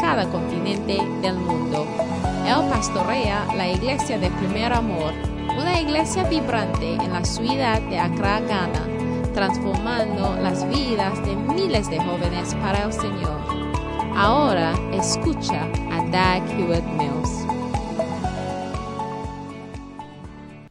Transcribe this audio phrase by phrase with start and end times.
[0.00, 1.86] cada continente del mundo.
[2.46, 5.12] Él pastorea la iglesia de Primer Amor,
[5.58, 8.86] una iglesia vibrante en la ciudad de Accra, Ghana,
[9.34, 13.40] transformando las vidas de miles de jóvenes para el Señor.
[14.16, 17.46] Ahora escucha a Dag Hewitt Mills.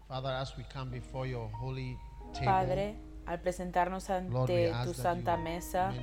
[0.07, 1.97] Father, as we come before your holy
[2.33, 2.95] table, Padre,
[3.29, 5.93] al presentarnos ante tu santa mesa,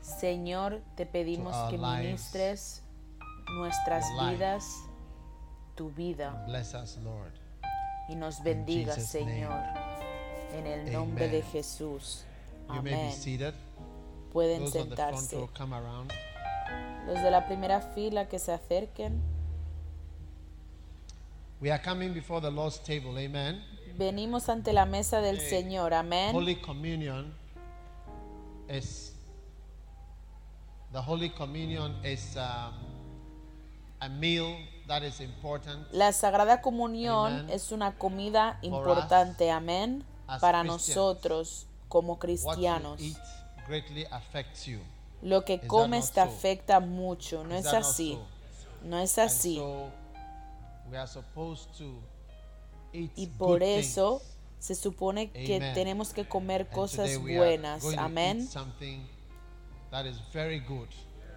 [0.00, 2.82] Señor, te pedimos que ministres
[3.58, 4.64] nuestras vidas,
[5.74, 7.32] tu vida, bless us, Lord.
[8.08, 9.62] y nos bendiga, Señor,
[10.54, 11.52] en el nombre de Amen.
[11.52, 12.24] Jesús.
[12.66, 13.12] Amén.
[14.32, 15.36] Pueden Those sentarse.
[15.36, 19.20] Los de la primera fila que se acerquen.
[21.60, 23.22] We are coming before the Lord's table.
[23.22, 23.62] Amen.
[23.96, 25.94] Venimos ante la mesa del Señor.
[25.94, 26.34] Amén.
[26.34, 27.44] Holy Communion
[30.92, 32.74] the Holy Communion is um,
[34.00, 34.56] a meal
[34.86, 37.50] that is important La Sagrada Comunión Amen.
[37.50, 40.04] es una comida importante, amén,
[40.40, 43.00] para nosotros como cristianos.
[45.22, 46.26] Lo que comes te so?
[46.26, 48.18] afecta mucho, no es así,
[48.82, 49.56] no es así.
[49.56, 49.90] so
[50.90, 52.02] we are supposed to
[52.94, 54.22] Y por eso
[54.58, 55.74] se supone que Amen.
[55.74, 58.48] tenemos que comer cosas buenas, amén.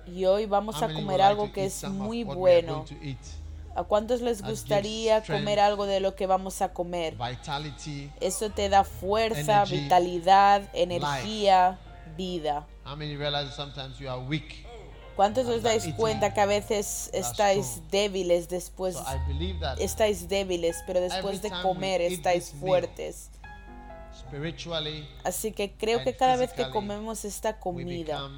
[0.05, 2.85] Y hoy vamos a comer algo que es muy bueno.
[3.75, 7.15] ¿A cuántos les gustaría comer algo de lo que vamos a comer?
[8.19, 11.77] Eso te da fuerza, vitalidad, energía,
[12.15, 12.65] vida.
[15.17, 18.95] ¿Cuántos os dais cuenta que a veces estáis débiles después
[19.79, 23.31] estáis débiles, pero después de comer estáis fuertes?
[25.23, 28.29] Así que creo que cada vez que comemos esta comida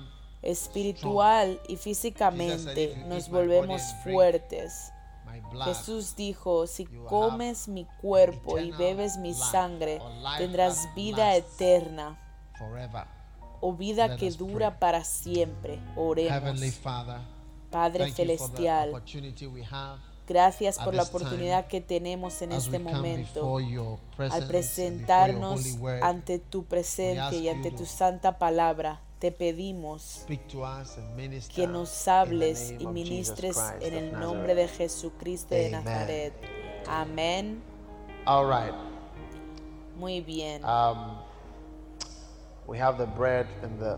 [0.42, 4.94] espiritual y físicamente "If you nos volvemos fuertes.
[5.66, 10.00] Jesús dijo, si comes mi cuerpo y bebes mi sangre,
[10.38, 12.18] tendrás vida eterna.
[13.62, 14.80] O vida que dura pray.
[14.80, 15.80] para siempre.
[15.96, 16.32] Oremos.
[16.32, 17.18] Heavenly Father,
[17.70, 19.02] Padre celestial,
[20.28, 23.58] gracias por la oportunidad que tenemos en este momento.
[24.18, 30.26] Al presentarnos ante tu presencia y ante tu santa palabra, te pedimos
[31.54, 35.70] que nos hables y ministres en el nombre de Jesucristo de.
[35.72, 36.34] Nazaret.
[36.88, 37.62] Amén.
[39.98, 40.62] Muy bien.
[42.70, 43.98] We have the bread and the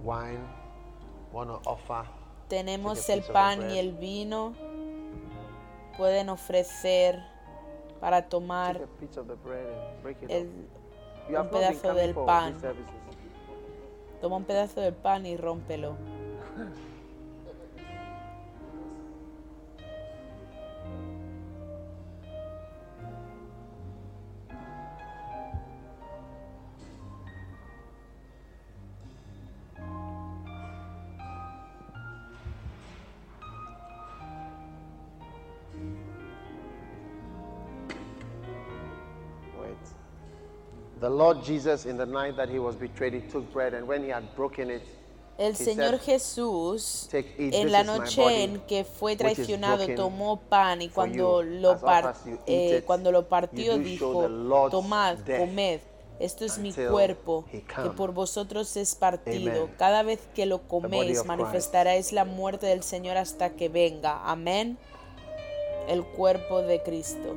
[0.00, 0.46] wine.
[1.32, 2.06] Want to offer?
[2.48, 4.54] Tenemos el pan y el vino.
[5.96, 7.20] Pueden ofrecer
[8.00, 10.52] para tomar el, up.
[11.28, 12.54] You have un pedazo del pan.
[14.20, 15.96] toma un pedazo del pan y rómpelo.
[41.06, 44.02] The Lord Jesus, in the night that he was betrayed, he took bread, and when
[44.02, 44.82] he had broken it,
[45.38, 50.88] El Señor Jesús, "Take, eat, en la noche en que fue traicionado, tomó pan y
[50.88, 52.16] for cuando lo, par-
[52.48, 54.28] eh, cuando lo partió dijo,
[54.68, 55.80] tomad, comed,
[56.18, 59.68] esto es mi cuerpo que come." por vosotros es partido.
[59.78, 64.28] Cada vez que lo coméis manifestaréis la muerte del Señor hasta que venga.
[64.28, 64.76] Amén.
[65.86, 67.36] El cuerpo de Cristo.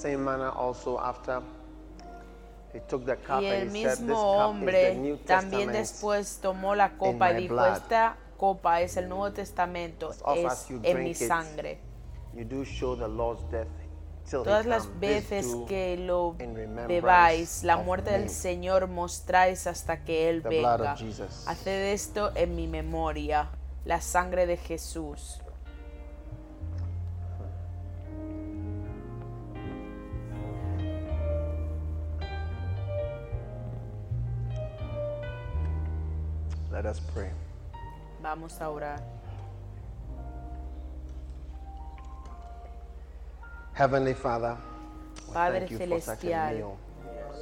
[0.00, 1.42] Same manner, also after
[2.72, 4.14] he took the cup Y el and he said, "This mismo
[4.52, 7.76] cup is the hombre New también Testament." después tomó la copa y my dijo, blood.
[7.76, 11.78] esta copa es el Nuevo Testamento, es as you en mi it, sangre.
[12.32, 13.66] You do show the Lord's death
[14.28, 14.86] till Todas las.
[15.00, 18.18] This veces do que lo in remembrance bebáis, la of muerte me.
[18.18, 20.92] del Señor mostráis hasta que Él The blood venga.
[20.92, 21.44] of Jesus.
[21.48, 23.48] Haced esto en mi memoria,
[23.84, 25.39] la sangre de Jesús.
[36.90, 37.30] Us pray.
[38.22, 39.00] Vamos a orar.
[43.74, 44.56] Heavenly Father,
[45.32, 46.64] Padre celestial.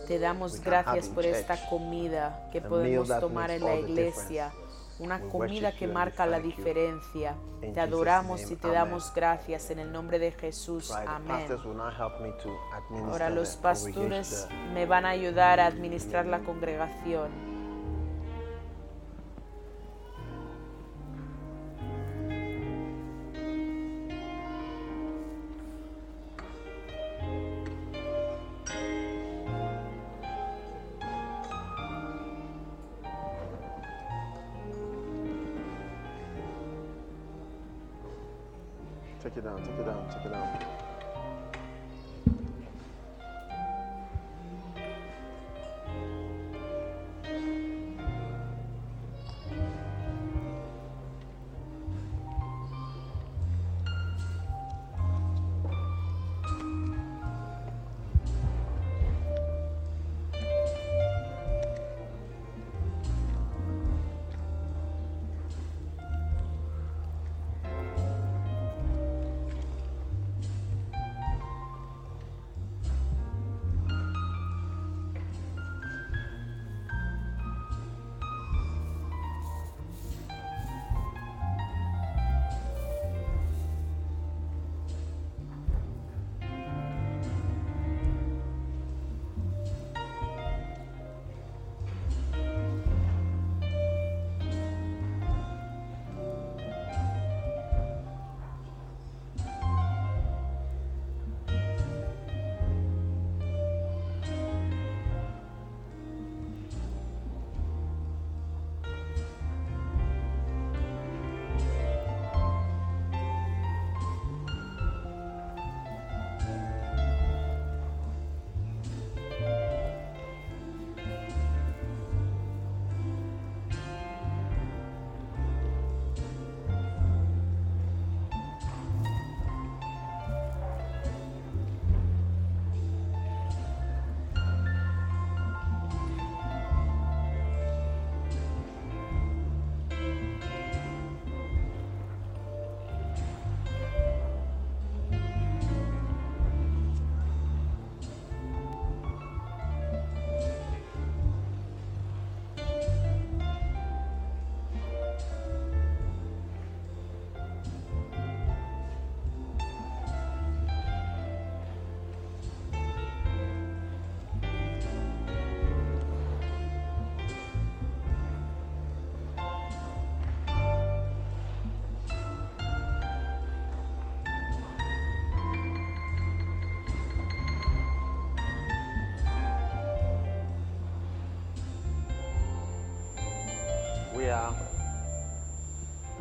[0.06, 4.52] Te damos gracias por esta comida que podemos tomar en la iglesia.
[5.00, 7.36] Una comida que marca la diferencia.
[7.60, 10.90] Te adoramos y te damos gracias en el nombre de Jesús.
[10.90, 11.46] Amén.
[13.04, 17.47] Ahora los pastores me van a ayudar a administrar la congregación.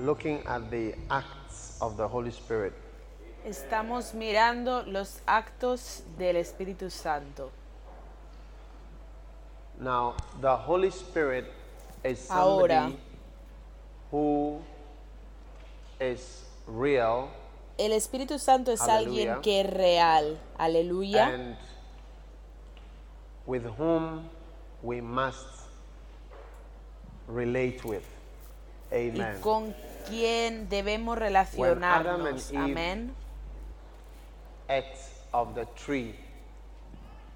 [0.08, 2.72] Looking at the acts of the Holy Spirit.
[3.46, 7.52] Estamos mirando los actos del Espíritu Santo.
[9.80, 11.46] Now, the Holy Spirit
[12.06, 12.92] is Ahora.
[14.10, 14.62] who
[16.00, 17.30] is real
[17.78, 20.40] El Espíritu Santo es alguien que es real.
[20.58, 21.28] Aleluya.
[21.28, 21.58] and
[23.46, 24.30] with whom
[24.82, 25.68] we must
[27.28, 28.04] relate with.
[28.92, 29.12] y
[29.42, 29.76] con
[30.10, 32.52] quien debemos relacionarnos.
[32.56, 33.14] Amén.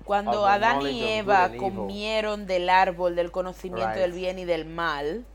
[0.03, 5.25] Cuando Adán y Eva comieron del árbol del conocimiento del bien y del mal,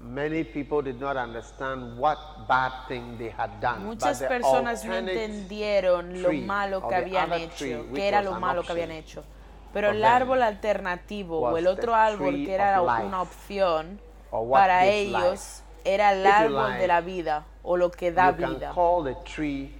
[0.00, 3.84] Many people did not understand what bad thing they had done.
[3.84, 8.06] muchas but the personas no entendieron lo malo or que the habían other hecho, que
[8.06, 9.24] era was lo an malo que option habían hecho.
[9.72, 14.00] Pero for el árbol alternativo o el otro árbol que era una opción
[14.30, 15.64] para ellos.
[15.84, 18.72] Era el árbol like, de la vida o lo que da you can vida.
[18.74, 19.72] call the tree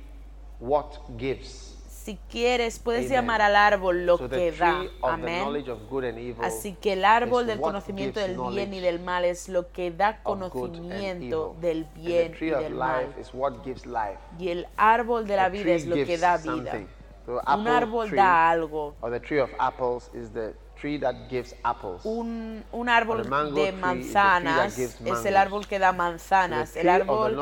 [0.61, 0.87] what
[1.19, 1.75] gives.
[1.89, 3.13] Si quieres, puedes Amen.
[3.19, 4.79] llamar al árbol lo So que da.
[4.79, 6.35] tree of the Amén.
[6.43, 10.23] Así que el árbol del conocimiento del bien y del mal es lo que da
[10.23, 13.07] conocimiento del bien the y tree of del mal.
[13.09, 14.19] life is what gives life.
[14.39, 16.73] Y el árbol de la vida es lo que da vida.
[17.27, 18.95] So Un árbol da algo.
[19.03, 22.05] or the tree of apples is the tree that gives apples.
[22.05, 23.23] Un, un árbol
[23.55, 26.77] de manzanas es el árbol que da manzanas.
[26.77, 27.37] El árbol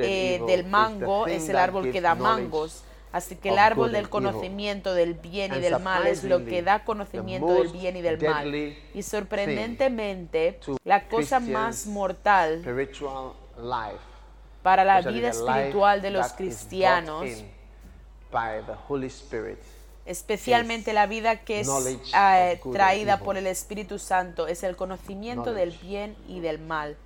[0.00, 2.84] eh, del mango es el árbol que da mangos.
[3.12, 6.84] Así que el árbol del conocimiento del bien y del mal es lo que da
[6.84, 8.54] conocimiento del bien y del mal.
[8.54, 12.62] Y sorprendentemente, la cosa más mortal
[14.62, 17.26] para la vida espiritual de los cristianos
[20.06, 25.54] especialmente la vida que es eh, and traída por el Espíritu Santo, es el conocimiento
[25.54, 26.96] del bien y del mal.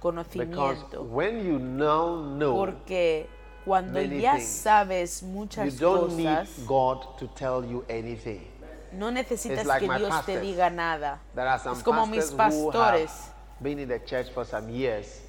[0.00, 1.02] Conocimiento.
[1.02, 3.26] when you now know Porque
[3.64, 8.46] cuando ya sabes you muchas don't need cosas, God to tell you anything.
[8.92, 11.20] no necesitas que Dios te diga nada.
[11.74, 13.10] Es como mis pastores.
[13.10, 15.20] have been in the church for some years.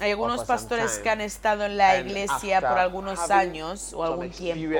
[0.00, 4.78] Hay algunos pastores que han estado en la iglesia por algunos años o algún tiempo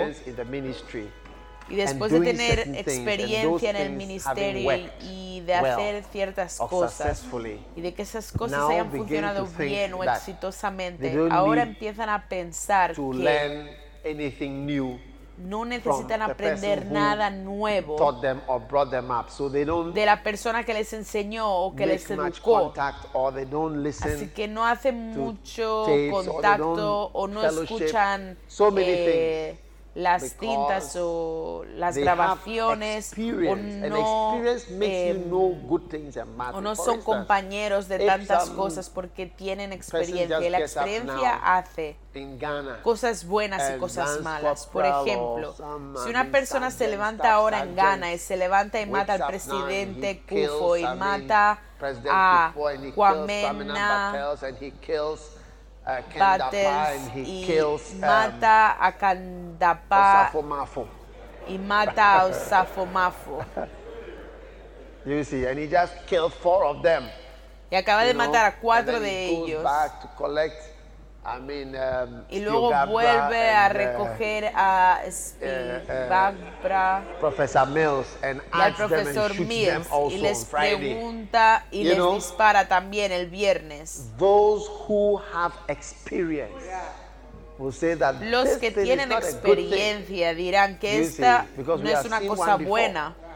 [1.71, 7.25] y después de tener experiencia en el ministerio y- de hacer ciertas cosas
[7.75, 13.01] y de que esas cosas hayan funcionado bien o exitosamente, ahora empiezan a pensar que
[13.01, 13.69] learn
[14.05, 14.99] anything new
[15.39, 19.29] no necesitan aprender nada nuevo taught them or brought them up.
[19.31, 22.65] So they don't de la persona que les enseñó o que les educó.
[22.65, 28.37] contact or they don't listen Así que no hacen mucho contacto o no escuchan
[28.77, 29.59] eh,
[29.99, 35.25] las because cintas o las grabaciones o no, eh,
[36.37, 41.97] bad o no son compañeros de tantas cosas porque tienen experiencia y la experiencia hace
[42.83, 44.67] cosas buenas y cosas malas.
[44.67, 45.57] Por ejemplo,
[46.05, 50.23] si una persona se levanta ahora en Ghana y se levanta y mata al presidente
[50.29, 51.59] Kufo y mata
[52.09, 52.53] a
[52.95, 53.45] Kwame
[55.89, 60.89] uh, Ken Dapa Battles and he kills um, mata a Kandapa Osafo Mafo.
[61.49, 63.45] y mata Osafomafo.
[65.07, 67.05] You see, and he just killed four of them.
[67.71, 69.63] Y acaba de know, matar a and cuatro de he ellos.
[69.63, 70.68] back to collect,
[71.29, 78.41] I mean, um, Y luego vuelve a uh, recoger a eh, Spilbabra Professor Mills and
[78.41, 82.15] y al asks them and profesor them Mills y les pregunta y You les know?
[82.15, 84.11] dispara también el viernes.
[84.19, 86.65] Those who have experience
[87.59, 92.57] will say that Los que tienen experiencia dirán que esta see, no es una cosa
[92.57, 93.28] before.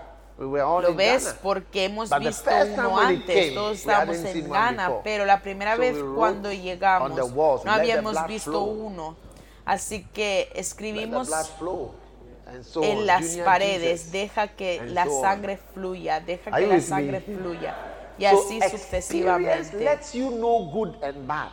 [0.46, 1.38] We all Lo ves Ghana.
[1.42, 5.74] porque hemos But visto uno antes, came, todos estábamos seen en Ghana, pero la primera
[5.76, 8.64] So vez cuando llegamos walls, no "Let the habíamos visto flow".
[8.86, 9.16] uno.
[9.64, 14.12] Así que escribimos so en las Junior paredes, Jesus.
[14.12, 16.80] deja que la so sangre fluya, deja Are que la me?
[16.80, 17.74] sangre fluya.
[18.18, 19.76] Y So así sucesivamente.
[19.78, 21.50] lets you know good and bad.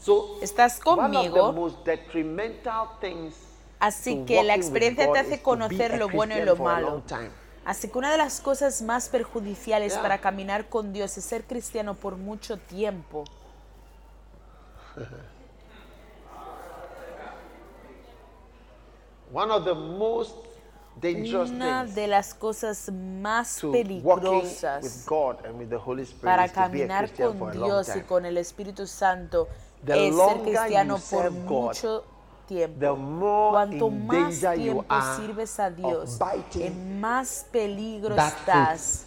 [0.00, 1.52] So ¿Estás conmigo?
[3.80, 7.02] Así que la experiencia te hace conocer lo bueno y lo malo.
[7.68, 11.92] Así que una de las cosas más perjudiciales para caminar con Dios es ser cristiano
[11.92, 13.24] por mucho tiempo.
[19.34, 20.34] One of the most
[20.98, 26.24] dangerous Una de las cosas más walking with peligrosas God and with the Holy Spirit
[26.24, 29.46] para caminar con Dios y con el Espíritu Santo
[29.84, 32.17] The es ser cristiano por mucho tiempo.
[32.48, 36.18] The more Cuanto in más danger you tiempo are sirves a Dios,
[36.54, 39.04] en más peligro that estás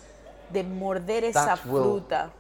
[0.51, 2.31] de morder esa fruta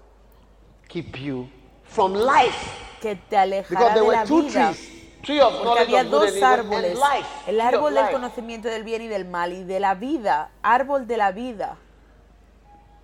[0.87, 1.47] Keep you
[1.85, 2.69] from life.
[3.01, 4.71] que te alejará there de la vida.
[4.73, 4.87] trees.
[5.23, 7.27] Tree of Porque había dos árboles, life.
[7.47, 8.13] el Tree of árbol del life.
[8.13, 11.77] conocimiento del bien y del mal y de la vida, árbol de la vida.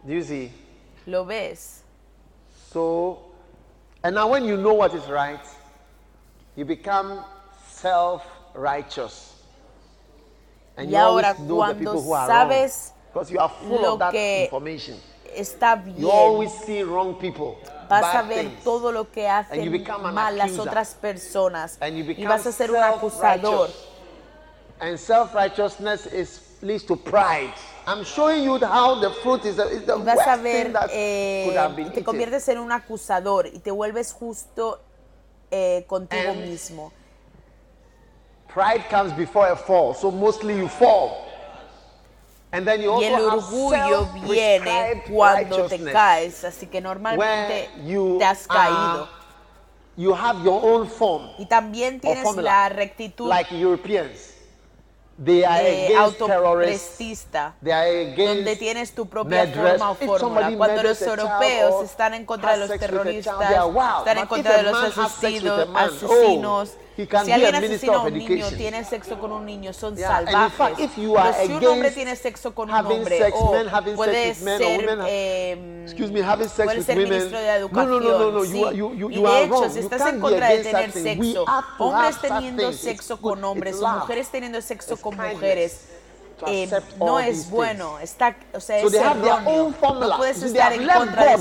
[0.06, 0.52] You see?
[1.06, 1.84] ¿Lo ves?
[2.74, 3.20] So,
[4.04, 5.40] and now when you know what is right,
[6.56, 7.24] you become
[7.82, 9.34] self-righteous.
[10.78, 12.98] And Y you ahora, cuando people who are sabes wrong.
[13.14, 14.96] Because you are full lo of that que information.
[15.36, 16.66] Está You always bien.
[16.66, 17.58] see wrong people.
[17.90, 18.64] Vas a ver things.
[18.64, 21.78] todo lo que hacen mal las otras personas.
[21.82, 23.70] And you Y become vas a ser un acusador.
[24.80, 27.54] And self-righteousness is leads to pride.
[27.88, 30.90] I'm showing you how the fruit is the, is the vas a ver, thing that
[30.92, 32.04] eh, te eaten.
[32.04, 34.80] conviertes en un acusador y te vuelves justo
[35.50, 36.92] eh, contigo And mismo.
[38.54, 41.26] Pride comes before a fall, so mostly you fall.
[42.52, 47.70] And then you Y el also have orgullo viene cuando te caes, así que normalmente
[47.86, 49.04] you te has caído.
[49.04, 49.10] are-
[49.98, 54.36] you have your own form Y también tienes formula, la rectitud like Europeans.
[55.24, 55.98] They are terrorists.
[55.98, 60.52] autoprestista, They are donde against tienes tu propia forma o fórmula.
[60.56, 64.00] Cuando los europeos están en contra de los child, terroristas, they are, wow.
[64.00, 66.78] están en contra de los asesinos, asesinos.
[66.98, 70.08] He can si alguien asesina a un niño, tiene sexo con un niño, son Yeah,
[70.26, 70.54] salvajes.
[70.58, 73.52] fact, if you are Pero si un hombre tiene sexo con un hombre, sex, o
[73.52, 77.10] men sex puede ser, women eh, Excuse me, having sex puede with ser women.
[77.14, 77.90] ministro de educación.
[77.90, 78.44] no, no, no, no.
[78.46, 78.60] sí.
[78.60, 81.46] You you, you, y de hecho, si estás en contra de tener sexo,
[81.78, 83.32] hombres teniendo sexo good.
[83.32, 85.82] con hombres o mujeres teniendo sexo con mujeres,
[86.46, 88.00] eh, no es bueno.
[88.00, 89.74] Está, o sea, So es erróneo.
[89.82, 91.34] No puedes estar en contra de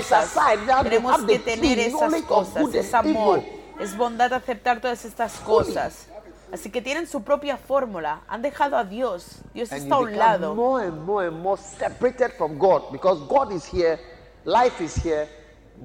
[0.00, 0.34] esas cosas.
[0.82, 3.55] Tenemos que tener esas cosas, good es and amor.
[3.80, 6.06] Es bondad aceptar todas estas cosas.
[6.52, 8.20] Así que tienen su propia fórmula.
[8.28, 9.40] Han dejado a Dios.
[9.52, 10.54] Dios And está a un lado.
[10.54, 13.98] more and more and more separated from God because God is here,
[14.44, 15.28] life is here,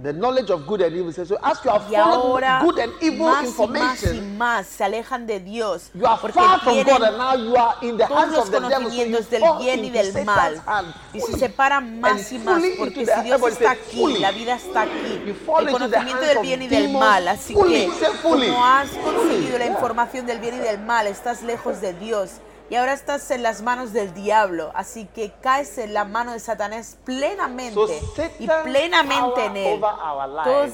[0.02, 1.12] the knowledge of good and evil.
[1.12, 4.68] So as you are Y ahora good and evil más y más y information, más
[4.68, 7.98] se alejan de Dios you are porque far from God and now you are in
[7.98, 8.90] the hands of the devil.
[9.24, 13.22] So del bien y del mal hand y se separan más y más porque si
[13.24, 14.20] Dios está aquí, fully.
[14.20, 17.86] la vida está aquí, You fall el conocimiento del bien y del mal, así fully.
[17.88, 18.48] que fully.
[18.48, 22.40] como has conseguido la información del bien y del mal, estás lejos de Dios
[22.72, 26.40] y ahora estás en las manos del diablo, así que caes en la mano de
[26.40, 29.82] Satanás plenamente So y plenamente en él.
[29.82, 30.72] Todos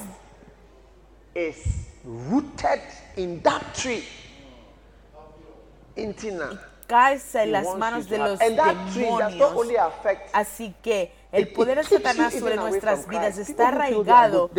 [1.34, 1.56] is
[2.04, 2.80] rooted
[3.16, 4.04] in that tree.
[5.96, 6.60] Intina.
[6.86, 9.56] caes en He las manos de los And that tree does not demonios.
[9.56, 14.50] only affect Así que el poder de Satanás sobre nuestras vidas está arraigado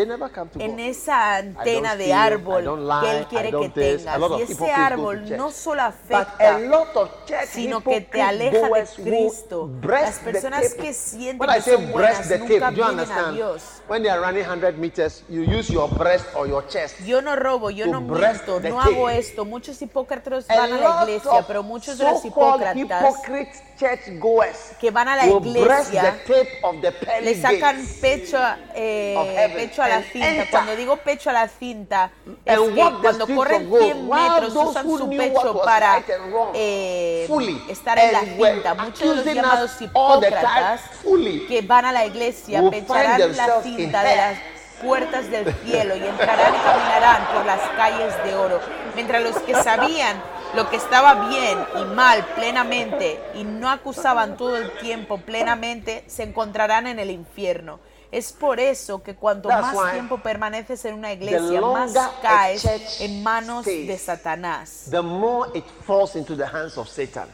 [0.60, 2.64] en esa antena de árbol
[3.02, 4.20] que Él quiere que tengas.
[4.40, 6.60] Y ese árbol no solo afecta,
[7.48, 9.70] sino que te aleja de Cristo.
[9.82, 13.32] Las personas que sienten que say son breast buenas nunca vienen a?
[13.32, 13.64] Dios.
[13.88, 17.00] When they are running 100 meters, you use your breast or your chest.
[17.06, 19.46] Yo no robo, yo no miento, no hago esto.
[19.46, 22.76] Muchos hipócratas A van a la iglesia, pero muchos de los so-called
[24.80, 26.20] que van a la iglesia
[27.22, 28.38] le sacan pecho,
[28.76, 30.46] eh, pecho a la cinta.
[30.52, 32.12] Cuando digo pecho a la cinta,
[32.46, 36.04] es que cuando corren of gold, 100 while metros usan su pecho para
[36.54, 37.28] eh,
[37.70, 38.74] estar en la cinta.
[38.74, 40.82] Muchos de los llamados hipócratas
[41.48, 44.38] que van a la iglesia pecharán la cinta de las
[44.82, 48.60] puertas del cielo y entrarán y caminarán por las calles de oro.
[48.96, 50.22] Mientras los que sabían
[50.56, 56.24] lo que estaba bien y mal plenamente y no acusaban todo el tiempo plenamente, se
[56.24, 57.80] encontrarán en el infierno.
[58.12, 62.66] Es por eso que cuanto That's más tiempo permaneces en una iglesia, más caes
[63.02, 64.88] en manos de Satanás.
[64.90, 67.28] the more it falls into the hands of Satan.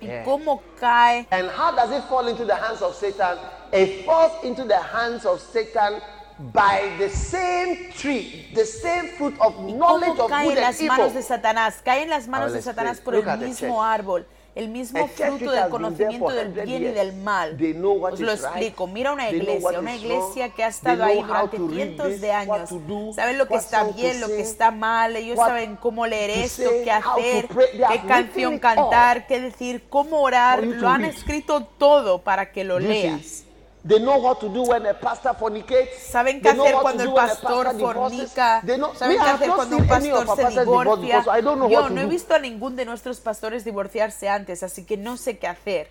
[0.00, 0.22] ¿Y Yeah.
[0.22, 1.26] cómo cae?
[1.32, 3.36] And how does it fall into the hands of Satan?
[3.72, 6.00] It falls into the hands of Satan
[6.38, 10.66] by the same tree, the same fruit of knowledge ¿Cómo of cae en good and
[10.66, 11.22] las manos de.
[11.22, 11.80] Satanás?
[11.84, 15.50] Cae en las manos de Satanás por Look el mismo árbol, el mismo A fruto
[15.50, 17.56] del conocimiento del 100 bien y del mal.
[17.56, 18.86] They know what Os lo explico.
[18.86, 22.70] Mira una iglesia, una iglesia que ha estado ahí durante cientos de años.
[23.14, 25.16] Saben lo que está bien, lo que está mal.
[25.16, 30.62] Ellos saben cómo leer to esto, qué hacer, qué canción cantar, qué decir, cómo orar.
[30.62, 33.47] Lo han escrito todo para que lo leas.
[33.86, 35.98] They know what to do when a pastor fornicates.
[36.10, 38.60] Saben qué hacer cuando do el pastor fornica.
[38.64, 41.24] Know- Saben qué hacer cuando un pastor our se divorcia.
[41.70, 42.08] Yo no he do.
[42.08, 45.88] visto a ningún de nuestros pastores divorciarse antes, así que no sé qué hacer.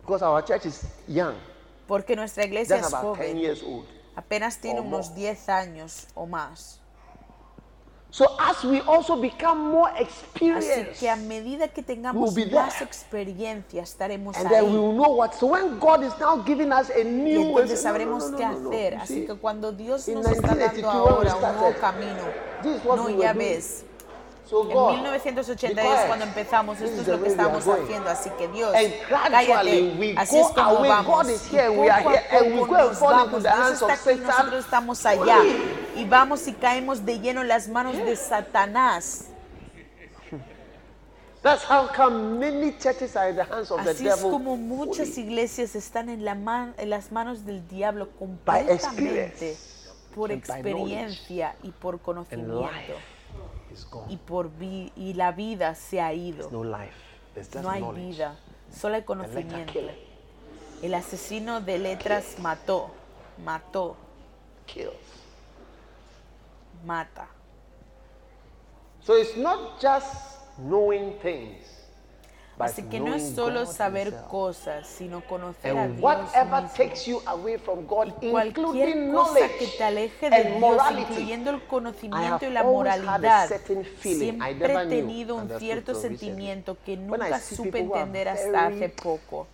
[0.00, 1.34] Because our church is young,
[1.86, 3.36] Porque nuestra iglesia just es about 10 joven.
[4.16, 5.20] Apenas tiene unos more.
[5.20, 6.79] 10 años o más.
[8.12, 12.74] So as we also become more Así experienced, que a medida que tengamos We'll más
[12.78, 12.84] there.
[12.84, 14.78] experiencia, estaremos and then we ahí.
[14.78, 15.32] will know what.
[15.34, 18.36] So when God is now giving us a Y new, entonces no, sabremos no, no,
[18.38, 18.94] qué no, no, hacer.
[18.96, 22.24] Así que cuando Dios nos está 1982 dando ahora un nuevo camino,
[22.96, 23.84] no, ya ves.
[24.52, 26.06] En God, 1982 be quiet.
[26.08, 28.72] cuando empezamos, esto es lo the que estamos haciendo, así que Dios,
[29.08, 31.26] cállate, así es como vamos.
[31.52, 32.10] Y poco a
[32.42, 33.42] we poco nos vamos.
[33.42, 35.38] the Dios está aquí, nosotros estamos allá
[35.96, 39.26] y vamos y caemos de lleno en las manos de Satanás.
[41.42, 44.30] That's how come many churches are in the hands of the Así es devil.
[44.30, 49.56] como muchas iglesias están en, la man- en las manos del diablo completamente
[50.14, 52.68] por experiencia y por conocimiento.
[54.08, 56.50] Y, por vi- y la vida se ha ido.
[56.50, 56.92] no life.
[57.62, 58.06] No hay knowledge.
[58.08, 58.36] vida,
[58.74, 59.78] solo hay conocimiento.
[60.82, 62.90] El asesino de letras mató,
[63.44, 63.96] mató,
[64.66, 64.94] kills.
[66.84, 67.28] mata.
[69.02, 71.66] So it's not just knowing things.
[72.60, 76.68] Así que no es solo saber cosas, sino conocer a Dios whatever.
[76.76, 81.62] Takes you away from God, y cualquier cosa que te aleje de Dios, incluyendo el
[81.66, 83.50] conocimiento y la moralidad,
[84.00, 89.46] siempre he tenido un cierto sentimiento que nunca supe entender hasta hace poco.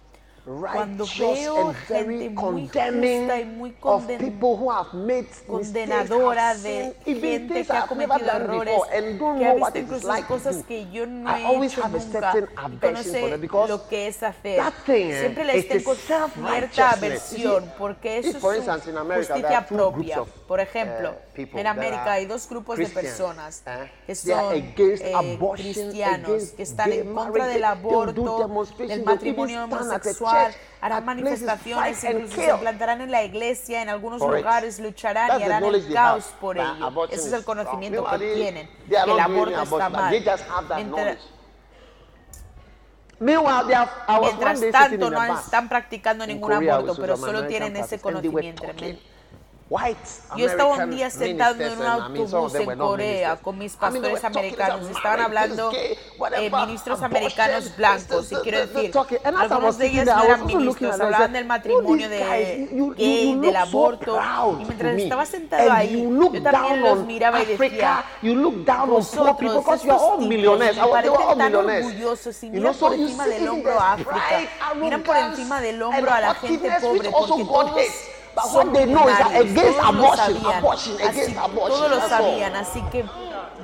[0.47, 4.41] Cuando veo gente muy justa y muy conden
[5.45, 11.35] condenadora de gente que ha cometido errores, que ha visto incluso cosas que yo no
[11.35, 12.33] he hecho nunca.
[12.73, 14.63] y conoce lo que es hacer.
[14.85, 20.23] Siempre les tengo cierta aversión porque eso es justicia propia.
[20.47, 23.65] Por ejemplo, en América hay dos grupos de personas
[24.07, 30.36] que son eh, cristianos, que están en contra del aborto, del matrimonio homosexual,
[30.81, 36.35] harán manifestaciones, se plantarán en la iglesia, en algunos lugares lucharán y harán el caos
[36.41, 37.07] por ello.
[37.11, 40.11] Ese es el conocimiento que tienen, que el aborto está mal.
[43.19, 48.65] Mientras tanto, no están practicando ningún aborto, pero solo tienen ese conocimiento.
[50.37, 54.89] Yo estaba un día sentado en un autobús en Corea con mis pastores americanos.
[54.89, 58.31] Estaban hablando eh, ministros americanos blancos.
[58.31, 58.93] Y quiero decir,
[59.25, 62.69] algunos de ellos eran ministros, hablaban del matrimonio de
[63.41, 64.21] del aborto.
[64.61, 68.05] Y mientras estaba sentado ahí, yo también los miraba y decía,
[68.87, 69.37] vosotros,
[70.91, 74.49] parecen tan orgullosos y por encima del hombro a África,
[74.81, 77.11] miran por encima del hombro a la gente pobre,
[78.37, 81.89] But what they know is that against abortion, abortion, against abortion.
[81.89, 83.03] Todos lo sabían, así que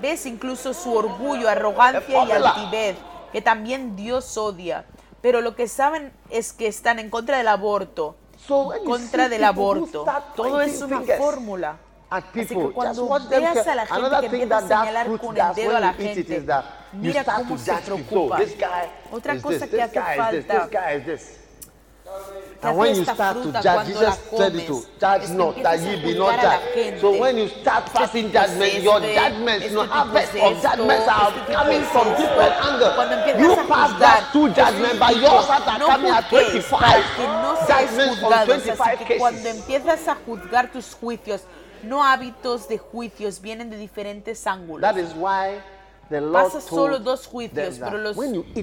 [0.00, 2.96] ves incluso su orgullo, arrogancia y altivez,
[3.32, 4.86] que también Dios odia.
[5.20, 8.16] Pero lo que saben es que están en contra del aborto.
[8.46, 10.06] So contra del aborto.
[10.34, 11.76] Todo es una fórmula.
[12.08, 15.80] Así que cuando veas a la gente que empieza a señalar con el dedo a
[15.80, 16.46] la gente,
[16.92, 18.38] mira cómo se preocupa.
[19.10, 20.68] Otra cosa que hace falta
[22.62, 26.16] And when you start to judge, Jesus said it to judge not, that ye be
[26.16, 27.00] not judged.
[27.00, 32.54] So when you start passing judgment, your judgments, your of judgments are coming from different
[32.62, 33.40] angles.
[33.40, 37.66] You pass that two judgments, but yours are coming at 25.
[37.66, 39.18] Judgments from 25 cases.
[39.18, 41.42] Cuando empiezas a juzgar tus juicios,
[41.82, 44.82] no hábitos de juicios, vienen de diferentes ángulos.
[44.82, 45.60] That is why
[46.32, 48.16] Pasa solo dos juicios, pero los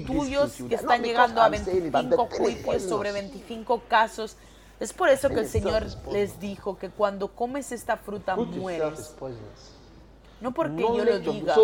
[0.06, 4.36] tuyos que están llegando a 25 juicios sobre 25 casos.
[4.78, 9.14] Es por eso que el Señor les dijo que cuando comes esta fruta mueres.
[10.40, 11.54] No porque yo lo diga,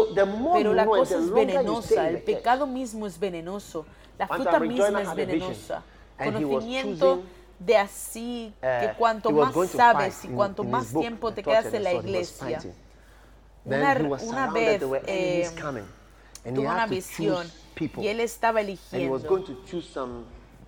[0.52, 3.86] pero la cosa es venenosa, el pecado mismo es venenoso,
[4.18, 5.82] la fruta misma es venenosa.
[6.18, 7.22] Conocimiento
[7.58, 12.60] de así que cuanto más sabes y cuanto más tiempo te quedas en la iglesia
[13.66, 15.50] una, una vez eh,
[16.54, 17.46] tuvo una visión
[17.96, 19.18] y él estaba eligiendo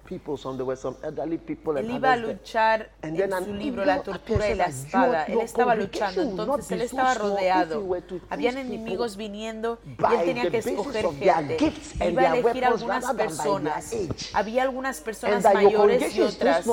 [0.09, 0.59] people some
[1.03, 5.25] elderly people él iba a luchar en su libro La tortura y la espada.
[5.25, 7.85] Él estaba luchando, entonces él estaba rodeado.
[8.31, 11.73] Habían enemigos viniendo y él tenía que escoger gente.
[12.09, 13.94] Iba a elegir algunas personas.
[14.33, 16.66] Había algunas personas mayores y otras.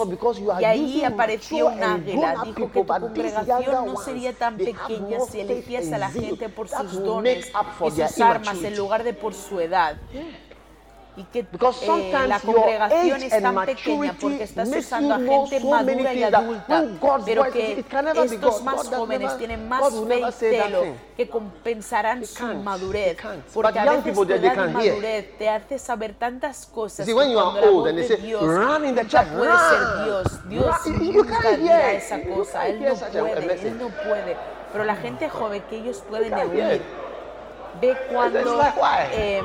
[0.59, 2.35] Y ahí apareció un águila.
[2.45, 7.03] Dijo que tu congregación no sería tan pequeña si elegías a la gente por sus
[7.03, 7.51] dones
[7.85, 9.97] y sus armas en lugar de por su edad
[11.17, 16.23] y que eh, la congregación es tan pequeña porque estás usando a gente madura y
[16.23, 16.85] adulta,
[17.25, 20.83] pero que estos más jóvenes tienen más fe y celo
[21.15, 23.17] que compensarán su madurez,
[23.53, 28.17] porque a veces tu madurez te hace saber tantas cosas que cuando la voz de
[28.17, 33.87] Dios nunca puede ser Dios, Dios nunca dirá esa cosa, Él no puede, Él no
[33.87, 34.37] puede,
[34.71, 36.81] pero la gente joven que ellos pueden oír,
[37.85, 38.61] ve cuando...
[39.11, 39.43] Eh,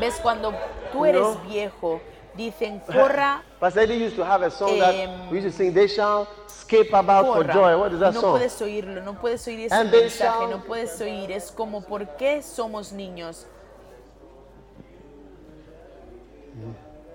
[0.00, 0.54] ves cuando
[0.92, 2.00] tú eres viejo,
[2.34, 3.42] dicen, corra...
[3.60, 6.28] Pastor Eddie used to have a song that em, we used to sing, they shall
[6.48, 7.76] skip about for joy.
[7.78, 8.38] What is that no song?
[8.38, 11.30] puedes oírlo, no puedes oír ese And mensaje, no puedes oír.
[11.30, 13.46] Es como, ¿por qué somos niños?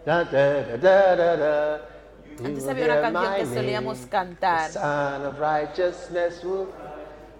[0.06, 0.78] Da, da,
[1.16, 1.82] da,
[2.44, 4.72] Antes había una canción que solíamos cantar.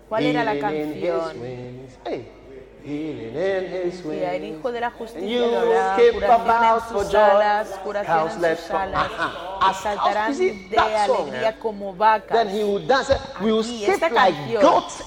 [0.10, 1.34] ¿Cuál era la canción?
[2.06, 2.39] Hey.
[2.82, 8.72] Y al Hijo de la Justicia lo hará, curación en sus alas, curación en sus
[8.72, 9.08] alas,
[9.82, 12.48] saltarán de alegría como vacas.
[12.48, 15.06] Aquí, esta canción, entonces,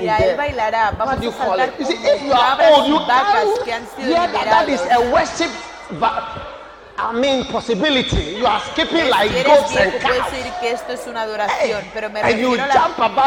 [0.00, 4.16] y ahí bailará, vamos a saltar como vacas que han sido.
[7.02, 8.36] I mean possibility.
[8.36, 10.12] You are skipping like si goats viejo, and cows.
[10.12, 12.74] Puedes decir que esto es una adoración, hey, pero me refiero a la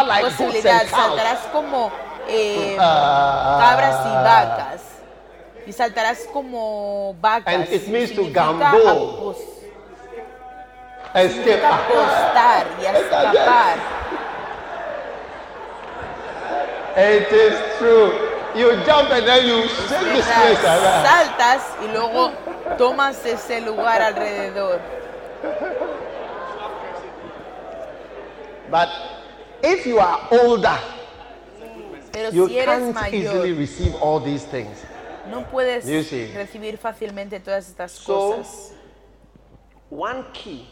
[0.04, 0.30] like.
[0.90, 1.92] Saltarás como
[2.28, 3.58] eh, Ah.
[3.62, 4.82] cabras y vacas.
[5.66, 7.54] Y saltarás como vacas.
[7.54, 9.36] And it means to gamble.
[11.14, 13.78] significa apostar y escapar.
[16.96, 18.12] It is true.
[18.56, 21.06] You jump and then you shake this place around.
[21.08, 22.32] Saltas y luego
[22.78, 24.80] tomas ese lugar alrededor.
[28.70, 28.90] But
[29.64, 30.78] if you are older,
[32.14, 34.78] Pero you si eres can't easily mayor, receive all these things.
[35.30, 36.32] no puedes You see.
[36.34, 38.72] recibir fácilmente todas estas So, cosas.
[39.90, 40.68] One key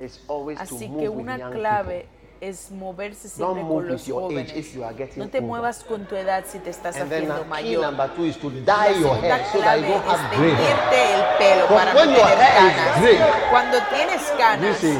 [0.00, 2.06] is always to Así move que with una young clave
[2.40, 4.56] es moverse Don't siempre move con with los your age jóvenes.
[4.56, 5.42] if you are getting No te older.
[5.48, 7.02] muevas con tu edad si te estás people.
[7.02, 7.82] And then haciendo key mayor.
[7.82, 10.20] number two is to dye La your segunda hair so that you clave don't es
[10.20, 10.58] have gray hair.
[10.58, 13.50] teñirte el pelo But para when no your tener hair is canas.
[13.50, 14.98] Cuando tienes You canas, see,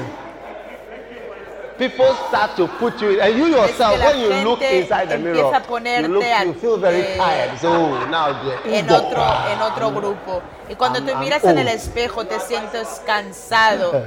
[1.89, 5.35] people start to put you in, and you yourself, when you look inside the mirror,
[5.35, 7.59] you look, you feel very eh, tired.
[7.59, 7.71] So
[8.09, 8.31] now
[8.65, 10.43] en otro, en otro grupo.
[10.69, 14.05] Y cuando I'm- te I'm miras en el espejo te sientes cansado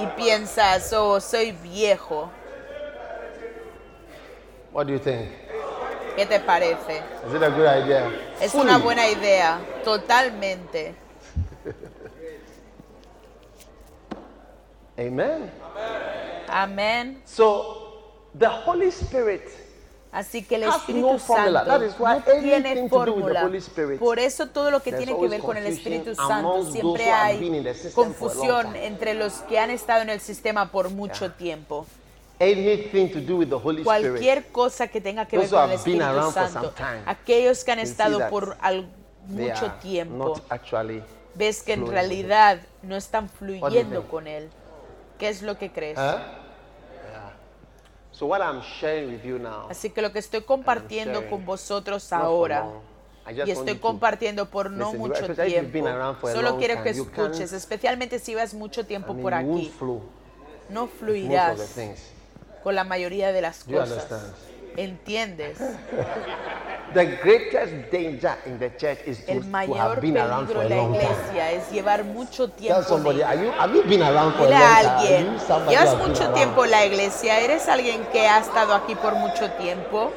[0.00, 2.28] y piensas, oh, soy viejo.
[4.72, 5.30] What do you think?
[6.16, 7.02] ¿Qué te parece?
[7.28, 8.10] Is it a good idea?
[8.40, 8.64] Es Fully.
[8.64, 10.94] una buena idea, totalmente.
[14.98, 15.50] Amen.
[16.48, 17.22] Amén.
[17.24, 19.42] So the Holy Spirit
[20.10, 21.18] Así que el Espíritu no.
[21.18, 23.44] Santo no tiene anything to do with the fórmula.
[23.44, 26.14] Holy Spirit, Por eso todo lo que there's tiene que ver con el confusion Espíritu
[26.14, 28.86] Santo siempre who have been in hay the system for a long confusión time.
[28.86, 31.86] entre los que han estado en el sistema por mucho tiempo.
[32.40, 33.84] anything to do with the Holy Spirit.
[33.84, 37.80] Cualquier cosa que tenga que ver Those con el Espíritu Santo, time, aquellos que han
[37.80, 38.56] estado por
[39.26, 40.40] mucho tiempo,
[41.34, 44.48] ves que en realidad no están fluyendo con él.
[45.18, 45.96] ¿Qué es lo que crees?
[45.96, 47.32] Yeah.
[48.12, 49.68] So what I'm sharing with you now.
[49.70, 52.66] Así que lo que estoy compartiendo sharing, con vosotros ahora.
[53.28, 55.86] I y estoy compartiendo por no listen, mucho tiempo.
[56.32, 59.72] Solo quiero time, que escuches, especialmente si vas mucho I tiempo mean, por aquí.
[59.78, 60.02] flow
[60.70, 61.76] No fluirás
[62.62, 64.06] con la mayoría de las cosas.
[64.78, 65.58] ¿Entiendes?
[66.94, 70.54] The greatest danger in the church is to, El to have mayor been around for
[70.54, 71.02] peligro a en la long time.
[71.02, 72.82] iglesia es llevar mucho Tell tiempo.
[72.84, 74.86] somebody, de- are you, have you been around for a Dile long a time?
[74.86, 76.34] Are alguien, you somebody who llevas has been mucho around?
[76.34, 80.12] tiempo en la iglesia, eres alguien que ha estado aquí por mucho tiempo.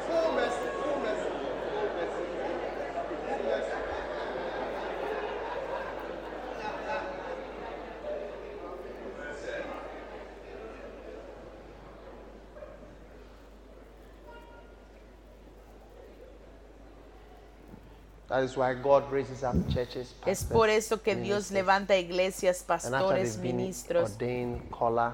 [18.32, 22.64] That is why God raises up churches, Es pastors, por eso que Dios levanta iglesias,
[22.66, 25.12] pastores, ministros ordained, collar,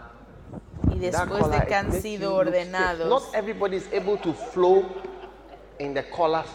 [0.95, 3.09] y después de que han sido ordenados.
[3.09, 4.85] Not everybody is able to flow
[5.81, 6.05] in the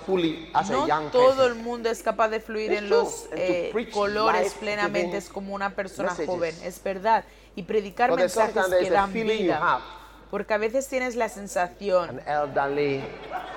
[0.06, 3.73] fully as a No young todo el mundo es capaz de fluir en los eh,
[3.91, 6.30] colores plenamente es como una persona messages.
[6.30, 7.26] joven, es verdad.
[7.58, 9.82] Y predicar But mensajes que a dan vida.
[10.34, 13.04] Porque a veces tienes la sensación An elderly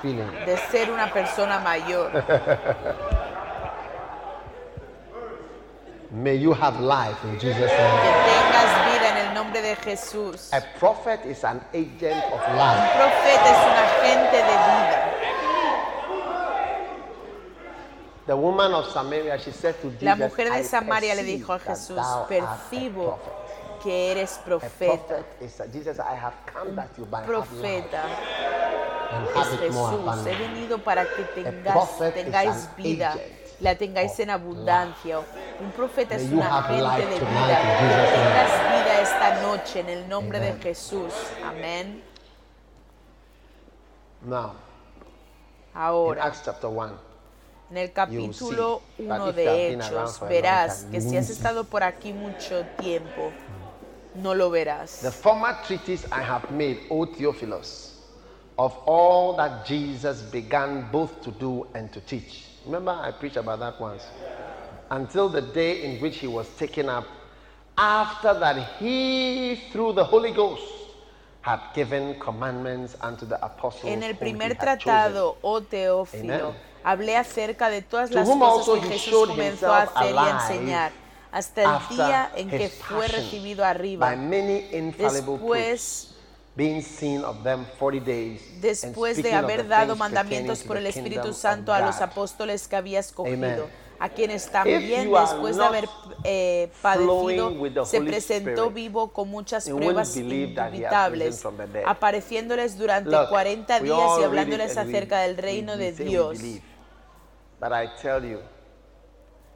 [0.03, 0.31] feeling.
[0.45, 2.13] de ser una persona mayor.
[6.11, 8.03] May you have life in Jesus' Que name.
[8.27, 10.53] tengas vida en el nombre de Jesús.
[10.53, 12.93] A prophet is an agent of Un life.
[12.95, 15.13] profeta es un agente de vida.
[18.27, 21.55] The woman of Samaria, she said to Jesus, La mujer "I de Samaria le dijo
[21.55, 23.46] a Jesús, percibo prophet."
[23.83, 25.25] Que eres profeta.
[27.25, 28.05] Profeta
[29.41, 30.27] es Jesús.
[30.27, 33.17] He venido para que tengas, tengáis vida,
[33.61, 35.21] la tengáis en abundancia.
[35.61, 37.61] Un profeta es un agente de vida.
[37.61, 41.13] Que tengas vida esta noche en el nombre de Jesús.
[41.45, 42.03] Amén.
[45.75, 46.93] Ahora, Acts chapter 1,
[47.71, 51.29] en el capítulo see that 1 if you have de Hechos, verás que si has
[51.31, 53.31] estado por aquí mucho tiempo,
[54.17, 55.01] no lo verás.
[55.03, 57.99] the former treatise I have made, O Theophilus,
[58.59, 62.45] of all that Jesus began both to do and to teach.
[62.65, 64.05] Remember, I preached about that once.
[64.91, 67.05] Until the day in which he was taken up,
[67.77, 70.63] after that he, through the Holy Ghost,
[71.43, 73.93] had given commandments unto the apostles.
[73.93, 76.55] En el primer tratado, oh Teófilo, Amen.
[76.83, 80.93] hablé acerca de todas To las cosas que Jesús comenzó a hacer y enseñar,
[81.33, 84.07] hasta el día en que fue recibido arriba.
[84.07, 86.15] by many infallible Después,
[86.57, 91.73] being seen of them 40 days, después de haber dado mandamientos por el Espíritu Santo
[91.73, 95.89] a los apóstoles que había escogido, a quienes también después de haber
[96.25, 101.45] eh, padecido se presentó vivo con muchas pruebas indubitables,
[101.87, 106.39] apareciéndoles durante Look, 40 we días y hablándoles acerca del reino we de Dios.
[106.39, 106.63] believe.
[107.59, 108.41] But I tell you,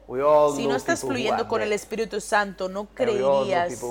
[0.55, 3.81] Si no estás fluyendo con el Espíritu Santo, no creerías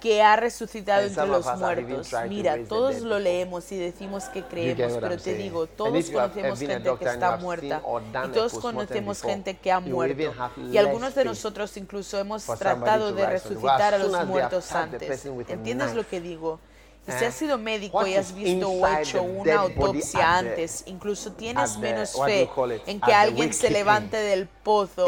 [0.00, 2.12] que ha resucitado entre los muertos.
[2.28, 7.04] Mira, todos lo leemos y decimos que creemos, pero te digo, todos conocemos gente que
[7.04, 7.82] está muerta
[8.26, 10.32] y todos conocemos gente que ha muerto.
[10.70, 15.26] Y algunos de nosotros incluso hemos tratado de resucitar a los muertos antes.
[15.48, 16.60] ¿Entiendes lo que digo?
[17.10, 20.82] Y eh, si has sido médico y has is visto o hecho una autopsia antes,
[20.86, 22.48] incluso tienes menos fe
[22.86, 25.06] en que alguien se levante del pozo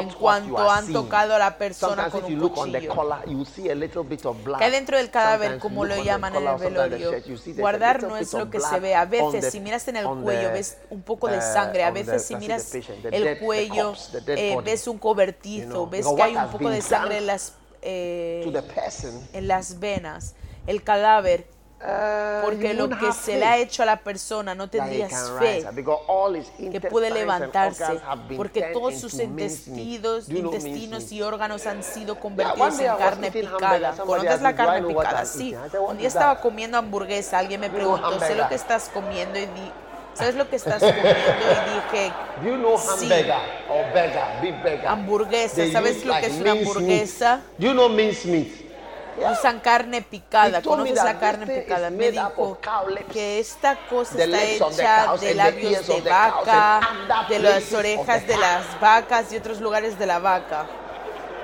[0.00, 2.40] en cuanto han tocado a la persona Sometimes con un
[2.78, 2.94] cuchillo.
[4.58, 7.10] Que dentro del cadáver, Sometimes como lo llaman en el velorio.
[7.60, 8.94] Guardar no es lo que se ve.
[8.94, 11.82] A veces, the- si miras en el cuello, ves un poco de sangre.
[11.84, 12.74] A veces, si miras
[13.10, 13.94] el cuello,
[14.26, 15.86] eh, ves un cobertizo.
[15.88, 18.42] Ves que hay un poco de sangre done en las, eh,
[19.32, 20.34] en las venas.
[20.66, 21.46] El cadáver,
[21.80, 25.64] uh, porque lo que se le ha hecho a la persona no tendrías fe
[26.70, 28.00] que puede levantarse
[28.36, 29.40] porque todos sus mincemeat.
[29.40, 31.12] intestinos, intestinos mincemeat?
[31.12, 33.94] y órganos han sido convertidos en carne picada.
[33.96, 35.24] ¿Conoces la me, "Do I carne picada?
[35.24, 35.54] Sí.
[35.88, 39.46] Un día estaba that?" comiendo hamburguesa, alguien me preguntó, sé lo que estás comiendo y
[39.46, 39.72] di,
[40.14, 41.08] ¿sabes lo que estás comiendo?
[41.08, 42.12] Y dije,
[42.44, 43.08] you know Sí.
[44.86, 47.40] Hamburguesa, ¿sabes lo que es una hamburguesa?
[47.58, 48.69] you know mince
[49.28, 50.62] usan carne picada.
[50.62, 51.90] ¿Conoces la carne is picada?
[51.90, 52.58] Me dijo
[53.12, 56.80] que esta cosa está hecha de labios de vaca,
[57.28, 60.66] de las orejas de las vacas y otros lugares de la vaca.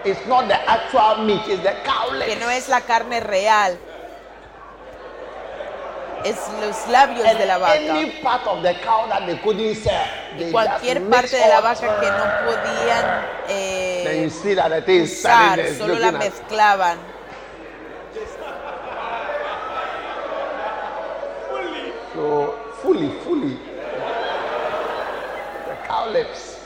[0.04, 2.10] It's not the actual meat, it's the cow.
[2.24, 3.76] Que no es la carne real.
[6.24, 7.74] Es los labios and de la vaca.
[7.74, 10.06] any part of the cow that they couldn't sell,
[10.38, 14.28] they Y cualquier just parte de la vaca que no podían eh,
[15.02, 16.98] usar, solo la mezclaban.
[22.16, 22.54] So
[22.86, 23.54] fully, fully.
[25.66, 26.56] The cow lips.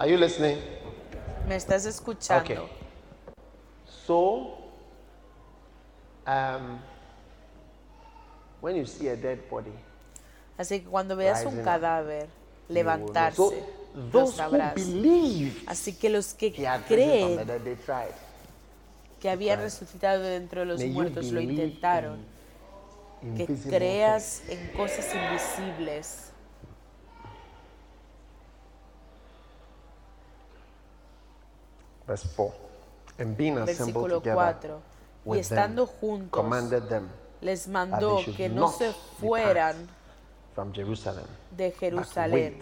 [0.00, 0.58] Are you listening?
[1.48, 2.42] ¿Me estás escuchando?
[2.42, 2.58] Okay.
[3.86, 4.58] So,
[6.26, 6.80] um,
[8.60, 9.70] when you see a dead body,
[10.58, 12.26] Así que cuando veas un cadáver
[12.68, 13.52] levantarse, So,
[14.10, 14.74] those who sabrás.
[14.74, 16.52] believe Así que los que
[16.88, 17.46] creen.
[19.26, 22.24] Que había resucitado dentro de los muertos lo intentaron.
[23.22, 26.30] in Que creas en cosas invisibles.
[32.06, 32.22] things.
[32.22, 32.54] Verse 4.
[33.18, 34.80] And being assembled Versículo together
[35.24, 35.34] 4.
[35.34, 36.46] Y estando juntos,
[37.40, 39.88] les mandó que no se fueran
[41.50, 42.60] de Jerusalén,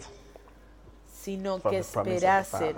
[1.13, 2.75] sino que esperasen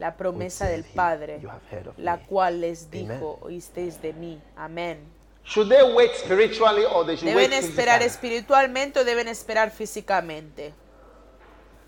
[0.00, 3.08] la promesa del Padre, "You have heard of la me." cual les Amen.
[3.08, 4.40] dijo, oísteis de mí.
[4.56, 4.98] Amén.
[5.44, 8.06] Should they wait spiritually or they should ¿Deben wait esperar physically?
[8.36, 10.72] espiritualmente o deben esperar físicamente?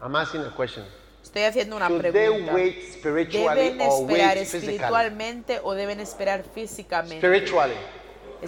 [0.00, 0.84] I'm asking a question.
[1.22, 2.52] Estoy haciendo una pregunta.
[2.54, 7.18] wait spiritually ¿Deben or esperar espiritualmente o deben esperar físicamente?
[7.18, 7.76] Spiritually.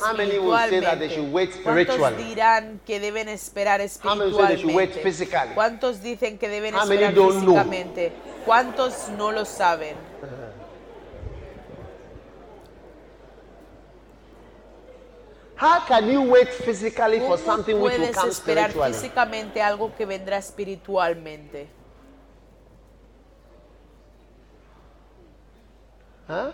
[0.01, 2.25] How many will say that they should wait ¿Cuántos spiritually?
[2.25, 5.55] dirán que deben esperar espiritualmente?
[5.55, 8.13] ¿Cuántos dicen que deben esperar físicamente?
[8.45, 9.97] ¿Cuántos no lo saben?
[15.57, 18.93] How can you wait physically for ¿Cómo something which will come esperar spiritually?
[18.93, 21.69] físicamente algo que vendrá espiritualmente?
[26.29, 26.53] Huh?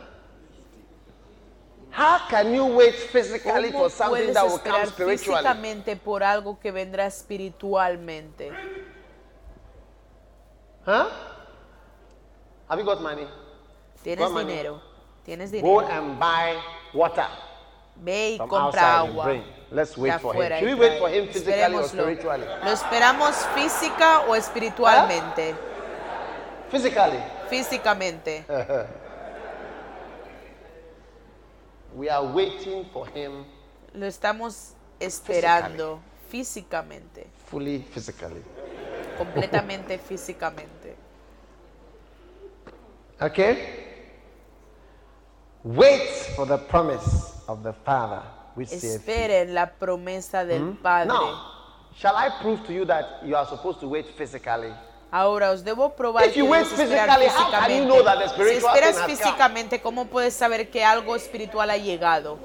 [1.93, 5.19] How can you wait physically ¿Cómo for something that will come spiritually?
[5.19, 8.53] físicamente por algo que vendrá espiritualmente?
[10.87, 11.09] Huh?
[12.71, 13.27] Have you got money?
[14.05, 14.47] ¿Tienes Come on.
[14.47, 14.81] dinero?
[15.27, 15.81] ¿Tienes Go dinero?
[15.91, 16.55] and buy
[16.95, 17.27] water
[17.97, 19.25] Ve y from compra agua.
[19.25, 19.43] bring.
[19.73, 20.43] Let's wait for him.
[20.59, 22.47] Should we wait for him physically or spiritually?
[22.65, 25.55] ¿Lo esperamos física o espiritualmente?
[26.71, 27.19] Physically.
[27.51, 28.45] Físicamente.
[31.97, 33.45] We are waiting for him
[33.95, 35.99] Lo estamos esperando
[36.31, 38.43] físicamente, fully physically.
[39.19, 40.80] completamente físicamente.
[43.21, 43.59] Okay?
[45.63, 48.23] Wait for the promise of the Father
[48.55, 51.09] which Esperen la promesa del Padre.
[51.09, 54.73] Now, shall I prove to you that you are supposed to wait physically?
[55.13, 57.89] Ahora os debo probar If que you wait physically, how can you físicamente.
[57.89, 62.39] know that the Si spiritual esperas físicamente, ¿cómo puedes saber que algo espiritual ha llegado?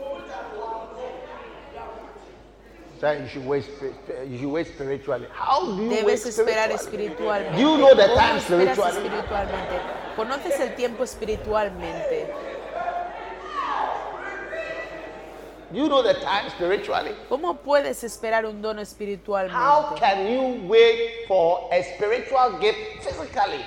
[3.06, 5.28] So you should wait, spi- you should wait spiritually.
[5.32, 7.56] How do you wait Debes esperar espiritualmente.
[7.56, 8.98] Do you know the ¿Cómo time spiritually?
[8.98, 9.80] espiritualmente?
[10.16, 12.34] ¿Conoces el tiempo espiritualmente?
[15.72, 17.12] You know the time spiritually.
[17.30, 20.00] ¿Cómo puedes esperar un don How espiritualmente?
[20.00, 23.64] can you wait for a spiritual gift physically?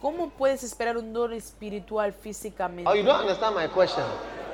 [0.00, 2.84] ¿Cómo puedes esperar un don espiritual Oh, you físicamente?
[3.04, 4.04] don't understand my question.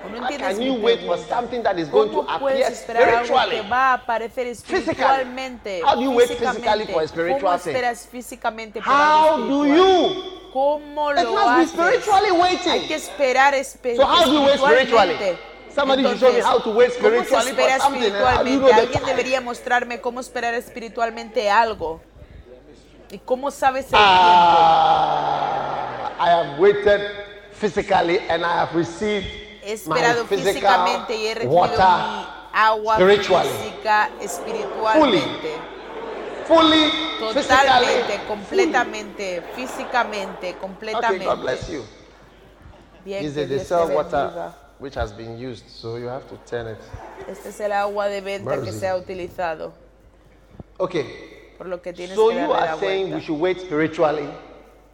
[0.04, 1.28] ¿O no entiendes mi you wait for pregunta?
[1.34, 3.68] something that is going to ¿Cómo puedes appear esperar algo que spiritually?
[3.70, 5.80] va a aparecer espiritualmente?
[5.84, 6.92] How do you wait physically físicamente?
[6.92, 10.14] for a spiritual ¿Cómo esperas físicamente por How algo do espiritual?
[10.14, 10.50] you?
[10.52, 11.70] ¿Cómo lo must be haces?
[11.70, 12.92] spiritually Hay que waiting.
[12.92, 15.12] esperar espe- So how do you wait spiritually?
[15.12, 15.38] espiritualmente.
[15.74, 18.72] Somebody should show me Entonces, how to wait ¿Cómo se spiritually for espera you espiritualmente?
[18.74, 22.00] Alguien debería mostrarme cómo esperar espiritualmente algo.
[23.10, 24.04] ¿Y cómo sabes el tiempo?
[24.04, 27.00] Ah, I have waited
[27.52, 29.26] physically and I have received
[29.62, 35.56] He esperado físicamente y he recibido mi agua física espiritualmente.
[36.46, 36.90] fully,
[37.20, 41.24] Totalmente, completamente, físicamente, Okay, completamente.
[41.24, 41.84] God bless you.
[43.04, 46.66] Bien, que is the sell water which has been used, so you have to turn
[46.66, 46.78] it.
[47.28, 48.80] Este es el agua de venta que Mercy.
[48.80, 49.72] se ha utilizado,
[50.78, 54.28] Okay, por lo que tienes so que you are saying we should wait spiritually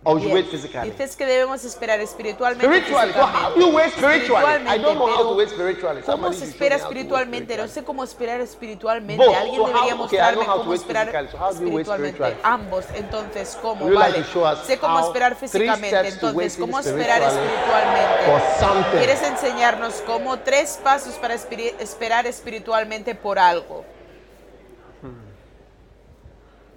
[0.08, 0.42] or we should Bien.
[0.42, 0.90] wait physically?
[0.90, 2.64] Dices que debemos esperar espiritualmente.
[2.64, 4.42] Spiritually, so how do you wait spiritually?
[4.66, 6.00] I don't know how to wait spiritually.
[6.00, 7.58] ¿Cómo se espera espiritualmente?
[7.58, 9.22] No sé cómo esperar espiritualmente.
[9.22, 9.36] Both.
[9.36, 11.06] Alguien So debería how- okay, mostrarme cómo esperar.
[11.12, 12.36] So you espiritualmente.
[12.42, 12.84] Ambos.
[12.94, 13.84] Entonces, ¿cómo?
[13.84, 14.52] Would you like Vale.
[14.54, 16.08] us Sé cómo esperar físicamente.
[16.08, 18.96] Entonces, ¿cómo esperar espiritualmente?
[18.98, 23.84] ¿Quieres enseñarnos cómo tres pasos para esperar espiritualmente por algo?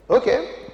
[0.10, 0.71] Okay.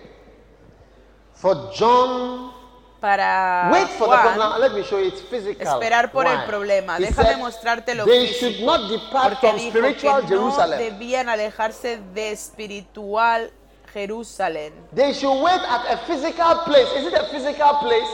[1.39, 2.51] For John,
[2.99, 4.59] Para wait for the problem.
[4.59, 5.67] Let me show you it's physical.
[5.67, 6.97] esperar por el problema.
[6.97, 10.79] He Déjame said, mostrártelo They físico, should not depart from dijo spiritual que no Jerusalem.
[10.79, 13.51] debían alejarse de espiritual
[13.93, 14.73] Jerusalén.
[14.93, 16.87] They should wait at a physical place.
[16.97, 18.09] Is it a physical place?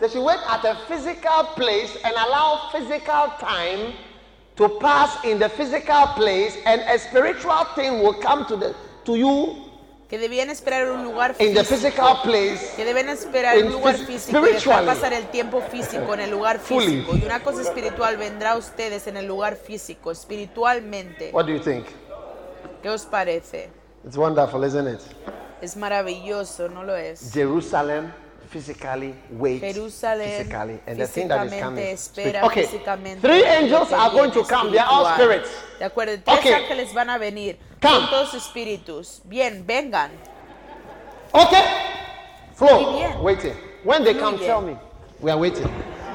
[0.00, 3.94] They should wait at a physical place and allow physical time
[4.56, 8.74] to pass in the physical place, and a spiritual thing will come to the
[9.04, 9.65] to you
[10.08, 12.22] Que debían esperar un lugar físico.
[12.22, 12.72] place.
[12.76, 16.60] Que deben esperar un lugar físico y dejar pasar el tiempo físico en el lugar
[16.60, 16.86] Fully.
[17.02, 17.16] físico.
[17.16, 21.30] Y una cosa espiritual vendrá a ustedes en el lugar físico, espiritualmente.
[21.32, 21.86] What do you think?
[22.82, 23.68] ¿Qué os parece?
[24.04, 25.00] It's wonderful, isn't it?
[25.60, 27.32] Es maravilloso, ¿no lo es?
[27.32, 28.12] Jerusalem
[28.56, 31.84] physically waits Jerusalén physically, and the thing that is coming.
[31.84, 32.64] espera Okay,
[33.20, 34.72] three angels are going to come.
[34.72, 35.50] They are all spirits.
[35.78, 36.54] De acuerdo, tres Okay.
[36.54, 37.56] ángeles van a venir.
[37.80, 38.06] Come.
[38.08, 39.20] Todos espíritus.
[39.28, 40.10] Bien, vengan.
[41.34, 41.64] Okay,
[42.54, 43.22] flow.
[43.22, 43.54] Waiting.
[43.84, 44.76] When they come, tell me.
[45.20, 45.68] We are waiting.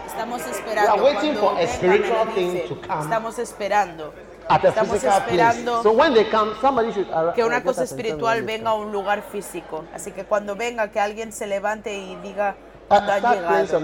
[0.07, 0.93] Estamos esperando.
[0.95, 2.67] We are waiting Cuando for a vengan, spiritual me thing dicen.
[2.69, 4.13] to come Estamos esperando.
[4.58, 7.34] Estamos esperando So when they come, somebody should arrive.
[7.36, 9.86] que una cosa espiritual venga a un lugar físico.
[9.93, 12.56] Así que cuando venga, que alguien se levante y diga
[12.88, 13.82] cuándo ha llegado.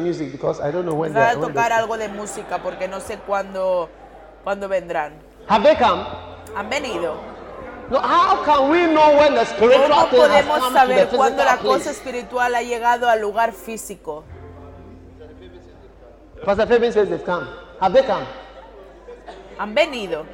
[1.13, 3.89] Va a tocar algo de música porque no sé cuándo,
[4.43, 5.13] cuándo vendrán.
[5.47, 6.03] Have they come?
[6.55, 7.15] Han venido.
[7.89, 7.99] No.
[7.99, 11.91] How can we know when the spiritual ¿Cómo has podemos the saber cuándo la cosa
[11.91, 14.26] espiritual ha llegado al lugar físico?
[16.43, 17.47] Pastor Fabian says they've come.
[17.80, 18.26] Have they come?
[19.57, 20.26] Han venido.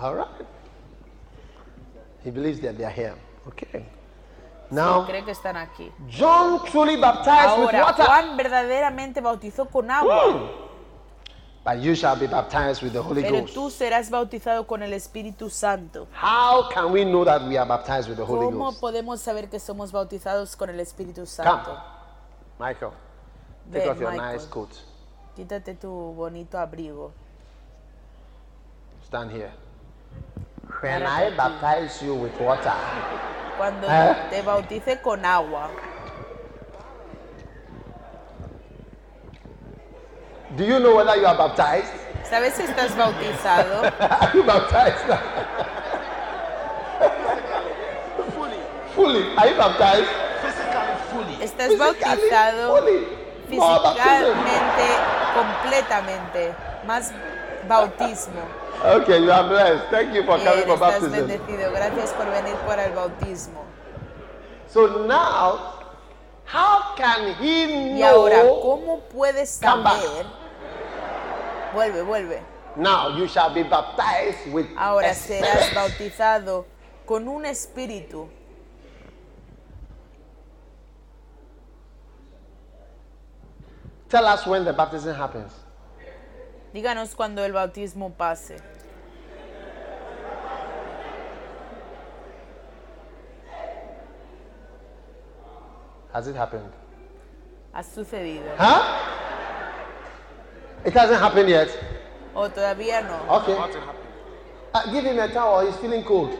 [0.00, 0.46] All right.
[2.24, 3.14] He believes that they are here.
[3.48, 3.86] Okay.
[4.70, 5.90] Sí, Now, cree que están aquí.
[6.08, 8.04] John truly baptized with water.
[8.04, 10.50] Juan verdaderamente bautizó con agua,
[11.64, 13.54] But you shall be baptized with the Holy pero Ghost.
[13.54, 16.06] tú serás bautizado con el Espíritu Santo.
[16.12, 18.80] How can we know that we are baptized with the Holy ¿Cómo Ghost?
[18.80, 21.76] podemos saber que somos bautizados con el Espíritu Come, Santo?
[22.58, 22.92] Michael.
[23.72, 24.32] Take Ven, off your Michael.
[24.34, 24.70] nice coat.
[25.36, 27.12] Quítate tu bonito abrigo.
[29.06, 29.50] Stand here.
[30.80, 32.72] When I baptize you with water,
[33.56, 34.14] Cuando ¿Eh?
[34.30, 35.68] te bautice con agua,
[40.56, 41.90] do you know whether you are baptized?
[42.28, 43.82] ¿sabes si estás bautizado?
[44.00, 45.04] are you baptized?
[48.34, 48.58] fully.
[48.94, 49.36] Fully.
[49.36, 50.08] Are you baptized?
[51.40, 53.06] ¿Estás Physically, bautizado fully.
[53.58, 54.34] More baptism.
[54.44, 54.86] físicamente,
[55.34, 56.54] completamente?
[56.86, 57.12] Más
[57.68, 58.42] bautismo.
[58.84, 59.90] Okay, you are blessed.
[59.90, 61.10] Thank you for coming for baptism.
[61.26, 61.72] bendecido.
[61.72, 63.64] Gracias por venir para el bautismo.
[64.68, 65.82] So now,
[66.44, 68.60] how can he Y ahora, know?
[68.62, 70.26] ¿cómo puedes saber?
[71.74, 72.42] Vuelve, vuelve.
[72.76, 76.64] Now you shall be baptized with Ahora serás bautizado
[77.04, 78.28] con un espíritu.
[84.08, 85.52] Tell us when the baptism happens.
[86.72, 88.56] Díganos cuando el bautismo pase.
[96.12, 96.70] Has it happened?
[97.72, 98.44] Ha sucedido.
[98.56, 98.82] Huh?
[100.84, 101.68] It hasn't happened yet.
[102.34, 103.36] ¿O todavía no?
[103.36, 103.54] Okay.
[104.74, 105.66] Uh, give him a towel.
[105.66, 106.30] He's feeling cold.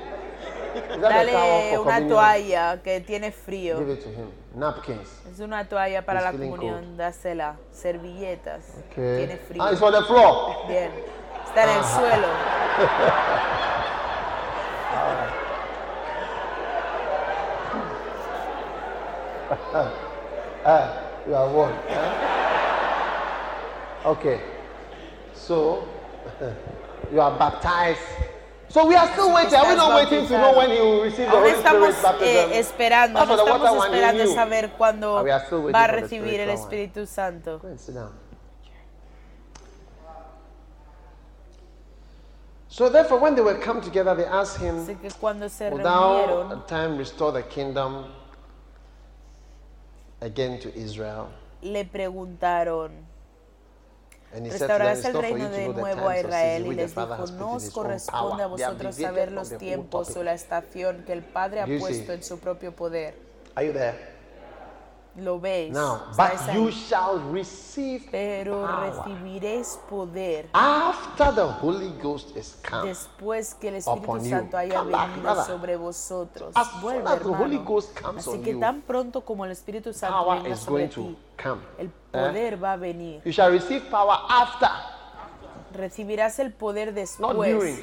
[1.00, 2.08] Dale una communion?
[2.08, 3.92] toalla que tiene Give frío.
[3.92, 4.30] it to him.
[4.54, 5.08] Napkins.
[5.30, 6.96] Es una toalla para la comunión.
[6.96, 7.56] Dásela.
[7.72, 8.64] Servilletas.
[8.90, 9.26] Okay.
[9.26, 9.62] Tiene frío.
[9.62, 10.66] Ah, it's on the floor.
[10.68, 10.90] Bien.
[11.46, 11.98] Está en el Ah.
[11.98, 12.28] suelo.
[21.28, 21.74] You are one.
[21.88, 22.14] huh?
[24.16, 24.40] Okay.
[25.34, 25.86] So,
[27.12, 28.00] you are baptized.
[28.70, 29.54] So we are still waiting.
[29.54, 32.50] Are we not waiting to know when he will receive the Holy Spirit baptism?
[32.52, 35.22] eh, esperando, That's water estamos one, esperando saber cuándo Ah,
[35.72, 36.50] va a recibir el.
[36.50, 37.58] Espíritu Santo.
[37.58, 38.12] Go and sit down.
[42.68, 45.78] So therefore, when they were come together, they asked him, Así que cuando se Will
[45.78, 48.04] thou reunieron, at time restore the kingdom
[50.20, 51.30] again to Israel?
[51.62, 52.96] le preguntaron, And he said to
[54.10, 58.46] them, restaurarás el reino de nuevo a Israel y les dijo, no os corresponde a
[58.46, 62.74] vosotros saber los tiempos o la estación que el Padre ha puesto en su propio
[62.74, 63.14] poder.
[65.16, 65.72] Lo veis.
[65.72, 72.88] Now, ¿Estáis but you shall receive Pero recibiréis poder after the Holy Ghost is come.
[72.88, 74.24] después que el Espíritu.
[74.26, 76.54] Santo haya venido sobre vosotros.
[76.80, 77.64] Vuelve, as the Holy hermano.
[77.64, 81.90] Ghost comes Así que tan pronto como el Espíritu Santo venga sobre ti, come.
[82.12, 82.18] Eh?
[82.18, 83.20] poder va a venir.
[83.24, 84.68] You shall receive power after,
[85.74, 87.78] Recibirás el poder not después, during.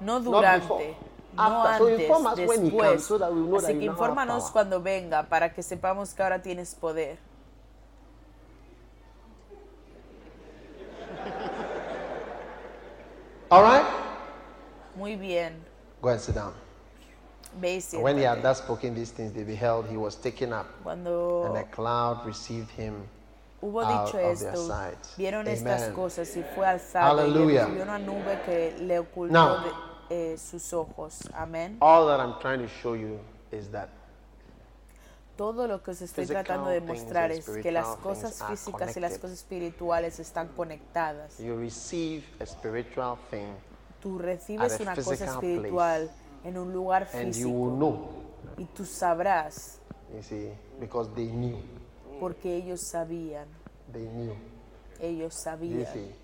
[0.00, 0.96] no durante,
[1.36, 1.36] no.
[1.36, 3.04] So antes, después.
[3.04, 3.16] so
[3.58, 7.18] Así que infórmanos cuando venga para que sepamos que ahora tienes poder.
[13.50, 13.84] All right?
[14.96, 15.62] Muy bien.
[16.00, 16.54] Go and sit down.
[17.60, 21.46] Y When he had thus spoken these things, they beheld he was taken up, Cuando
[21.46, 23.08] and a cloud received him.
[23.62, 24.68] Hubo dicho esto,
[25.16, 25.54] vieron Amen.
[25.54, 27.60] estas cosas y fue alzado y Hallelujah.
[27.64, 29.58] recibió una nube que le ocultó Now-
[30.08, 31.18] de, eh, sus ojos.
[31.34, 31.76] Amén.
[31.80, 33.18] All that I'm trying to show you
[33.52, 33.88] is that
[35.36, 39.16] Todo lo que os estoy tratando de mostrar es que las cosas físicas y las
[39.18, 41.38] cosas espirituales están conectadas.
[41.38, 43.46] you receive a spiritual thing
[44.02, 46.10] Tú recibes una cosa espiritual
[46.44, 48.08] en un lugar and you will físico know,
[48.58, 49.78] y tú sabrás
[50.14, 51.56] you see, because they knew.
[52.20, 53.46] Porque ellos sabían,
[53.92, 54.34] They knew.
[55.00, 55.86] ellos You sabían.
[55.92, 56.14] see.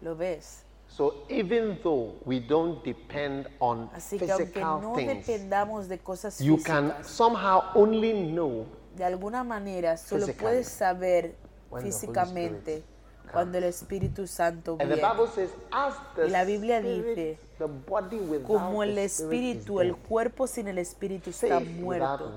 [0.00, 0.64] ¿Lo ves?
[0.86, 5.98] So even though we don't depend on Así que aunque physical no things, dependamos de
[5.98, 8.64] cosas you can físicas, somehow only know
[8.96, 11.34] de alguna manera solo physically puedes saber
[11.70, 12.84] when the Holy físicamente Spirit
[13.32, 15.02] cuando el Espíritu Santo And the viene.
[15.02, 19.04] Bible says, as the Y la Biblia spirit, dice, the body without Como el the
[19.04, 19.20] spirit is
[19.66, 20.02] Espíritu, el dead.
[20.08, 22.32] cuerpo sin el Espíritu está muerto.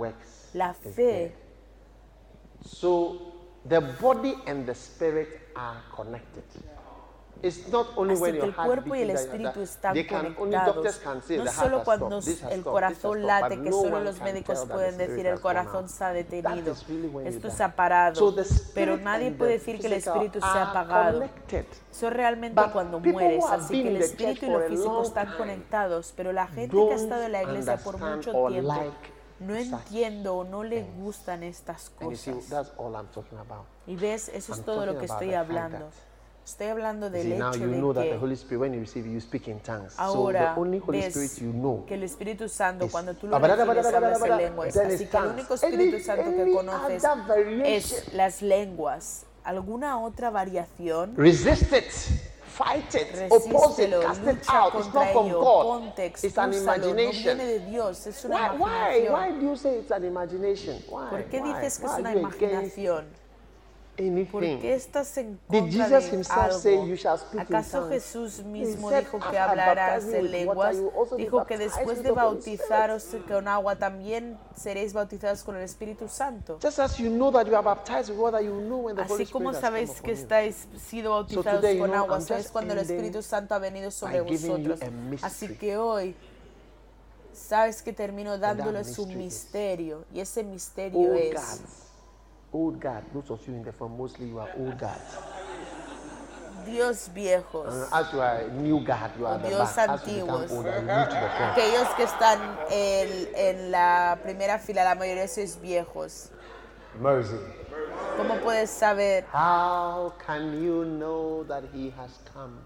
[0.54, 1.34] La fe.
[2.66, 3.34] So
[3.68, 6.44] the body and the spirit are connected.
[7.44, 11.02] It's not only Así when que el cuerpo y el espíritu están conectados.
[11.30, 12.20] No solo cuando
[12.52, 16.76] el corazón late, que solo los médicos pueden decir el corazón se ha detenido.
[17.26, 18.36] Esto se ha parado.
[18.76, 21.24] Pero nadie puede decir que el espíritu se ha apagado.
[21.92, 23.44] Eso es realmente cuando mueres.
[23.50, 26.96] Así que el espíritu y lo a físico están conectados, pero la gente que ha
[26.96, 28.76] estado en la iglesia por mucho tiempo
[29.42, 32.36] no entiendo o no le gustan estas cosas.
[33.88, 35.90] Y ves, eso es todo lo que estoy hablando.
[36.44, 39.06] Estoy hablando del hecho you know de that the que Holy Spirit, when you receive
[39.08, 39.94] it, you speak in tongues.
[39.98, 43.14] ahora so the only Holy ves Spirit you know que el Espíritu Santo is- cuando
[43.14, 44.76] tú lo recibes hablas en lenguas.
[44.76, 47.04] Así que el único Espíritu Santo que conoces
[47.64, 49.26] es las lenguas.
[49.44, 51.16] ¿Alguna otra variación?
[51.16, 51.86] resist it,
[52.64, 54.76] fight it, oppose it, cast it out.
[54.76, 55.64] It's contra not from ello, God.
[55.64, 57.38] ponte, It's an no imagination.
[57.38, 59.12] viene de Dios, es una Why, why, imaginación.
[59.12, 60.76] why do you say it's an imagination?
[60.90, 61.10] Why?
[61.10, 61.54] ¿Por qué Why?
[61.54, 63.06] dices que es una are
[63.98, 64.32] imaginación?
[64.32, 64.62] ¿Por Anything.
[64.62, 66.88] qué estás en Did contra Jesus de himself say algo?
[66.88, 67.90] you shall speak in ¿Acaso?
[67.90, 70.78] Jesús mismo dijo que "After I hablarás en lenguas?
[71.18, 76.58] Dijo que después de bautizaros con agua también seréis bautizados con el Espíritu Santo.
[76.62, 79.24] Just as you know that you are baptized with water, you know when the Holy
[79.24, 83.60] Así como sabéis que estáis sido bautizados con agua, sabéis cuando el Espíritu Santo ha
[83.60, 84.80] venido sobre vosotros.
[85.22, 86.16] Así que hoy
[87.34, 91.62] sabes que termino dándoles un misterio y ese misterio Old es.
[92.54, 93.04] Old God.
[93.14, 95.18] Those of you in the front, mostly you are old gods.
[96.66, 97.74] Dios viejos.
[97.74, 99.90] Uh, as you are new God, you are O the Dios back.
[99.90, 100.52] As you become antiguos.
[100.52, 101.58] older, you move to the front.
[101.58, 102.40] Aquellos que están
[102.70, 106.30] en, en la primera fila, la mayoría sois viejos.
[107.00, 107.38] Mercy.
[108.18, 109.24] ¿Cómo puedes saber?
[109.34, 112.60] How can you know that He has come?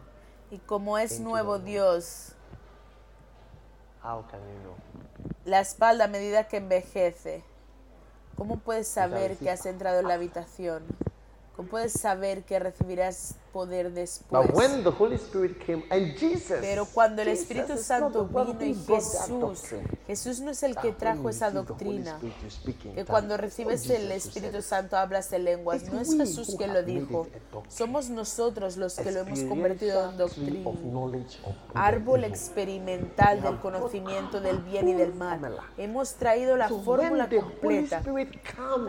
[0.52, 2.34] Y como es nuevo Dios,
[4.04, 4.76] How can you know?
[5.46, 7.44] la espalda a medida que envejece,
[8.36, 10.84] ¿cómo puedes saber que has entrado en la habitación?
[11.56, 14.46] ¿Cómo puedes saber que recibirás poder después.
[14.46, 18.76] But when the Holy Spirit came and Jesus, Pero cuando el Espíritu Santo vino y
[18.76, 19.74] Jesús.
[20.06, 22.20] Jesús no es el que trajo esa doctrina,
[22.94, 24.62] que cuando recibes el Espíritu.
[24.62, 25.84] Santo hablas en lenguas.
[25.92, 27.28] No es Jesús que lo dijo,
[27.70, 30.70] somos nosotros los que lo hemos convertido en doctrina.
[31.74, 35.40] Árbol experimental del conocimiento del bien y del mal.
[35.78, 38.04] Hemos traído la fórmula completa.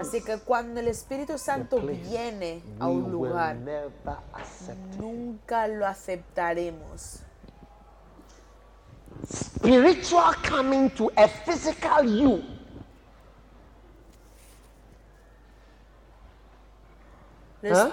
[0.01, 3.57] Así que cuando el Espíritu Santo viene a un lugar,
[4.57, 7.21] accept nunca lo aceptaremos.
[9.29, 12.43] Spiritual coming to a physical you.
[17.63, 17.91] Huh?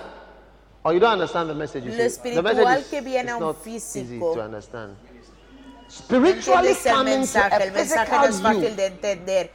[0.84, 1.86] Or you don't understand the message?
[1.86, 4.34] You Lo espiritual message is, que viene a un not easy físico.
[4.36, 4.96] to understand.
[5.88, 9.52] Spiritually ¿Entiendes el coming to a El mensaje no es physical fácil you, de entender.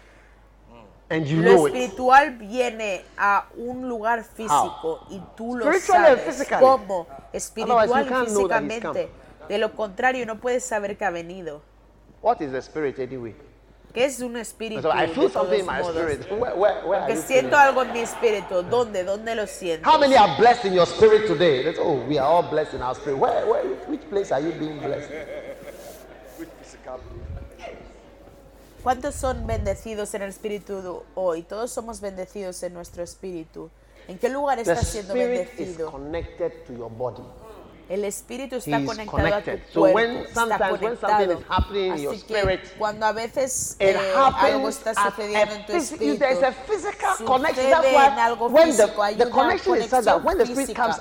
[1.11, 1.75] And you Lo know it.
[1.75, 6.21] espiritual viene a un lugar físico y tú lo sabes.
[6.21, 6.61] physically.
[6.61, 7.07] ¿Cómo?
[7.33, 9.09] Espiritual y físicamente.
[9.49, 11.63] De lo contrario, no puedes saber que ha venido.
[12.21, 13.35] What is the spirit anyway?
[13.95, 14.83] ¿Qué es un espíritu?
[14.83, 16.31] So I feel something in my spirit.
[16.31, 17.69] Where, where, where are Que you siento feeling?
[17.69, 18.63] algo en mi espíritu.
[18.63, 19.03] ¿Dónde?
[19.03, 19.89] ¿Dónde lo siento?
[19.89, 21.63] How many are blessed in your spirit today?
[21.65, 23.19] That's, oh, we are all blessed in our spirit.
[23.19, 25.11] Where, where, which place are you being blessed?
[28.89, 31.43] ¿Cuántos son bendecidos en el espíritu hoy?
[31.43, 33.69] Todos somos bendecidos en nuestro espíritu.
[34.09, 35.93] ¿En qué lugar estás siendo bendecido?
[37.91, 39.95] El espíritu está conectado a tu cuerpo.
[39.95, 40.99] when está conectado.
[41.01, 45.67] something is happening in your Así que cuando a veces eh, algo está sucediendo en
[45.67, 49.77] tu espíritu, There's a physical sucede en algo why when the, físico, hay una conexión
[50.57, 50.99] física.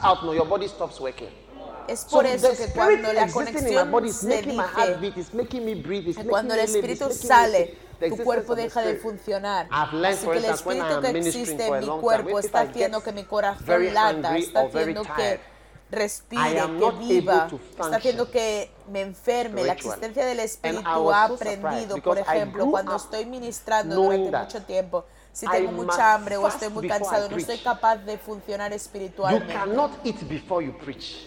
[1.87, 3.63] Es So por the eso que cuando la conexión
[4.13, 4.41] se
[5.01, 9.01] dice, cuando el espíritu sale, tu existence cuerpo of the deja de spirit.
[9.01, 9.67] funcionar.
[9.71, 13.93] Así for que el espíritu que existe en mi cuerpo está haciendo que mi corazón
[13.93, 15.39] lata, está haciendo que
[15.89, 19.63] respire, que viva, está haciendo que me enferme.
[19.63, 25.05] La existencia del espíritu ha so aprendido, por ejemplo, cuando estoy ministrando durante mucho tiempo,
[25.37, 28.17] si I tengo must mucha hambre o estoy muy I cansado, no soy capaz de
[28.17, 29.53] funcionar espiritualmente.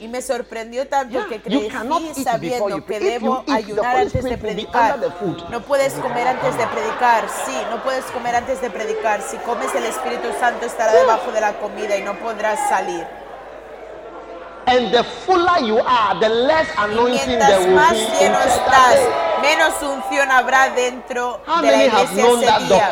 [0.01, 4.99] Y me sorprendió tanto Yeah, que crecí sabiendo que debo ayunar antes de predicar.
[5.51, 9.23] No puedes comer antes de predicar, sí, no puedes comer antes de predicar.
[9.23, 13.07] Si comes el Espíritu Santo estará debajo de la comida y no podrás salir.
[14.67, 19.30] And the fuller you are, the less anointing there mientras will más be lleno estás.
[19.41, 22.91] Menos unción habrá dentro How de la iglesia ese día.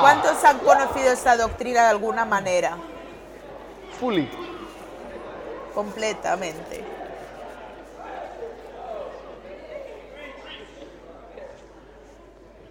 [0.00, 2.76] ¿Cuántos han conocido esta doctrina de alguna manera?
[3.98, 4.28] Fully.
[5.74, 6.84] Completamente.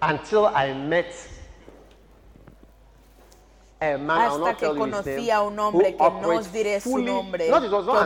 [0.02, 1.06] Until I met
[3.80, 7.48] a man, Hasta que conocí a un hombre que no os diré su fully- nombre,
[7.48, 7.62] it was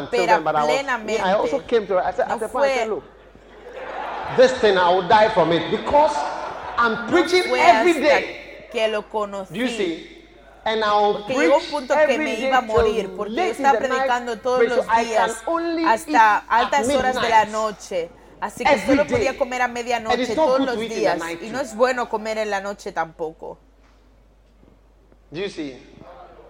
[0.09, 1.21] que opera plenamente.
[1.23, 3.01] I also came to I said, No fue-
[4.37, 6.15] this thing I will die from it because
[6.77, 8.67] I'm preaching every day.
[8.71, 9.77] que lo Do you conocí.
[9.77, 10.17] see?
[10.65, 13.41] And I will Porque llegó un preach punto que me iba a morir, porque yo
[13.41, 15.43] estaba predicando todos los días
[15.87, 18.09] hasta altas horas de la noche.
[18.39, 21.19] Así que solo podía comer a medianoche todos los días.
[21.41, 23.57] Y no es bueno comer en la noche tampoco.
[25.31, 25.77] Do you see?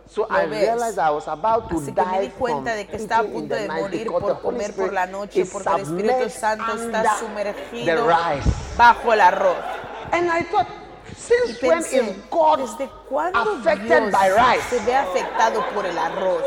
[0.10, 3.28] So I realized I was about to Así que me di cuenta de que estaba
[3.28, 7.18] a punto the de morir por comer por la noche, porque el Espíritu Santo está
[7.20, 8.50] sumergido rice.
[8.78, 9.58] bajo el arroz.
[10.14, 10.68] And I thought,
[11.10, 14.70] Y since when is God ¿desde cuándo Dios by rice?
[14.70, 16.42] se ve afectado por el arroz?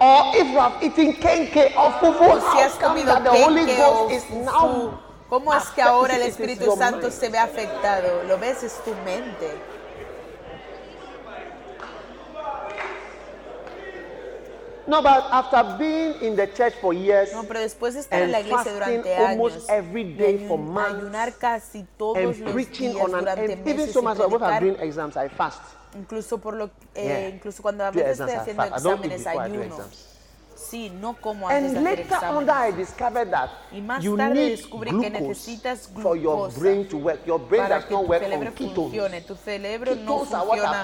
[0.00, 3.66] Or if you have eaten kenke or fufu, O si how has comido the Holy
[3.76, 4.98] Ghost is now
[5.28, 5.86] ¿Cómo es que affected?
[5.86, 8.22] ahora el Espíritu Santo se ve afectado?
[8.26, 9.60] Lo ves, es tu mente.
[14.88, 18.32] No, but after being in the church for years No, pero después de estar en
[18.32, 22.52] la iglesia fasting durante almost años, every day for months, ayunar casi todos and los
[22.54, 25.60] preaching días on an durante and even meses so much I'm doing exams, I fast.
[25.94, 27.28] incluso por lo eh, Yeah.
[27.28, 29.76] incluso cuando a veces estoy haciendo exámenes ayuno.
[30.56, 32.76] Sí, no como antes And de hacer later on, that I exámenes.
[32.88, 36.96] discovered that Y más you tarde need descubrí que necesitas for your glucosa brain to
[36.96, 37.26] work.
[37.26, 39.20] Your brain para does que not tu work cerebro funcione.
[39.20, 40.82] Tu cerebro no funciona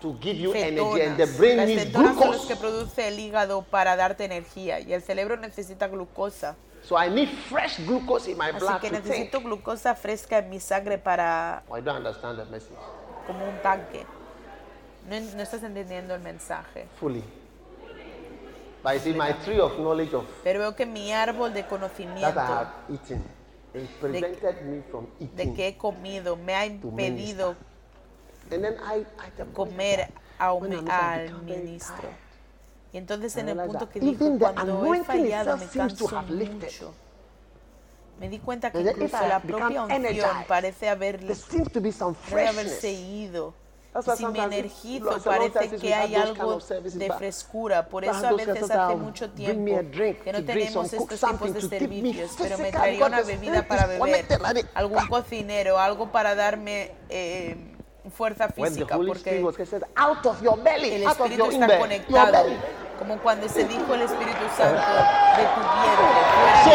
[0.00, 3.18] to give you energy, and the brain Las needs cetonas son los que produce el
[3.18, 6.56] hígado para darte energía y el cerebro necesita glucosa.
[6.82, 9.06] So I need fresh glucose in my Así blood que to think.
[9.06, 12.76] necesito glucosa fresca en mi sangre para I don't understand the message
[13.26, 14.06] como un tanque.
[15.08, 16.86] No, en- no estás entendiendo el mensaje.
[16.98, 17.22] fully.
[18.82, 21.68] But you see, my tree of knowledge of Pero veo que mi árbol de that
[21.68, 23.22] conocimiento I have eaten,
[23.74, 25.54] it prevented me from de eating.
[25.54, 28.39] que he comido me ha impedido And then I, I the
[29.52, 32.08] comer a al ministro.
[32.92, 36.92] Y entonces en el punto que dijo, cuando he fallado me canso mucho.
[38.18, 42.14] Me di cuenta que incluso la propia unción parece haber There seems to be some
[42.28, 43.54] puede haberse ido.
[44.16, 47.88] Si me energizo, parece que hay algo de frescura.
[47.88, 52.58] Por eso a veces hace mucho tiempo que no tenemos estos tipos de servicios, pero
[52.58, 54.26] me traería una bebida para beber,
[54.74, 57.69] algún cocinero, algo para darme eh,
[58.08, 61.78] fuerza física, porque was, he said, out of your belly, el out of Espíritu está
[61.78, 62.44] conectado,
[62.98, 64.80] como cuando se dijo el Espíritu Santo
[65.36, 66.30] de tu vientre,
[66.64, 66.70] So,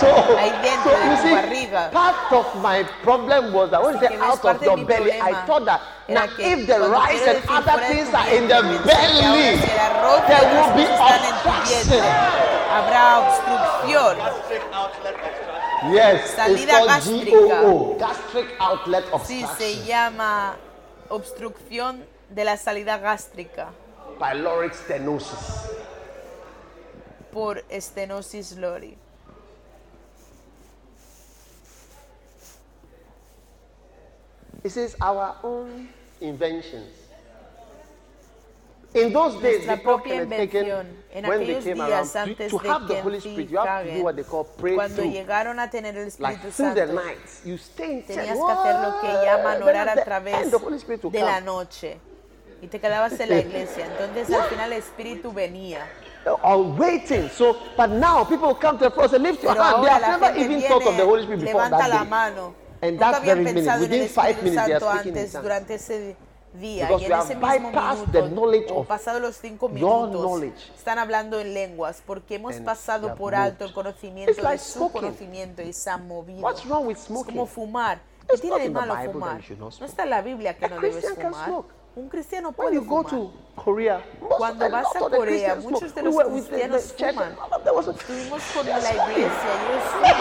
[0.00, 1.90] so, so, Ahí dentro de you tu see, barriga.
[1.92, 5.64] part of my problem was that when que say out of your belly, I thought
[5.66, 9.58] that now if the rice and other things are in the belly,
[10.26, 12.02] there will be obstruction.
[12.70, 14.16] habrá obstrucción.
[15.82, 17.62] Yes, Salida gástrica.
[17.62, 20.56] GOO, gastric outlet Sí, se llama
[21.08, 23.70] obstrucción de la salida gástrica
[24.20, 25.70] pyloric stenosis.
[27.32, 28.96] por estenosis lori.
[34.62, 35.88] It says our own
[36.20, 36.99] inventions.
[38.92, 40.86] In those days, invención.
[41.12, 43.18] En when they came días to, antes to have the Holy.
[43.20, 45.12] Spirit, you have to do what they call pray Cuando through.
[45.12, 48.16] llegaron a tener el Like Espíritu through the Santo, night, you stay in church.
[48.16, 51.98] tenías que hacer lo que llaman orar a the través the de la noche.
[52.62, 53.86] Y te quedabas en la iglesia.
[53.86, 55.86] Entonces al final el Espíritu venía.
[56.42, 57.28] Or waiting.
[57.30, 59.84] So, but now people come to the front and lift your Pero hand.
[59.84, 62.08] They have never even thought of the Holy Spirit before that day.
[62.08, 62.54] mano.
[62.82, 66.16] And Nunca very minute, within five minutes, they are Santo speaking in antes, tongues.
[66.54, 66.86] Día.
[66.86, 70.42] Because y we en ese mismo minuto, o pasado los cinco minutos,
[70.76, 74.78] están hablando en lenguas, porque hemos pasado you por alto el conocimiento like de su
[74.78, 75.00] smoking.
[75.00, 76.40] conocimiento y se han movido.
[76.40, 78.00] What's wrong with Es como fumar.
[78.28, 79.40] ¿Qué tiene de malo fumar?
[79.42, 81.50] you No está en la Biblia que A no debes fumar.
[81.96, 83.10] Un cristiano When puede you go fumar.
[83.10, 84.00] to Korea,
[84.38, 87.36] Cuando vas a Corea, muchos de We los the cristianos fuman.
[87.96, 89.32] Estuvimos con la iglesia y ellos
[89.92, 90.14] fuman.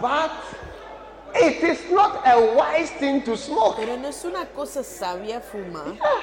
[0.00, 0.32] But
[1.34, 3.76] it is not a wise thing to smoke.
[3.76, 5.98] Pero no es una cosa sabia fumar.
[6.00, 6.22] Ah,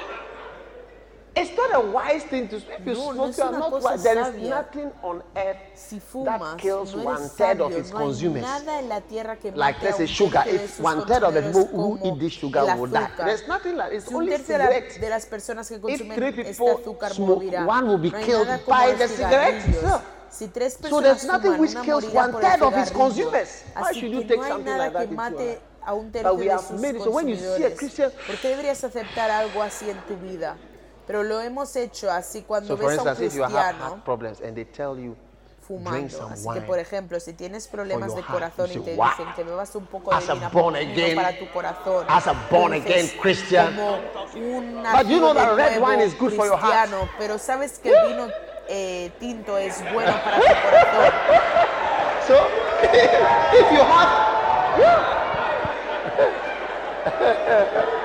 [1.40, 2.80] It's not a wise thing to smoke.
[2.80, 4.02] If you No, smoke, you are not wise.
[4.02, 7.98] There is nothing on earth Si fumas, that kills no one third of its no
[7.98, 8.42] consumers.
[8.42, 10.42] nada en la tierra que Like let's say sugar.
[10.46, 13.08] If one third of the people who eat this sugar will die.
[13.18, 17.42] There's nothing like it's Si only de, las personas que If este people azúcar smoke,
[17.44, 17.66] morirá.
[17.66, 19.76] one will be no killed by the cigarette cigarrillos.
[19.82, 20.02] itself.
[20.30, 23.64] Si tres So there's nothing which kills one third of its consumers.
[23.74, 25.60] Why should you take something like that into your mate life?
[25.86, 27.70] a un But tercio we de have sus made it so when you see a
[27.70, 27.78] consumidores.
[27.78, 30.56] Christian- ¿Por qué deberías aceptar algo así en tu vida?
[31.08, 34.96] Pero lo hemos hecho así cuando So ves a un cristiano problems and they tell
[34.96, 35.16] you
[35.66, 36.28] fumando.
[36.30, 39.74] Así que, por ejemplo, si tienes problemas de corazón y te "Wow, dicen que bebas
[39.74, 43.74] un poco de vino, born vino again- para tu corazón, as a born again Christian,
[43.74, 43.98] como
[44.34, 46.90] un But you know that red nuevo wine is good for your heart.
[47.18, 48.28] pero sabes que el vino
[48.68, 51.12] eh, tinto es bueno para tu corazón.
[52.28, 52.34] So
[52.82, 54.28] if you have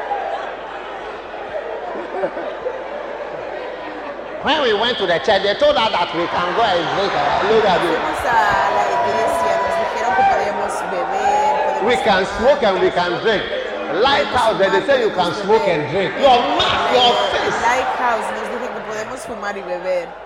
[4.43, 7.15] When we went to the church, they told us that we can go and drink.
[7.47, 7.95] Look at you.
[7.95, 12.89] Fuimos a la iglesia, nos dijeron que podíamos beber, podíamos We can smoke and we
[12.91, 13.43] can drink.
[14.03, 16.11] Lighthouse, they, they say you can smoke and drink.
[16.19, 17.55] Your mouth, your face.
[17.63, 20.22] Lighthouse nos dice que podemos fumar y beber.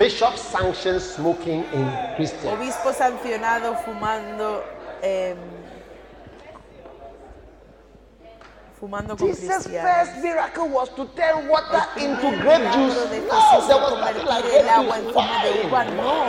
[0.00, 1.86] Bishop sanctions smoking in
[2.16, 2.46] Christians.
[2.46, 4.64] Obispo sancionado fumando
[5.02, 5.36] em,
[8.80, 9.84] fumando con Jesus' cristianos.
[9.84, 12.96] first miracle was to turn water into grape juice.
[12.96, 15.12] No, there was nothing like convertir el agua grape en juice.
[15.12, 15.84] zumo de uva.
[15.84, 15.96] Wine.
[15.96, 16.24] No,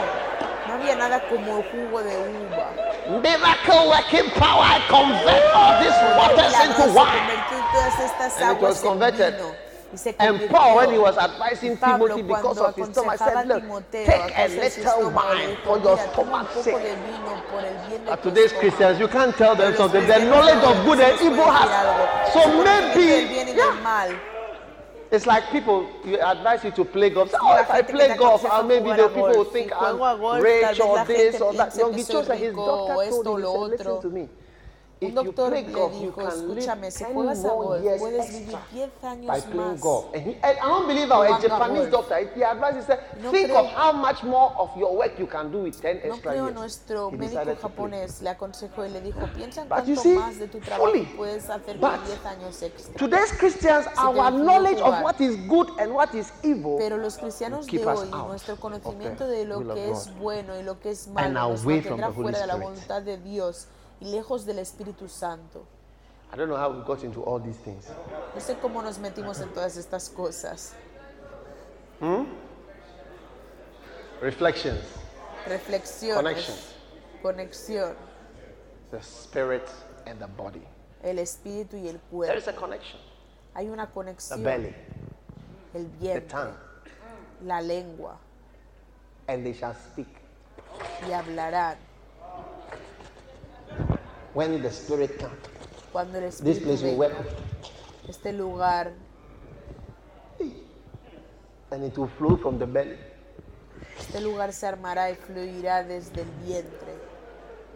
[0.67, 2.67] no había nada como el jugo de uva.
[3.23, 4.67] Miracle working power.
[4.67, 7.39] I convert all these waters into wine.
[7.71, 9.70] todas estas And it aguas en vino.
[9.93, 10.49] Y se And convirtió.
[10.49, 13.43] Paul, when he was advising Pablo, Timothy because cuando of his stomach, aconsejaba said, a
[13.43, 15.97] Look, Timoteo take a a causa de su little estómago, le wine dijo, for your
[15.97, 16.97] "Mira, toma un stomach's poco de sake.
[16.97, 18.59] vino por el bien de But tu today's estómago".
[18.59, 20.05] Christians, you can't tell them Pero los something.
[20.07, 22.09] The cristianos knowledge no of good and les puedes evil decir algo.
[22.09, 22.31] has.
[22.33, 24.21] So Su conocimiento del bien maybe, y del yeah, mal.
[25.11, 27.29] it's like people, you advise you to play golf.
[27.31, 28.95] Say, como Oh, la if I gente que play te golf, aconseja uh, maybe jugar
[28.95, 29.51] the a people will golf.
[29.51, 31.73] think Si juego a I'm golf, rich tal vez or la this gente or that.
[31.73, 33.41] piensa No, que he soy chose that his rico, doctor o told esto o him,
[33.43, 34.01] he lo said, listen otro.
[34.01, 34.29] to me.
[35.03, 38.53] Un doctor golf, you dijo, escúchame, si 10 juegas a more golf, years puedes vivir
[38.53, 39.81] extra 10 by años más.
[39.81, 40.05] golf.
[40.13, 42.07] And, he, and an unbeliever, a Jugando a Japanese golf.
[42.07, 45.17] doctor, he advised, he said, No think creo- of how much more of your work
[45.17, 46.53] you can do with 10 No extra creo years.
[46.55, 50.15] nuestro He médico japonés le aconsejó y le dijo, piensa en But you cuánto see,
[50.19, 51.05] más de tu trabajo fully.
[51.17, 52.93] puedes hacer But con 10 años extra.
[52.99, 57.65] Today's Christians, our knowledge of what is good and what is evil Pero los cristianos
[57.65, 61.49] de hoy, out nuestro conocimiento de lo que es bueno y lo que es malo
[61.49, 63.65] nos mantendrá fuera de la voluntad de Dios
[64.01, 65.65] y lejos del Espíritu Santo.
[66.33, 67.87] I don't know how we got into all these things.
[68.33, 70.73] No sé cómo nos metimos en todas estas cosas.
[74.21, 74.79] Reflections,
[75.47, 76.55] Reflexiones, Connection.
[77.23, 77.95] conexión,
[78.91, 79.67] the spirit
[80.05, 80.61] and the body.
[81.03, 82.49] el espíritu y el There is cuerpo.
[82.49, 82.99] a connection.
[83.55, 84.75] Hay una The conexión, belly,
[85.73, 86.53] el the vientre, tongue,
[87.43, 88.17] la lengua
[89.27, 90.07] and they shall speak.
[91.07, 91.77] y hablarán.
[94.33, 95.33] When the spirit comes,
[95.91, 97.25] Cuando el this espíritu place will venga,
[98.07, 98.93] este lugar,
[101.71, 102.97] and it will flow from the belly.
[103.99, 106.95] este lugar se armará y fluirá desde el vientre.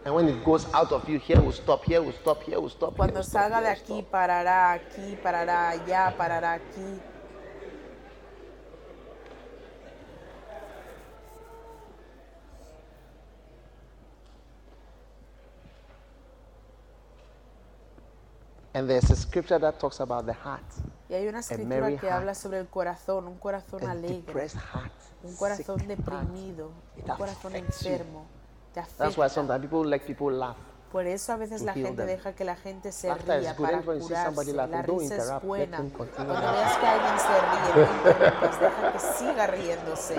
[0.04, 2.70] And when it goes out of you, here will stop, here will stop, here will
[2.70, 2.90] stop.
[2.90, 4.10] here Cuando stop, salga de aquí, stop.
[4.10, 7.00] parará aquí, parará allá, parará aquí.
[18.76, 20.60] And there's a scripture that talks about the heart.
[21.08, 22.20] Y hay una escritura merry que heart.
[22.20, 24.92] habla sobre el corazón, un corazón A alegre, depressed heart.
[25.22, 25.98] un corazón sick heart.
[25.98, 28.26] deprimido, un corazón enfermo.
[28.74, 29.28] Te That's why afecta.
[29.30, 30.58] sometimes people let people laugh.
[30.92, 32.06] Por eso a veces la gente them.
[32.06, 33.64] deja que la gente se ría good.
[33.64, 34.52] para curarse.
[34.52, 35.78] La risa es buena.
[36.14, 40.16] Cuando veas que alguien se ríe, no interrumpas, deja que siga riéndose.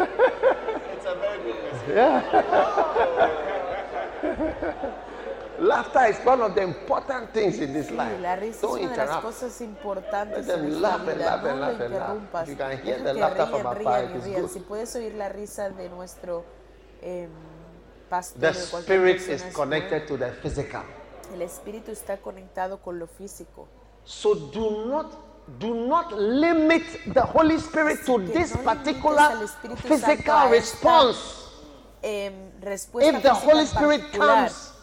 [5.60, 8.20] Laughter is one of the important things in this Sí, life.
[8.22, 9.24] la risa es Don't una de las interrupt.
[9.24, 11.93] cosas importantes Let them en laugh and laugh No and laugh and
[12.34, 12.47] laugh.
[12.47, 14.41] you can hear the laughter from our rían Father, y it is rían.
[14.41, 14.49] good.
[14.51, 16.45] Si puedes oír la risa de nuestro
[17.01, 17.30] em,
[18.10, 20.84] pastor, The spirit is connected to the physical.
[21.34, 23.68] El espíritu está conectado con lo físico.
[24.05, 25.12] So do not
[25.60, 26.84] do not limit
[27.14, 29.47] the Holy Spirit to this no particular
[29.78, 31.18] physical esta response.
[32.03, 34.74] Em, respuesta If the Holy Spirit comes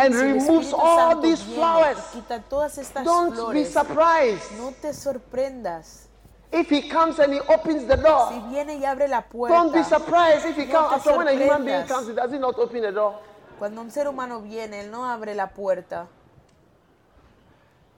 [0.00, 4.50] and Si removes all Santo these flowers, y quita todas estas don't be surprised.
[4.58, 6.06] no te sorprendas.
[6.52, 9.72] If he comes and he opens the Si door, viene y abre la puerta, don't
[9.72, 11.02] be surprised if he No comes.
[11.02, 13.14] te After when a human being comes, he does he not open the door?
[13.58, 16.06] cuando un ser humano viene, él no abre la puerta.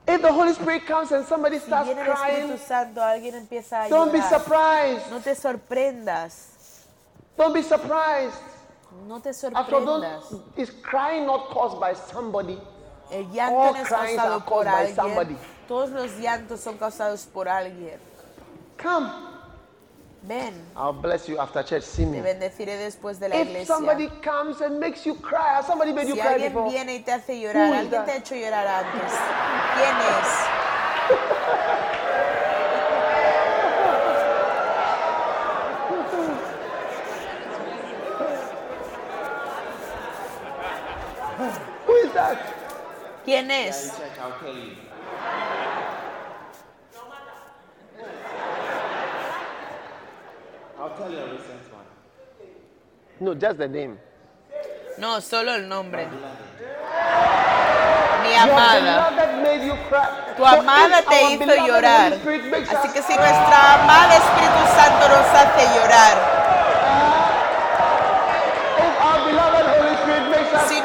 [0.06, 3.34] If the Holy Spirit comes and somebody Si starts viene el Espíritu crying, Santo, alguien
[3.36, 4.30] empieza a don't be llorar.
[4.40, 5.10] surprised.
[5.12, 6.48] No te sorprendas.
[7.38, 8.34] Don't be surprised.
[9.06, 10.24] No te After sorprendas.
[10.56, 12.58] is crying not caused by somebody?
[13.10, 14.94] El llanto all no es cries causado por alguien.
[14.96, 15.36] somebody.
[15.68, 17.98] Todos los llantos son causados por alguien.
[18.82, 19.10] Come.
[20.24, 21.82] Ven, I'll bless you after church.
[21.82, 22.20] See te me.
[22.22, 23.66] bendeciré después de la If iglesia.
[23.74, 26.70] somebody comes and makes you cry, somebody made you Si cry alguien before?
[26.70, 28.04] viene y te hace llorar, alguien that?
[28.06, 29.12] te ha hecho llorar antes.
[29.74, 30.28] ¿Quién es?
[41.38, 41.50] Who is that?
[41.50, 41.50] ¿Quién es?
[41.50, 41.50] Check, I'll tell you.
[41.50, 41.52] I'll
[41.86, 42.01] tell you
[51.18, 51.86] a recent one.
[53.20, 53.98] No, just the name.
[54.98, 56.06] No, solo el nombre.
[58.22, 59.10] Mi amada.
[60.36, 62.12] Tu amada te hizo llorar.
[62.12, 66.31] Así que si nuestra amada Espíritu Santo nos hace llorar,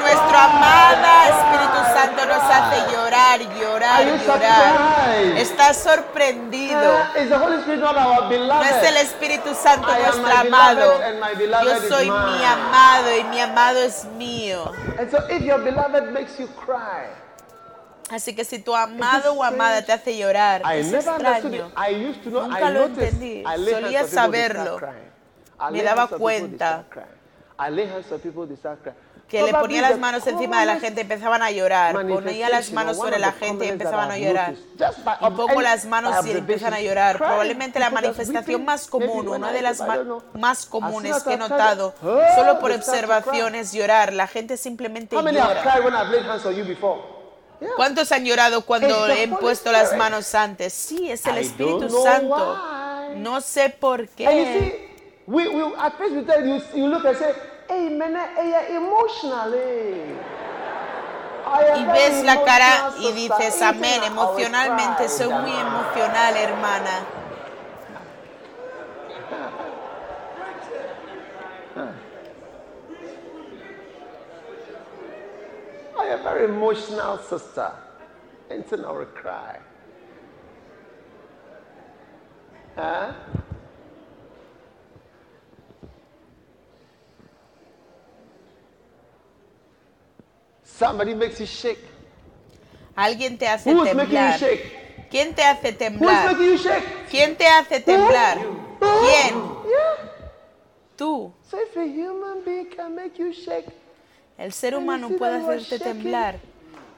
[0.08, 6.78] nuestra amada Espíritu Santo nos hace llorar, llorar, llorar, estás sorprendido.
[6.78, 11.00] our No es el Espíritu Santo nuestro amado.
[11.64, 14.72] Yo soy mi amado y mi amado es mío.
[18.10, 21.72] Así que si tu amado o amada te hace llorar, es extraño.
[22.26, 23.44] Nunca lo entendí.
[23.44, 24.80] Solía saberlo.
[25.72, 26.86] Me daba cuenta.
[27.60, 28.96] I lay hands on people, they start crying.
[29.28, 31.94] Que le ponía las manos encima de la gente y empezaban a llorar.
[31.94, 34.56] Ponía las manos sobre la gente y empezaban a llorar.
[34.56, 37.18] Y pongo las manos y empiezan a llorar.
[37.18, 39.84] Probablemente la manifestación más común, una de las
[40.34, 44.14] más comunes que he notado, oh, solo por observación es llorar.
[44.14, 45.64] La gente simplemente llora.
[47.76, 50.74] ¿Cuántos han llorado cuando he puesto las manos antes?
[50.74, 52.58] Sí, es el Espíritu Santo.
[53.16, 54.94] No sé por qué.
[57.70, 59.50] See, we, we, at first we tell you, you look and say, hey, man, hey,
[59.50, 60.18] emotional, hey.
[61.78, 67.06] y ves la cara y dices, amén, emocionalmente soy muy emocional, hermana.
[76.00, 77.72] I am very emotional sister.
[78.50, 79.60] And then I will cry.
[82.76, 83.14] Huh?
[90.78, 91.80] Somebody makes you shake.
[92.96, 94.40] Alguien te hace Who's making you temblar.
[94.40, 95.08] shake?
[95.10, 96.26] ¿Quién te hace Who's temblar?
[96.32, 96.84] making you shake?
[97.10, 98.38] ¿Quién te hace temblar?
[98.80, 99.36] ¿Quién?
[99.66, 100.12] Yeah.
[100.96, 101.32] Tú.
[101.50, 103.66] So if a human being can make you shake,
[104.38, 106.36] El ser humano puede hacerte temblar.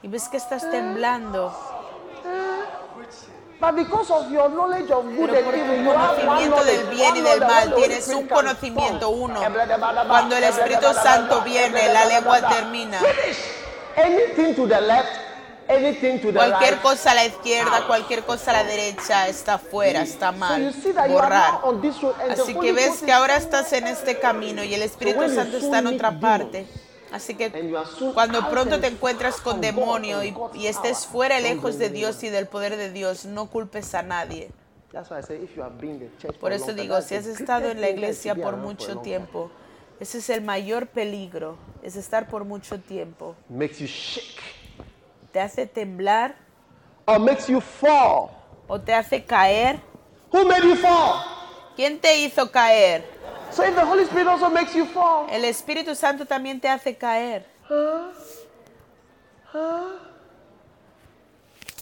[0.02, 1.52] Y ves que estás temblando.
[3.60, 6.50] but because of your knowledge of good Pero and por evil, tu you have one
[6.50, 8.28] conocimiento del knowledge, bien y one del knowledge, mal, when the Holy tienes Spirit un
[8.28, 9.40] comes, conocimiento uno.
[10.08, 12.98] Cuando el Espíritu Santo viene, la lengua termina.
[12.98, 13.38] Finish.
[14.04, 15.08] Anything to the left,
[15.68, 16.82] anything to the Cualquier right.
[16.82, 20.74] cosa a la izquierda, cualquier cosa a la derecha está fuera, está So mal.
[20.96, 21.60] are Borrar.
[22.30, 25.78] Así que ves que ahora estás en este camino y el Espíritu you Santo está
[25.80, 26.66] en otra parte.
[27.12, 27.50] Así que
[28.14, 31.90] cuando out pronto te encuentras con demonio y, y estés fuera lejos de.
[31.90, 34.50] Dios y del poder de Dios, no culpes a nadie.
[36.40, 39.50] Por eso digo, si has estado en la iglesia por mucho tiempo,
[40.00, 43.36] ese es el mayor peligro, es estar por mucho tiempo.
[43.48, 44.40] Makes you shake
[45.32, 46.34] Te hace temblar
[47.06, 48.30] or makes you fall.
[48.66, 49.78] o te hace caer.
[50.32, 51.22] Who made you fall?
[51.76, 53.04] ¿Quién te hizo caer?
[53.52, 56.96] So if the Holy Spirit also makes you fall, El Espíritu Santo también te hace
[56.96, 57.44] caer.
[57.68, 58.12] huh?
[59.52, 59.98] Huh?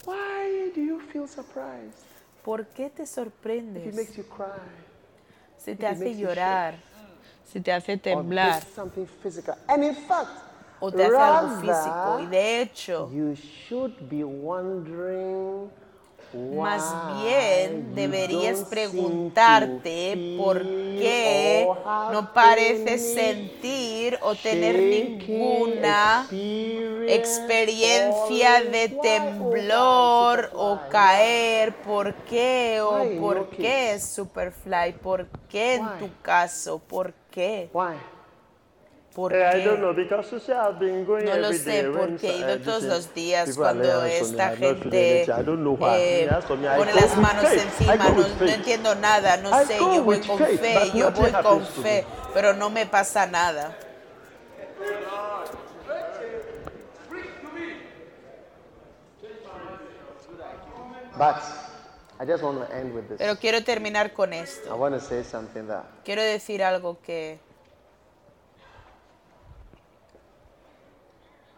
[0.07, 2.07] Why do you feel surprised?
[2.43, 3.95] ¿Por qué te If it sorprendes?
[3.95, 4.47] makes you cry
[5.59, 6.75] Si te hace makes you llorar,
[7.53, 8.63] si te hace temblar.
[9.69, 10.29] And in fact,
[10.81, 12.21] o te hace algo físico.
[12.21, 15.71] Y de hecho, you should be wondering
[16.33, 21.67] más bien deberías preguntarte por qué
[22.13, 26.27] no pareces sentir o tener ninguna
[27.09, 33.99] experiencia de oh, temblor o caer, por qué o por qué?
[33.99, 38.18] Superfly, por qué en tu caso, por qué, por qué.
[39.81, 42.83] Know because you see, I've been going No lo sé porque he ido this todos
[42.85, 45.33] los días cuando esta gente anything.
[45.33, 45.97] I don't know why.
[45.99, 46.29] eh,
[46.77, 50.91] pone las manos encima, no, no entiendo nada, no I sé, yo voy con fe,
[50.95, 53.77] yo voy con fe, pero no me pasa nada.
[61.17, 61.43] But
[62.21, 63.19] I just want to end with this.
[63.19, 64.77] Pero quiero terminar con I esto.
[64.77, 67.41] want to say something that Quiero decir algo que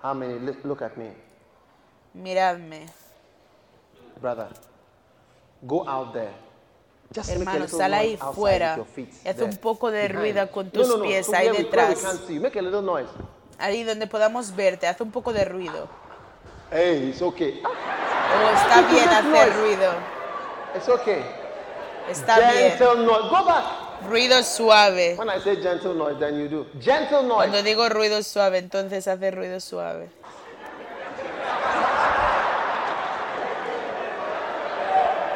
[0.03, 1.11] how many look, look at me,
[2.14, 2.86] miradme,
[4.20, 4.48] brother.
[5.66, 6.32] Go out there.
[7.12, 8.78] Just make a hermano, little sal ahí noise fuera
[9.24, 12.03] y haz un poco de ruido con No, tus no, no, pies from ahí detrás,
[12.82, 13.11] noise.
[13.59, 15.88] ahí donde podamos verte, haz un poco de ruido.
[16.70, 17.61] Hey, it's okay.
[17.64, 19.92] Oh, está bien hacer ruido,
[20.76, 21.22] It's okay.
[22.09, 22.70] está bien.
[22.78, 23.28] Gentle noise.
[23.28, 23.64] Go back.
[24.09, 25.16] Ruido suave.
[25.18, 26.66] When I say gentle noise, then you do.
[26.80, 27.48] Gentle noise.
[27.51, 30.09] Cuando digo ruido suave, entonces hace ruido suave.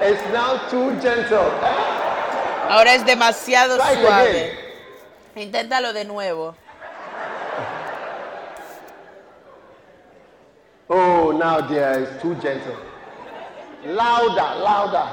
[0.03, 1.51] It's now too gentle.
[2.69, 4.29] Ahora es demasiado Try suave.
[4.31, 4.59] again.
[5.37, 6.55] Inténtalo de nuevo.
[10.89, 12.77] Oh, now dear, it's too gentle.
[13.87, 15.09] Louder, louder,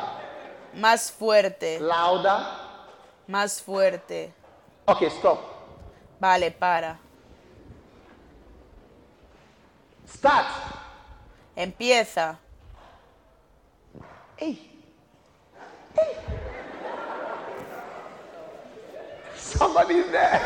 [0.76, 2.40] Más fuerte, louder.
[3.28, 4.34] Más fuerte.
[4.86, 5.40] Okay, stop.
[6.20, 7.00] Vale, para.
[10.08, 10.48] Start.
[11.56, 12.38] Empieza.
[14.38, 14.70] Hey.
[15.96, 16.16] Hey.
[19.38, 20.40] Somebody's there.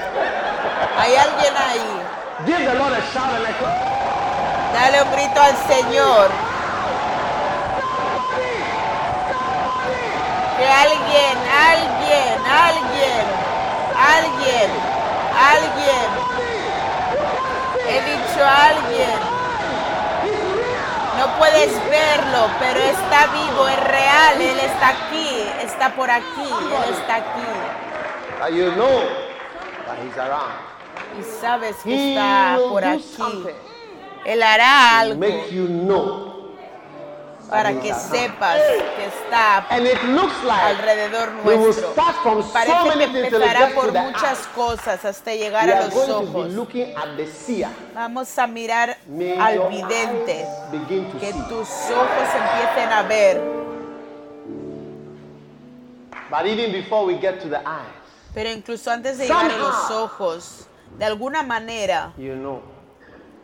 [0.97, 2.45] Hay alguien ahí.
[2.45, 4.73] Give the Lord a shout and a clap.
[4.73, 6.44] Dale un grito al Señor.
[10.57, 11.37] Que alguien,
[11.69, 13.25] alguien, alguien,
[13.97, 14.69] alguien,
[15.51, 16.07] alguien.
[17.89, 19.19] He dicho alguien.
[21.17, 24.41] No puedes verlo, pero está vivo, es real.
[24.41, 28.55] Él está aquí, está por aquí, Él está aquí.
[28.55, 29.01] You know
[29.85, 30.53] that He's around.
[31.19, 33.45] Y sabes que He está por aquí.
[34.25, 36.34] Él hará algo make you know
[37.49, 38.59] para que sepas
[38.95, 41.93] que está alrededor nuestro.
[42.53, 46.51] Parece que empezará por muchas cosas hasta llegar a los ojos.
[47.93, 48.97] Vamos a mirar
[49.39, 50.45] al vidente.
[51.19, 53.41] Que tus ojos empiecen a ver.
[56.29, 57.85] But even before we get to the eyes,
[58.33, 60.67] Pero incluso antes de llegar a los ojos,
[60.97, 62.61] de alguna manera you know.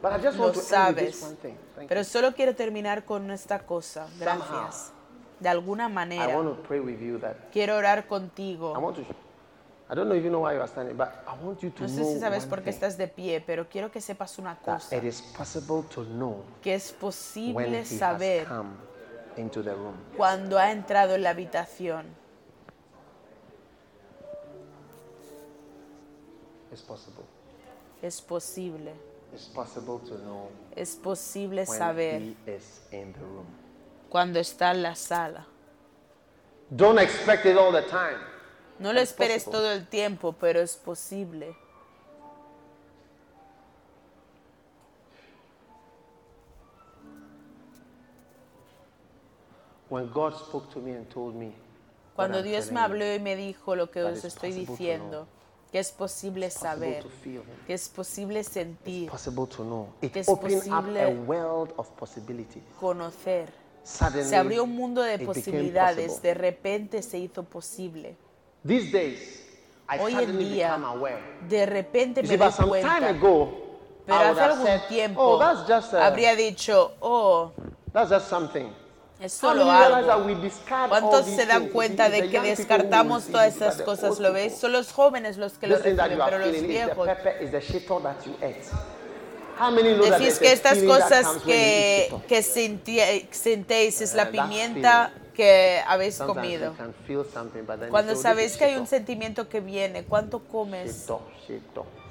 [0.01, 1.23] But I just lo sabes.
[1.81, 4.07] Thank Pero solo quiero terminar con esta cosa.
[4.19, 4.91] Gracias.
[5.39, 6.37] De alguna I manera.
[6.37, 8.73] want to pray with you that Quiero orar I contigo.
[8.79, 9.01] want to.
[9.89, 11.81] I don't know if you know why you are standing, but I want you to
[11.83, 14.95] No sé si sabes por qué estás de pie, pero quiero que sepas una cosa.
[14.95, 18.69] it is possible to know Que es when posible saber come
[19.37, 19.95] into the room.
[20.15, 22.05] cuando ha entrado en la habitación.
[26.71, 27.25] It's possible.
[28.03, 28.93] Es posible.
[29.33, 33.45] It's possible to know Es posible saber he is in the room.
[34.09, 35.45] cuando está en la sala.
[36.69, 38.17] Don't expect it all the time.
[38.79, 39.51] No lo esperes possible.
[39.51, 41.55] todo el tiempo, pero es posible.
[49.89, 51.51] When God spoke to me and told me,
[52.15, 55.27] Cuando Dios me habló y me dijo lo que os estoy diciendo.
[55.71, 57.05] Que es posible saber,
[57.65, 59.09] que es posible sentir,
[60.01, 62.63] que es posible world of possibilities.
[62.79, 63.49] conocer.
[63.83, 68.15] Se abrió un mundo de posibilidades, de repente se hizo posible.
[68.67, 69.41] These days,
[69.89, 70.79] I Hoy en día,
[71.49, 73.19] de repente me doy cuenta.
[74.05, 77.51] Pero hace algún tiempo oh, that's just, a, habría dicho, oh,
[79.21, 79.41] that's just something.
[79.41, 80.25] es How solo many realize that algo.
[80.25, 84.19] we discard all ¿Cuántos se dan cuenta de que descartamos todas esas cosas?
[84.19, 84.57] ¿Lo veis?
[84.57, 87.07] Son los jóvenes los que lo reciben, pero los viejos.
[90.09, 96.73] Decís que estas cosas que, que sentéis es la Uh, pimienta que habéis comido.
[97.89, 101.05] Cuando say, "Oh, this sabéis is que hay un shito." sentimiento que viene, ¿cuánto comes?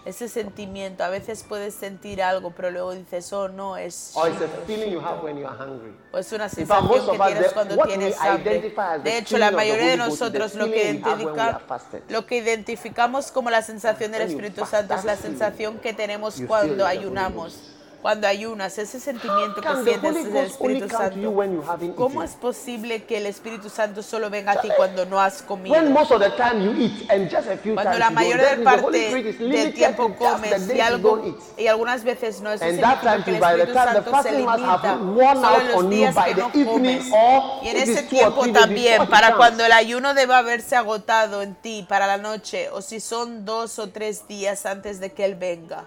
[0.04, 4.40] Ese sentimiento, a veces puedes sentir algo, pero luego dices, oh no, es Or it's
[4.40, 5.06] a shito, feeling you shito.
[5.06, 5.92] have when you are hungry.
[6.12, 8.72] O es una sensación que tienes cuando tienes hambre.
[9.04, 11.02] De hecho, la mayoría de nosotros lo que,
[12.08, 16.86] lo que identificamos como la sensación del Espíritu Santo es la sensación que tenemos cuando
[16.86, 17.79] ayunamos.
[18.02, 21.34] Cuando ayunas, ese sentimiento que sientes es del Espíritu Santo.
[21.96, 25.76] ¿Cómo es posible que el Espíritu Santo solo venga a ti cuando no has comido?
[25.76, 28.40] When most of the time you eat and just a few Cuando times la mayor
[28.64, 33.40] parte del tiempo comes y algo y algunas veces no that significa que el too,
[33.40, 34.98] by the Espíritu Santo se limita
[35.34, 37.06] solo los días que no comes.
[37.12, 40.74] or y en if ese tiempo three days también para cuando el ayuno debe haberse
[40.74, 45.12] agotado en ti para la noche o si son dos o tres días antes de
[45.12, 45.84] que él venga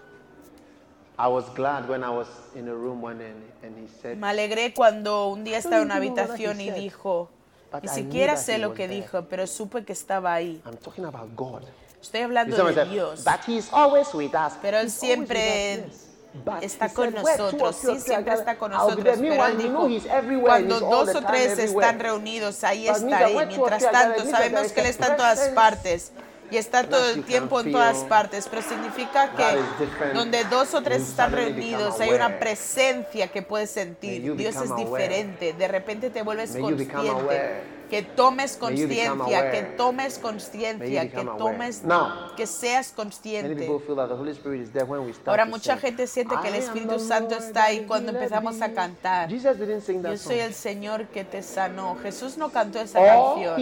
[4.18, 6.70] me alegré cuando un día estaba en una I don't know what habitación he y
[6.70, 7.30] said, dijo
[7.72, 10.61] but ni siquiera sé he lo was que there." dijo pero supe que estaba ahí
[10.66, 11.64] I'm talking about God.
[12.01, 14.53] estoy He hablando de Dios but he's always with us.
[14.61, 15.86] Pero Él siempre
[16.61, 19.03] está he con said, "Where two or nosotros, three sí, are siempre está con nosotros,
[19.03, 21.88] there." pero Meanwhile, Él dijo, he's everywhere and cuando dos o tres everywhere.
[21.88, 26.11] están reunidos, ahí two or Mientras tanto, sabemos que Él está en todas partes
[26.51, 30.81] y está todo el tiempo en todas feel partes, pero significa que donde dos o
[30.81, 34.35] tres están reunidos hay una presencia que puedes sentir.
[34.35, 37.73] Dios es diferente, de repente te vuelves consciente.
[37.93, 43.69] Que tomes conciencia, que tomes conciencia, que tomes, Now, que seas consciente.
[45.27, 49.29] Ahora mucha gente siente que el Espíritu Santo está ahí cuando empezamos a cantar.
[49.29, 51.95] Yo soy el Señor que te sanó.
[52.01, 53.61] Jesús no cantó esa Or canción.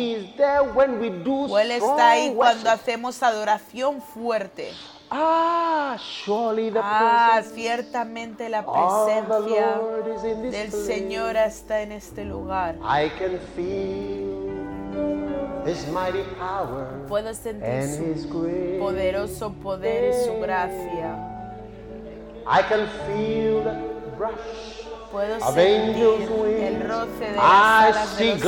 [1.51, 4.71] O Él está ahí cuando hacemos adoración fuerte.
[5.13, 9.77] Ah, surely the Ah, ciertamente la presencia
[10.49, 10.71] del.
[10.71, 12.75] Señor está en este lugar.
[12.77, 14.31] I can feel
[15.65, 21.17] His mighty power Puedo sentir and su poderoso poder y su gracia.
[22.47, 23.73] I can feel the
[24.17, 24.80] brush
[25.11, 26.29] Puedo sentir
[26.63, 28.47] el roce de I las alas de los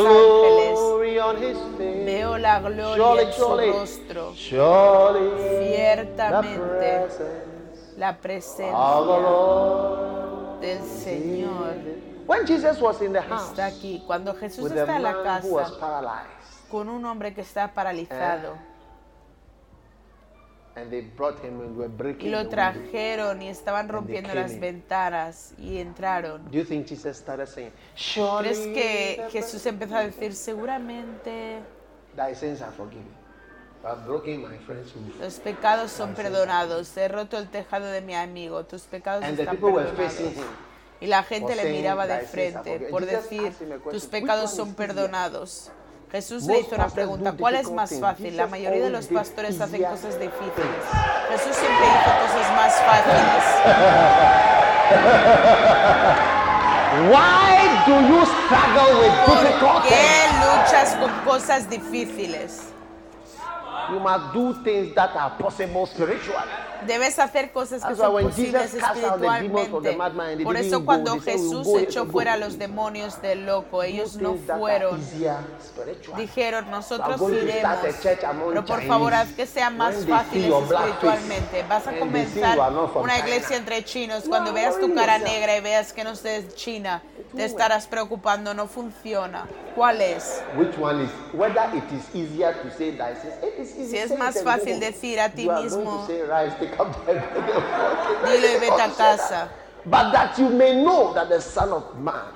[1.22, 1.58] ángeles.
[2.06, 4.34] Veo la gloria en su rostro.
[5.66, 7.08] Ciertamente
[7.98, 8.72] la presencia.
[8.72, 10.60] Lord.
[10.62, 11.76] del Señor.
[12.26, 14.02] When Jesus was in the house está aquí.
[14.08, 17.74] Cuando Jesús está en la man who was casa paralyzed, con un hombre que está
[17.74, 18.56] paralizado
[22.20, 26.46] y lo trajeron y estaban rompiendo las ventanas y entraron.
[26.46, 31.60] Do you think Jesus started saying, Surely ¿Crees que Jesús empezó a decir seguramente
[35.20, 36.96] los pecados son perdonados?
[36.96, 39.94] He roto el tejado de mi amigo, tus pecados están perdonados.
[41.02, 43.54] Y la gente le miraba de frente por decir,
[43.92, 45.72] tus "Which pecados son is easier?" perdonados.
[46.14, 48.38] Jesús le hizo una pregunta, ¿cuál es más fácil?
[48.38, 50.84] La mayoría de los pastores hacen cosas difíciles.
[51.30, 53.44] Jesús siempre hizo cosas más fáciles.
[57.10, 60.46] Why do you struggle with ¿Por difficult qué things?
[60.46, 62.62] luchas con cosas difíciles?
[63.92, 66.48] You must do things that are possible spiritually.
[66.88, 70.44] Debes hacer cosas que son posibles espiritualmente.
[70.44, 73.46] Por eso cuando They said, "We'll Jesús echó let's go." fuera a los demonios del
[73.46, 75.02] loco, ellos no fueron.
[76.18, 77.78] Dijeron, nosotros iremos,
[78.50, 81.64] pero por favor haz que sean más face espiritualmente.
[81.68, 82.58] Vas a comenzar
[82.96, 84.24] una iglesia entre chinos.
[84.28, 87.02] Cuando veas tu cara negra y veas que no es de China,
[87.36, 89.48] te estarás preocupando, no funciona.
[89.76, 90.44] ¿Cuál es?
[93.88, 96.08] Si es más fácil decir a ti mismo,
[96.78, 99.50] to say, rise, take up thy bed and walk." Dilo y vete a casa.
[99.86, 102.32] But that you may know that the Son of Man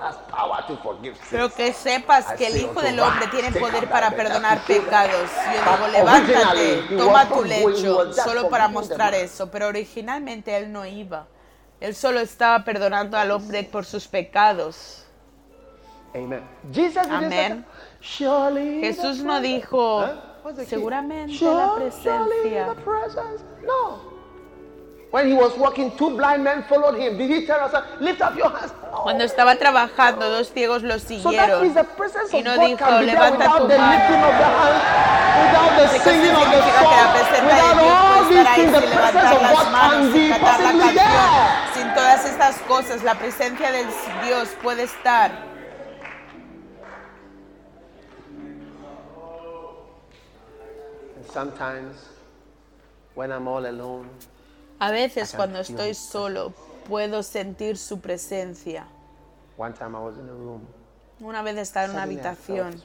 [0.00, 1.28] has power to forgive sins.
[1.30, 5.30] Pero que sepas que el Hijo del Hombre tiene poder para perdonar pecados.
[5.30, 9.50] Yo digo, levántate, toma tu lecho, solo para mostrar eso.
[9.50, 11.26] Pero originalmente él no iba.
[11.80, 15.04] Él solo estaba perdonando al hombre por sus pecados.
[16.14, 17.64] Amén.
[18.00, 20.08] Jesús no dijo?
[20.46, 20.70] What's the key?
[20.76, 22.66] seguramente la Surely presencia.
[22.68, 23.42] the presence.
[23.66, 23.98] No.
[25.10, 27.18] When he was walking, two blind men followed him.
[27.18, 28.72] Did he tell us, lift up your hands?
[28.92, 29.02] No.
[29.02, 31.62] Cuando estaba trabajando, dos ciegos lo So that siguieron.
[31.62, 33.90] means the presence Y of no God dijo, levanta without tu the mano.
[33.90, 34.82] lifting of the hands,
[35.42, 38.48] without the Entonces singing of the significa que la song, presencia de without all these
[38.54, 40.94] things, the sin presence levantar of las God manos, can sin be cantar la possibly
[40.94, 41.10] there.
[41.10, 41.74] canción.
[41.74, 43.86] Sin todas estas cosas, la presencia del
[44.24, 45.55] Dios puede estar.
[51.36, 51.96] Sometimes,
[53.14, 54.08] when I'm all alone,
[54.78, 56.52] A veces can cuando feel estoy solo
[56.88, 58.86] puedo sentir su presencia.
[59.58, 60.62] one time I was in a room.
[61.20, 62.82] Una vez estaba en una habitación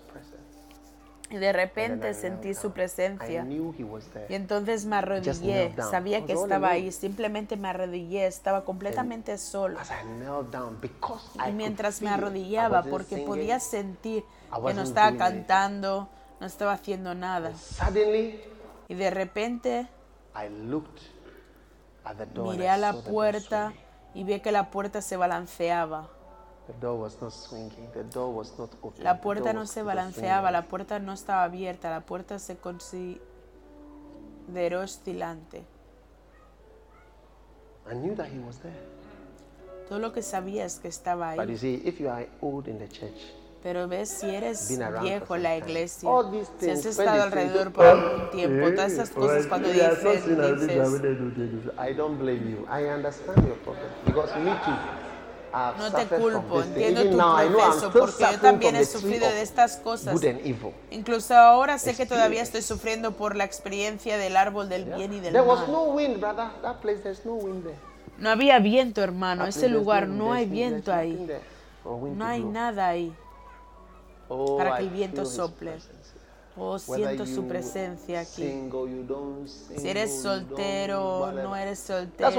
[1.30, 3.44] y de repente sentí su presencia.
[3.44, 4.26] knew He was there.
[4.30, 9.80] Y entonces me arrodillé, sabía que estaba ahí, simplemente me arrodillé, estaba completamente solo.
[9.80, 14.26] As I knelt down, because I Y mientras me arrodillaba, porque podía sentir
[14.66, 16.10] que no estaba cantando,
[16.42, 17.56] no estaba haciendo nada.
[17.56, 18.42] Suddenly,
[18.90, 19.88] Y de repente
[20.36, 21.00] I looked
[22.04, 22.52] at the door.
[22.56, 23.74] miré a la puerta
[24.16, 26.10] y vi que la puerta se balanceaba.
[26.66, 27.92] The door was not swinging.
[27.94, 29.04] The door was not open.
[29.04, 33.22] La puerta no se balanceaba, la puerta no estaba abierta, la puerta se consideró
[34.82, 35.64] oscilante.
[37.90, 38.74] I knew that He was there.
[39.88, 41.58] Todo lo que sabía es que estaba But you ahí.
[41.58, 43.32] see, if you are old in the church,
[43.64, 46.10] Pero ves, si eres viejo la iglesia,
[46.60, 52.18] si has estado alrededor por algún tiempo, todas esas cosas cuando dices, dices, I don't
[52.18, 52.66] blame you.
[52.68, 54.78] I understand your problem because me too.
[55.54, 60.14] I've no te culpo, entiendo tu proceso, porque yo también he sufrido de estas cosas.
[60.14, 60.74] good and evil.
[60.90, 65.20] Incluso ahora sé que todavía estoy sufriendo por la experiencia del árbol del bien y
[65.20, 65.72] del There was mal.
[65.72, 66.48] no wind, brother.
[66.62, 67.78] That place, there's no wind there.
[68.18, 69.46] No había viento, hermano.
[69.46, 71.30] Ese lugar no hay viento ahí.
[71.86, 73.14] No hay nada ahí
[74.34, 75.74] Oh, para que el viento sople.
[76.58, 78.44] Oh, siento su presencia aquí.
[78.44, 82.30] sing or you don't sing Si eres soltero no eres soltero.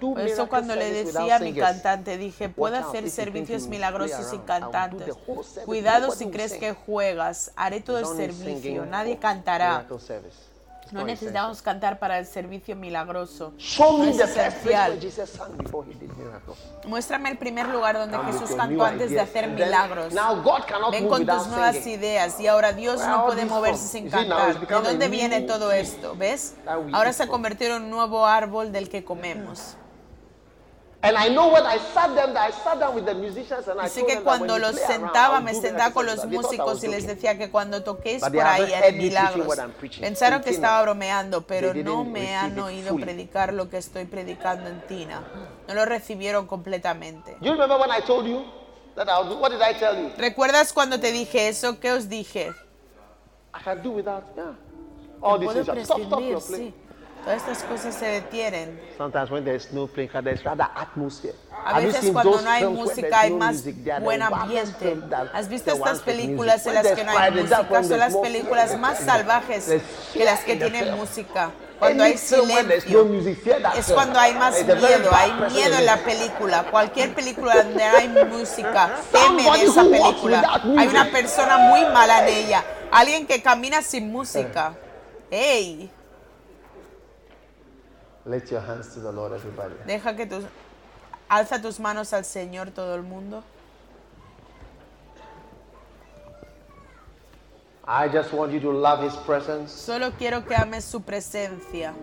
[0.00, 5.14] Por eso cuando le decía a mi cantante, dije, puedo hacer servicios milagrosos sin cantantes.
[5.66, 7.52] Cuidado si crees que juegas.
[7.54, 8.86] Haré todo el servicio.
[8.86, 9.86] Nadie cantará.
[10.86, 13.52] It's No necesitamos cantar para el servicio milagroso.
[13.58, 14.90] Show me es the first place esencial.
[14.92, 16.56] where Jesus sang before he did miracles.
[16.86, 19.28] Muéstrame el primer lugar donde Come Jesús cantó new antes de ideas.
[19.28, 20.12] hacer milagros.
[20.12, 21.98] Now God cannot Ven move con without tus nuevas singing.
[21.98, 23.88] ideas y ahora Dios Where no all puede this moverse from?
[23.90, 24.60] sin cantar.
[24.60, 26.14] ¿De dónde viene todo esto?
[26.16, 26.54] ¿Ves?
[26.92, 27.30] Ahora se from.
[27.32, 29.76] convirtió en un nuevo árbol del que comemos.
[31.02, 33.78] And I know when I sat them, that I sat down with the musicians and
[33.80, 37.06] I Así told que cuando los play sentaba, me sentaba con los músicos y les
[37.06, 39.58] decía que cuando toquéis por ahí preaching milagros.
[40.00, 44.80] Pensaron que estaba bromeando, pero no me han oído predicar lo que estoy predicando en
[44.86, 45.22] Tina.
[45.68, 47.36] No lo recibieron completamente.
[47.40, 48.44] Do you remember when I told you
[48.94, 49.38] that I'll do?
[49.38, 50.10] What did I tell you?
[50.16, 51.78] ¿Recuerdas cuando te dije eso?
[51.78, 52.52] ¿Qué os dije?
[53.54, 54.24] I can do without.
[54.34, 54.54] Yeah.
[55.22, 55.84] All these things.
[55.84, 56.72] Stop, stop your playing.
[56.72, 56.85] sí.
[57.26, 58.80] Todas estas cosas se detienen.
[58.96, 61.34] Sometimes when there's no playing, there's rather atmosphere.
[61.64, 63.64] A veces cuando no hay música hay más
[64.00, 64.96] buen ambiente.
[65.34, 67.82] ¿Has visto estas películas en las que no hay música?
[67.82, 69.82] Son las películas más salvajes
[70.12, 71.50] que las que tienen música.
[71.80, 73.04] Cuando hay silencio
[73.76, 76.62] es cuando hay más miedo, hay miedo en la película.
[76.70, 80.62] Cualquier película donde hay música, teme de esa película.
[80.78, 82.64] Hay una persona muy mala en ella.
[82.92, 84.74] Alguien que camina sin música.
[85.28, 85.90] ¡Ey!
[88.26, 89.74] Lift your hands to the Lord, everybody.
[89.86, 90.44] Deja que tus
[91.28, 93.42] Alza tus manos al Señor todo el mundo.
[97.88, 99.72] I just want you to love His presence.
[99.72, 101.94] Solo quiero que ames su presencia.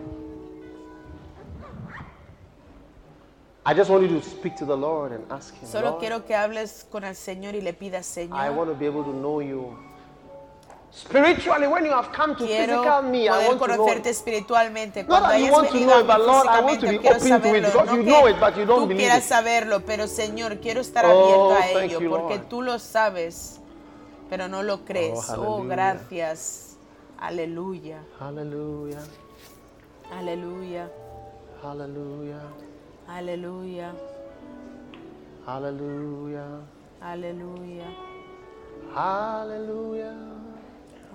[3.66, 5.68] I just want you to speak to the Lord and ask Him.
[5.68, 8.86] Solo quiero que hables con el Señor y le pidas, I Señor, want to be
[8.86, 9.76] able to know you.
[10.94, 13.76] Spiritually, when you have come to quiero physical me, I want to know.
[13.76, 15.02] conocerte espiritualmente.
[15.02, 16.86] Not Cuando that you want to know a it, mí but Lord, I want to
[16.86, 17.66] be to it saberlo.
[17.72, 19.28] because No you know it, but you don't tú believe quieras it.
[19.28, 22.48] saberlo, pero Señor, quiero estar Oh, abierto a ello you, porque Lord.
[22.48, 23.60] tú lo sabes,
[24.30, 25.18] pero no lo crees.
[25.30, 25.68] Oh, hallelujah.
[25.68, 26.76] gracias.
[27.18, 27.98] Aleluya.
[28.20, 28.98] Aleluya.
[30.10, 30.94] Hallelujah.
[31.70, 32.40] Aleluya.
[33.08, 33.92] Hallelujah.
[35.46, 36.48] Aleluya.
[37.04, 37.90] Hallelujah.
[38.94, 40.43] Aleluya.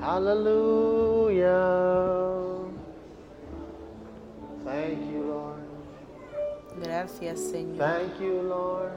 [0.00, 1.78] Hallelujah.
[4.64, 5.62] Thank you, Lord.
[6.82, 7.78] Gracias, Señor.
[7.78, 8.92] Thank you, Lord.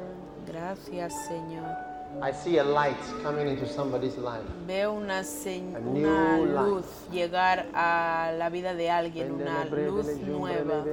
[0.48, 1.92] Gracias, Señor.
[2.22, 4.44] I see a light coming into somebody's life.
[4.68, 6.70] Veo una, una new life.
[6.70, 10.84] luz llegar a la vida de alguien, una luz nueva.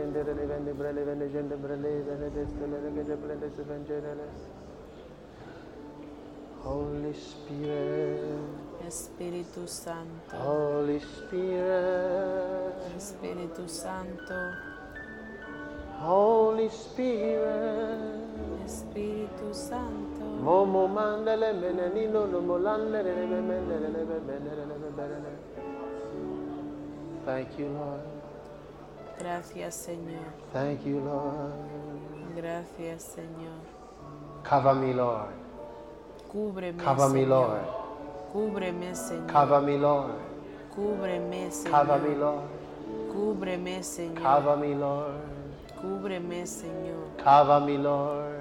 [6.64, 8.40] Holy Spirit,
[8.86, 14.34] Espíritu Santo, Holy Spirit, Espíritu Santo,
[16.00, 18.18] Holy Spirit.
[18.68, 20.24] Espíritu Santo.
[20.42, 22.38] Momo mandele menenino no.
[27.24, 28.00] Thank you, Lord.
[29.18, 30.32] Gracias, Señor.
[30.52, 31.52] Thank you, Lord.
[32.36, 33.60] Gracias, Señor.
[34.44, 35.47] Cover me, Lord.
[36.30, 37.28] Cúbreme, Cover me, Señor.
[37.28, 37.60] Lord.
[38.32, 39.26] Cúbreme, Señor.
[39.32, 40.10] Cover me, Lord.
[40.74, 41.72] Cúbreme, Señor.
[41.72, 42.42] Cover me, Lord.
[43.12, 44.22] Cúbreme, Señor.
[44.22, 45.14] Cover me, Lord.
[45.80, 47.06] Cúbreme, Señor.
[47.24, 48.34] Cover me, Lord.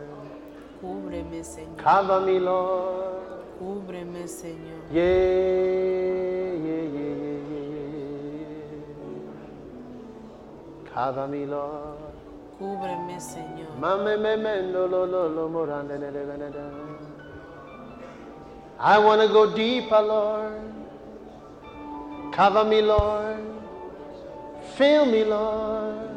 [0.82, 1.78] Cúbreme, Señor.
[1.78, 3.18] Cover me, Lord.
[3.60, 4.82] Cúbreme, Señor.
[4.92, 5.04] Yeah,
[6.66, 7.68] yeah, yeah, yeah,
[10.84, 10.94] yeah.
[10.94, 11.98] Cover me, Lord.
[12.60, 13.70] Cúbreme, Señor.
[13.80, 16.70] Mame me mendo lo lo lo morande ne de veneda.
[18.80, 20.62] I want to go deeper, Lord.
[22.32, 23.44] Cover me, Lord.
[24.76, 26.10] Fill me, Lord.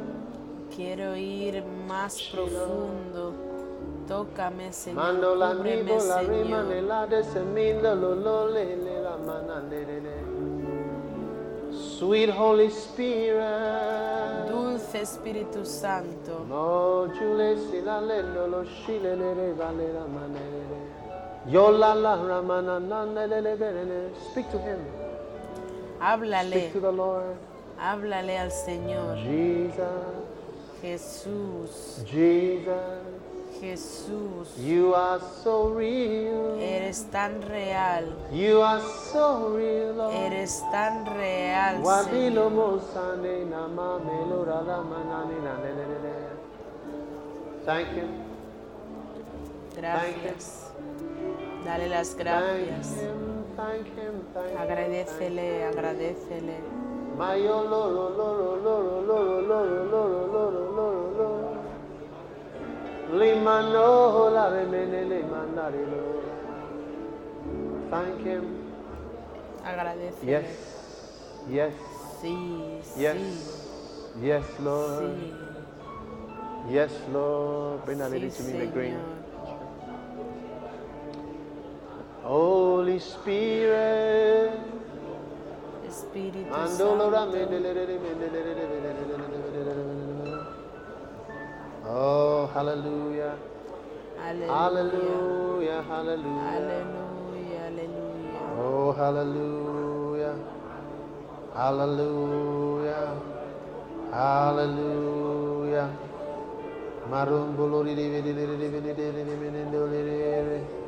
[0.75, 3.33] Quiero ir más profundo.
[4.07, 4.97] Tócame, Señor.
[4.97, 7.23] Mando la nibo la rima la de
[7.83, 9.17] lo lo le le la
[9.71, 10.31] de.
[11.73, 14.49] Sweet Holy Spirit.
[14.49, 16.45] Dulce Espíritu Santo.
[16.49, 21.00] No, chule si la lendo lo shile le re vale la manere.
[21.49, 22.81] Yo la la ramana.
[24.31, 24.79] Speak to him.
[24.79, 26.73] Speak Háblale.
[26.73, 27.37] to the Lord.
[27.79, 29.17] Háblale al Señor.
[29.17, 29.79] Jesus,
[30.83, 32.05] Jesús.
[32.05, 32.75] Jesus,
[33.59, 34.49] Jesús.
[34.59, 36.59] you are so real.
[36.61, 38.15] Eres tan real.
[38.33, 40.15] You are so real, Lord.
[40.15, 42.07] Eres tan real, Señor.
[45.63, 46.31] ne ne ne.
[47.65, 48.31] Thank you.
[51.71, 52.97] Dale las gracias.
[54.59, 56.57] Agradecele, agradecele.
[67.89, 68.43] Thank him.
[69.65, 70.27] Agradecele.
[70.27, 70.47] Yes.
[71.49, 71.75] Yes.
[72.21, 73.17] Sí, yes.
[74.21, 75.13] Yes, Lord.
[76.69, 77.87] Yes, Lord.
[77.87, 78.09] Ven a
[82.25, 84.53] Holy Spirit.
[85.89, 86.85] Espíritu Santo.
[91.87, 93.35] Oh, hallelujah.
[94.21, 96.55] Hallelujah, hallelujah.
[96.55, 97.65] Aleluya.
[98.61, 100.35] Oh, hallelujah.
[101.55, 103.17] Hallelujah.
[104.13, 105.89] Hallelujah.
[107.11, 110.05] Marumbulori di vidi di di vidi di di di di di
[110.47, 110.80] di.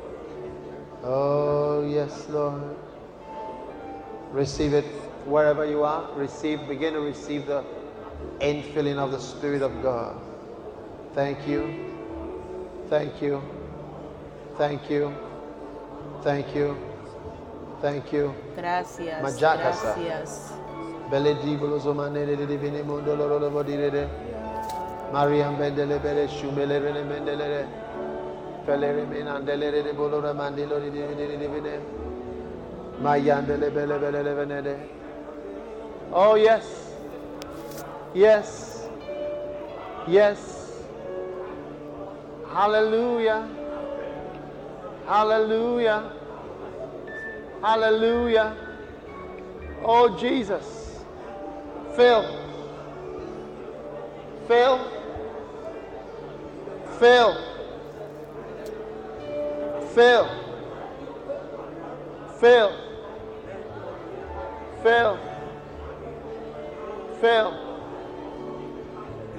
[1.03, 2.63] Oh, yes, Lord.
[4.31, 4.85] Receive it
[5.25, 6.09] wherever you are.
[6.15, 7.63] Receive, begin to receive the
[8.39, 10.15] infilling of the Spirit of God.
[11.13, 11.91] Thank you.
[12.89, 13.41] Thank you.
[14.57, 15.13] Thank you.
[16.23, 16.77] Thank you.
[17.81, 18.33] Thank you.
[18.55, 19.95] Gracias, Majakasa.
[19.95, 20.53] gracias.
[21.09, 24.07] Bele di bolozo manere divine mondo loro lo vodire.
[25.11, 27.82] Mariam bendele bere shumele rene mendele.
[28.65, 31.79] Felere menandele de bolora mandilo di divine divine.
[33.01, 34.77] Mayandele bele bele le venede.
[36.11, 36.65] Oh yes.
[38.13, 38.87] Yes.
[40.07, 40.83] Yes.
[42.53, 43.47] Hallelujah.
[45.07, 46.11] Hallelujah.
[47.61, 48.55] Hallelujah.
[49.85, 50.99] Oh, Jesus.
[51.95, 52.23] Phil.
[54.47, 54.79] Phil.
[56.99, 57.52] Phil.
[59.93, 60.27] Phil.
[62.39, 62.71] Phil.
[64.81, 65.17] Phil.
[67.21, 67.53] Phil.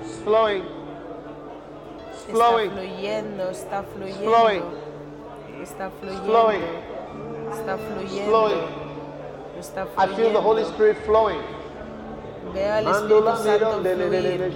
[0.01, 0.65] It's flowing.
[2.13, 2.71] It's Está flowing.
[2.71, 4.25] fluyendo, está fluyendo.
[4.25, 4.63] flowing.
[5.61, 6.25] Está fluyendo.
[6.25, 6.63] flowing.
[7.53, 8.31] Está fluyendo.
[8.31, 8.63] flowing.
[9.59, 10.65] Está I feel the Holy.
[10.65, 11.43] Spirit flowing.
[12.53, 14.55] Veo al Espíritu Santo fluir.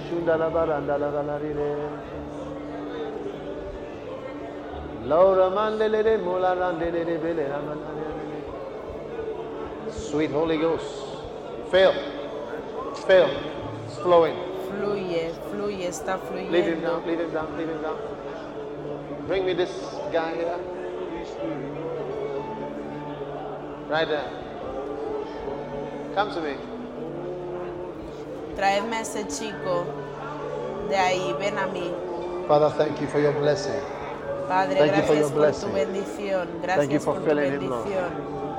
[9.89, 10.85] Sweet Holy Ghost,
[11.71, 11.93] fill,
[13.07, 13.29] fill,
[13.87, 14.35] it's flowing.
[14.69, 16.51] Fluye, fluye, está fluyendo.
[16.51, 17.97] Leave him down, leave him down, leave him down.
[19.25, 19.71] Bring me this
[20.13, 20.59] guy here.
[23.89, 24.29] Right there.
[26.13, 26.55] Come to me.
[28.55, 29.85] Traedme a ese chico
[30.87, 31.91] de ahí, ven a mí.
[32.47, 33.98] Father, thank you for your blessing.
[34.49, 36.47] Padre, Thank you for gracias por tu bendición.
[36.47, 38.09] Thank you Gracias for por tu bendición.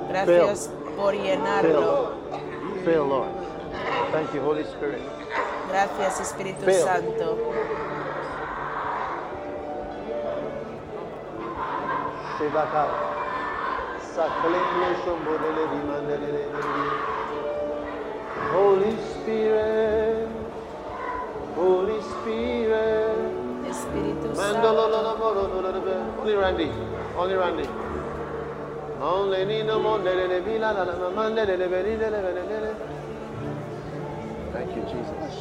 [0.08, 2.12] Gracias por llenarlo.
[2.84, 3.28] Fill, Lord.
[4.12, 5.02] Thank you, Holy Spirit.
[5.68, 6.84] Gracias, Espíritu Fill.
[6.84, 7.38] Santo.
[18.54, 20.28] Holy Spirit.
[21.56, 23.09] Holy Spirit.
[23.90, 24.72] Espíritu Mandolo Santo.
[24.72, 26.20] lo lo lo lo lo lo.
[26.22, 26.70] Only Randy.
[27.18, 27.68] Only Randy.
[29.00, 32.74] Only Nino mondele le vila la la mandele le veli le le le le.
[34.52, 35.34] Thank you, Jesus.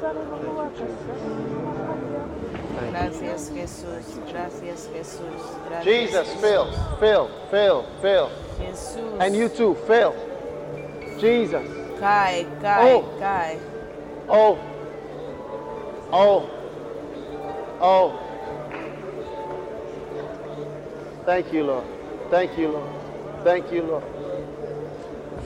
[0.00, 1.20] Thank you, Jesus.
[1.20, 2.90] Thank you.
[2.90, 4.04] Gracias, Jesús.
[4.32, 5.42] Gracias, Jesús.
[5.68, 6.40] Gracias, Jesus, Jesús.
[6.40, 6.66] fill,
[6.98, 8.28] fill, fill, fill.
[8.58, 9.20] Jesús.
[9.20, 10.14] And you too, fill.
[11.20, 11.62] Jesus.
[12.00, 13.04] Cae, cae, Oh.
[13.20, 13.58] cae.
[14.28, 14.58] Oh.
[16.12, 16.42] Oh.
[17.82, 18.16] Oh.
[21.26, 21.84] Thank you, Lord.
[22.30, 22.90] Thank you, Lord.
[23.42, 24.04] Thank you, Lord.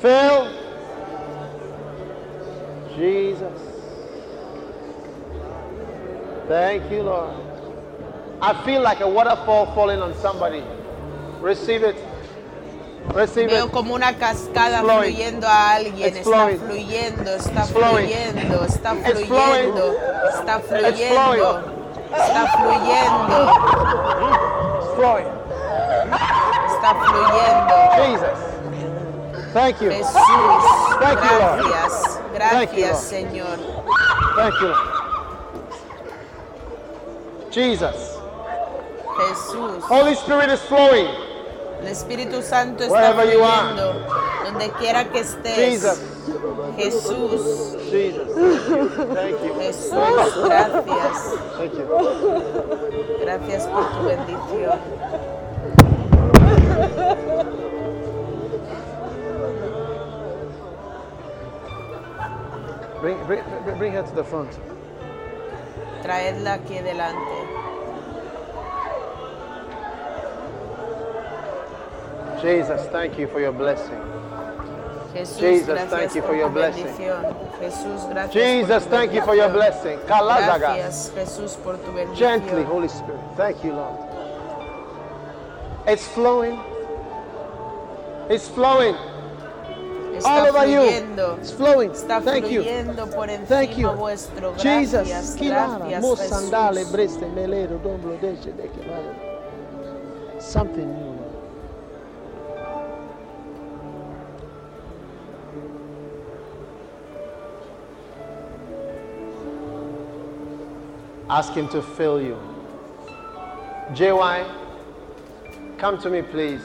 [0.00, 0.66] Phil.
[2.96, 3.60] Jesus.
[6.48, 7.34] Thank you, Lord.
[8.40, 10.62] I feel like a waterfall falling on somebody.
[11.40, 11.96] Receive it.
[13.14, 13.72] Receive Veo it.
[13.72, 16.08] como una cascada fluyendo a alguien.
[16.08, 19.94] It's Está fluyendo, está fluyendo, está fluyendo,
[20.28, 21.75] está It's fluyendo,
[22.12, 23.36] está fluyendo,
[24.78, 25.26] It's flowing.
[26.68, 27.74] está fluyendo.
[27.96, 28.38] Jesus.
[29.52, 29.90] Thank you.
[29.90, 31.62] Jesús, Thank you, Lord.
[31.64, 32.20] gracias,
[32.50, 33.58] Thank you, gracias, Señor.
[34.36, 34.74] Thank you.
[37.50, 38.18] Jesus.
[39.16, 41.08] Jesús, Holy Spirit is flowing.
[41.80, 44.06] El Espíritu Santo está fluyendo,
[44.44, 45.56] donde quiera que estés.
[45.56, 45.98] Jesus.
[46.76, 48.34] Jesús, Jesus.
[49.14, 49.54] Thank you.
[49.60, 49.92] Jesús,
[50.44, 51.86] gracias, Thank you.
[53.22, 54.78] gracias por tu bendición.
[63.00, 63.42] Bring, bring,
[63.78, 64.50] bring her to the front.
[66.02, 67.45] Traedla aquí delante.
[72.42, 73.98] Jesus, thank you for your blessing.
[75.14, 76.86] Jesús, Jesus, thank you for your blessing.
[77.58, 79.98] Jesús, Jesus, thank you for your blessing.
[80.06, 82.16] Gracias, Jesús, por tu bendición.
[82.16, 83.20] Gently, Holy Spirit.
[83.36, 83.96] Thank you, Lord.
[85.86, 86.60] It's flowing.
[88.28, 88.94] It's flowing.
[90.16, 90.82] Está all over you.
[91.40, 91.90] It's flowing.
[91.90, 92.64] Está Thank you.
[93.14, 93.88] por Thank you.
[93.90, 94.54] vuestro.
[94.56, 96.92] Jesus, Gracias, Kilara, gracias, Jesús.
[96.92, 99.14] Breste, Melero, Domblo, Deshe, Dekevale.
[100.40, 101.05] Something new.
[111.28, 112.38] Ask him to fill you.
[113.94, 114.44] JY,
[115.78, 116.62] come to me, please.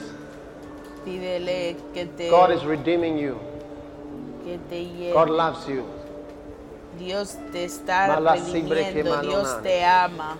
[1.04, 3.40] Pídele que te, God is redeeming you.
[4.44, 5.12] que te llene.
[5.12, 5.84] God loves you.
[6.98, 9.22] Dios te está redimiendo.
[9.22, 10.38] Dios te ama.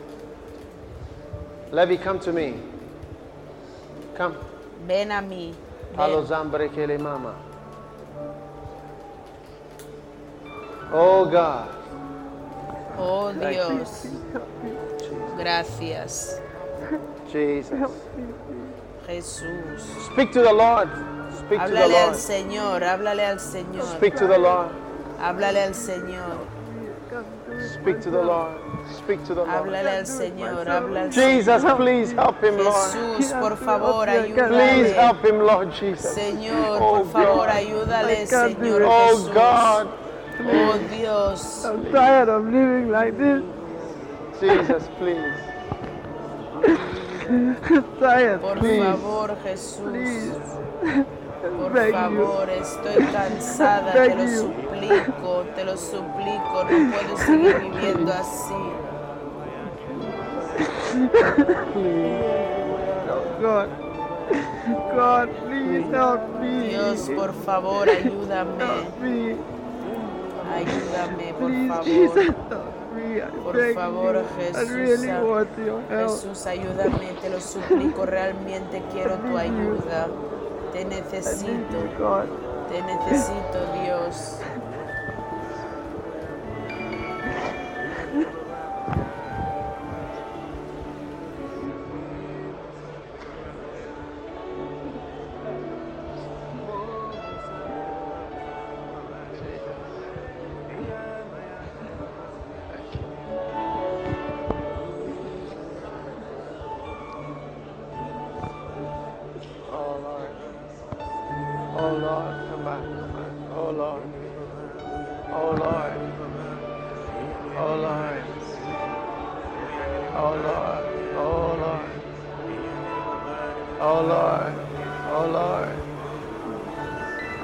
[1.72, 2.54] Levy, come to me.
[4.16, 4.36] Come.
[4.86, 5.52] Ven a mí.
[5.96, 7.34] Palo zambre que le mama.
[10.92, 11.81] Oh God.
[12.98, 14.06] Oh Dios.
[15.38, 16.40] Gracias,
[17.32, 17.90] Jesus.
[19.06, 19.82] Jesús.
[20.12, 20.88] Speak to the Lord.
[21.38, 22.14] Speak to the Háblale al Lord.
[22.16, 23.84] Señor, háblale al Señor.
[23.96, 24.68] Speak to the Lord.
[25.20, 26.52] Háblale al Señor.
[27.74, 28.56] Speak to the Lord.
[28.96, 29.50] Speak to the Lord.
[29.50, 32.74] Háblale al Señor, al Jesus, please help him, Lord.
[33.18, 34.94] Jesús, por favor, Please ayúdale.
[34.94, 36.14] help him, Lord Jesus.
[36.14, 39.34] Señor, Oh, por favor, ayúdale, Señor Oh Jesús.
[39.34, 39.86] God.
[40.40, 43.42] Oh Dios, I'm tired of living like this.
[44.40, 45.34] Jesus, please.
[48.00, 48.40] Tired.
[48.40, 48.82] por Please.
[48.82, 50.34] favor, Jesús.
[51.58, 51.92] Por Beg you.
[51.92, 54.38] favor, estoy cansada, Beg te lo you.
[54.40, 58.54] suplico, te lo suplico, no puedo seguir viviendo así.
[63.40, 63.68] God.
[64.94, 66.68] God, please help me.
[66.68, 69.36] Dios, por favor, ayúdame, Help me.
[70.54, 72.20] Ayúdame, por favor.
[73.42, 75.26] Por favor, Jesús, help.
[75.88, 80.08] Jesús, ayúdame, te lo suplico, realmente quiero tu ayuda.
[80.72, 81.78] Te necesito,
[82.68, 84.38] te necesito, Dios.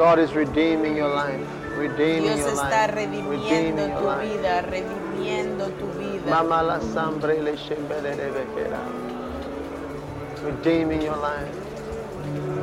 [0.08, 1.46] God is redeeming your life.
[1.76, 2.94] Redeeming Dios your está life.
[2.94, 4.24] redimiendo Redeeming your tu life.
[4.24, 6.30] vida, redimiendo tu vida.
[6.30, 7.52] Mama la sambre le.
[10.44, 11.52] Redeeming your life.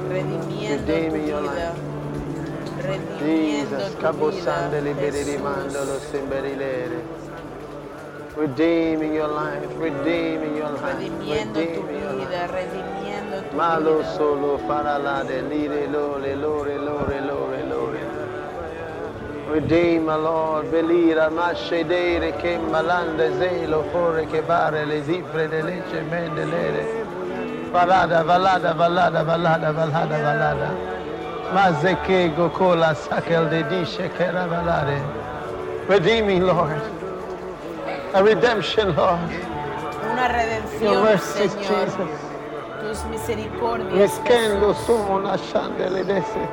[0.09, 1.73] redimiendo Redeeming your vida.
[2.81, 5.01] Redimiendo Jesus, tu Kabosande vida.
[5.01, 6.99] liberi mando lo semberilere.
[8.35, 12.15] Redeeming your life, redeeming your life, Redimiendo tu life.
[12.17, 13.14] vida, redimiendo
[13.55, 14.11] Malo vida.
[14.17, 17.99] solo para la de lire lore lore lore lore lore.
[19.51, 27.05] Redeem, Lord, belira mascedere che malande zelo fore che bare le zifre de leche mendelere.
[27.71, 30.69] Valada, valada, valada, valada, valada, valada.
[31.53, 34.99] Mazeke gokola sakel de dishe kera valade.
[35.87, 36.81] Redeeming, Lord.
[38.13, 39.29] A redemption, Lord.
[40.11, 40.27] Una
[40.81, 41.85] Your redención, Señor.
[41.85, 42.24] Jesus.
[42.85, 44.21] Tus misericordias.
[44.85, 46.47] Sono lasciando le desse.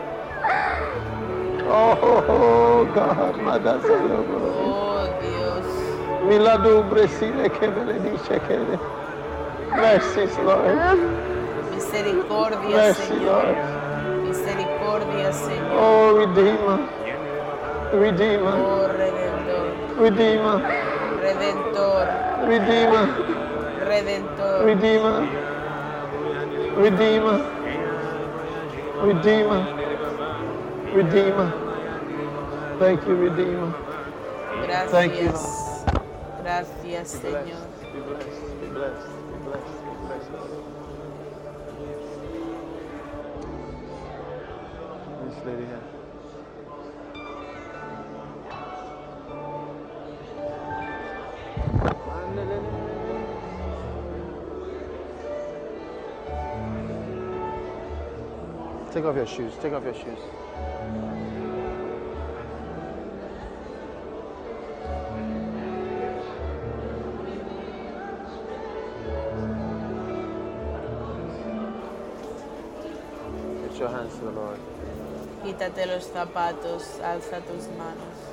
[1.69, 4.25] Oh, oh, oh, God, madasalo.
[4.65, 5.67] Oh Dios.
[6.27, 8.79] Miladu bresile che me le dice che le.
[9.77, 10.99] Mercies, Lord.
[11.75, 13.45] Misericordia, Mercy, Señor.
[13.45, 14.27] Lord.
[14.27, 15.77] Misericordia, Señor.
[15.77, 16.79] Oh, Redeemer.
[17.93, 18.55] Redeemer.
[18.55, 19.67] Oh Redentor.
[19.99, 20.63] Redeemer.
[21.21, 22.07] Redentor.
[22.49, 23.09] Redeemer.
[23.87, 24.65] Redentor.
[24.65, 25.52] Redeemer.
[26.77, 27.39] Redeemer.
[29.03, 29.62] Redeemer.
[30.94, 32.77] Redeemer.
[32.78, 33.73] Thank you, Redeemer.
[34.89, 35.85] Thank you, Gracias.
[36.43, 37.61] Gracias, Señor.
[37.93, 40.31] Be blessed, be blessed, be blessed, be blessed,
[45.24, 46.03] This lady here.
[58.93, 59.55] Take off your shoes.
[59.62, 60.19] Take off your shoes.
[73.62, 74.59] Lift your hands to the Lord.
[75.43, 78.32] Quítate los zapatos, alza tus manos.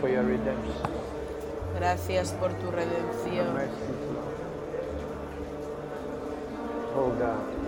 [0.00, 0.74] For your redemption.
[1.78, 3.46] Gracias por tu redención.
[6.96, 7.60] Oh God.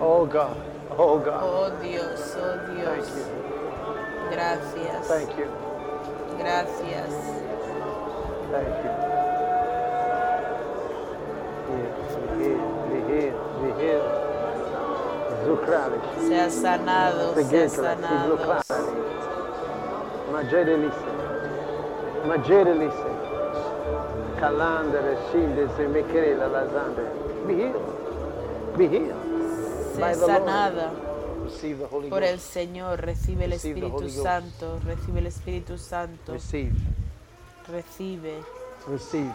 [0.00, 0.56] Oh God.
[0.98, 1.42] Oh God.
[1.42, 3.08] Oh Dios, oh Thank Dios.
[3.08, 3.24] you.
[4.30, 5.08] Gracias.
[5.08, 5.46] Thank you.
[6.38, 7.10] Gracias.
[8.50, 9.04] Thank you.
[16.28, 18.63] Sea sanado, sea Segekla,
[20.42, 20.90] sanado.
[20.92, 21.54] Siglukrali.
[22.24, 22.24] Majedelise.
[22.26, 23.10] Majedelise.
[24.40, 27.02] Kalandere, Shinde, Semekerela, Lazande.
[27.46, 27.82] Be healed.
[28.76, 29.22] Be healed.
[29.94, 30.90] Sea By the sanada
[31.44, 32.38] Receive the Holy por el.
[32.40, 33.00] Señor.
[33.00, 34.08] Recibe el Espíritu.
[34.08, 34.80] Santo.
[34.84, 36.32] Recibe el Espíritu Santo.
[36.32, 36.72] Receive.
[37.68, 38.44] Recibe,
[38.86, 39.32] Receive.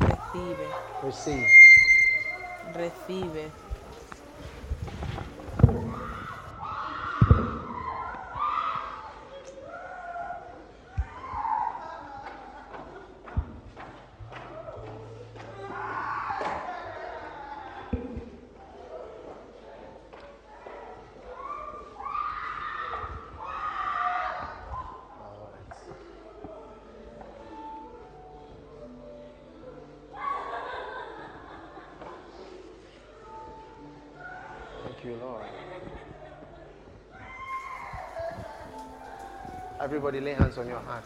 [0.00, 0.68] recibe,
[1.02, 1.48] Receive.
[2.74, 3.50] recibe.
[34.84, 35.42] Thank you, Lord.
[39.84, 41.04] Everybody lay hands on your heart.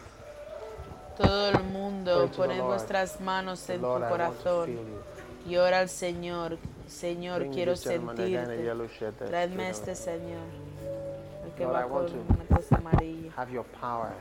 [1.17, 2.67] Todo el mundo Pray to the pone Lord.
[2.69, 4.69] vuestras manos en tu Lord, to corazón
[5.45, 6.57] y ora al Señor.
[6.87, 8.71] Señor, Bring quiero sentirte.
[9.27, 9.95] Traedme a este.
[9.95, 10.47] Señor.
[11.45, 13.31] El que Lord, va I con want to- una cosa amarilla.
[13.35, 14.13] Have your power.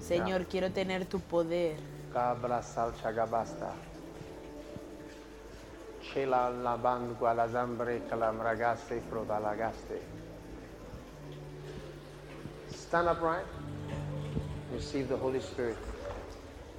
[0.00, 1.76] Señor, quiero tener tu poder.
[2.12, 3.72] Cabra salcha gabasta.
[6.12, 10.00] Chela laban gualazambre calamragaste prodalagaste.
[12.70, 13.46] Stand upright.
[14.74, 15.76] Receive the Holy Spirit.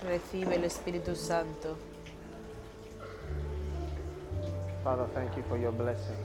[0.04, 1.78] Recibe el Espíritu Santo.
[4.84, 6.16] Father, thank you for your blessing.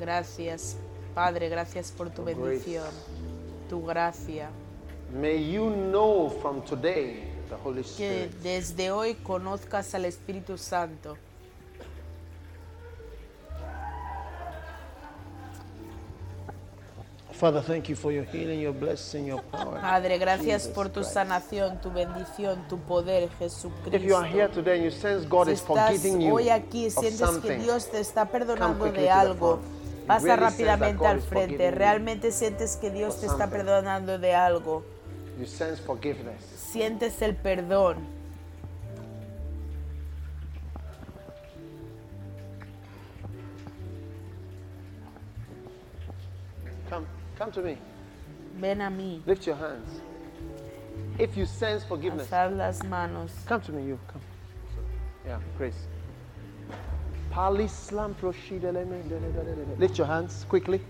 [0.00, 0.76] Gracias,
[1.14, 2.64] Padre, gracias por tu Your grace.
[2.64, 2.86] bendición,
[3.68, 4.48] tu gracia.
[5.12, 7.88] May you know from today the Holy Que
[8.28, 8.32] Spirit.
[8.42, 11.16] desde hoy conozcas al Espíritu Santo.
[17.38, 19.80] Father, thank you for your healing, your blessing, your power.
[19.80, 21.12] Padre, gracias Jesus por tu Christ.
[21.14, 23.28] sanación, tu bendición, tu poder,
[23.92, 24.54] If you are here Jesucristo.
[24.54, 28.00] today and you sense God Si is forgiving you hoy aquí, sientes que Dios te
[28.00, 29.60] está perdonando de algo,
[30.08, 31.70] pasa really rápidamente al frente.
[31.70, 34.82] Realmente sientes que Dios te está perdonando de algo.
[35.38, 36.42] you sense forgiveness.
[36.72, 38.17] Sientes el perdón.
[47.38, 47.78] Come, to me.
[48.56, 50.00] Ven a mí, Lift your hands.
[51.18, 53.30] If you sense forgiveness, las manos.
[53.46, 53.86] come to me.
[53.86, 54.20] You come.
[55.24, 55.86] Yeah, Grace.
[59.78, 60.80] Lift your hands quickly.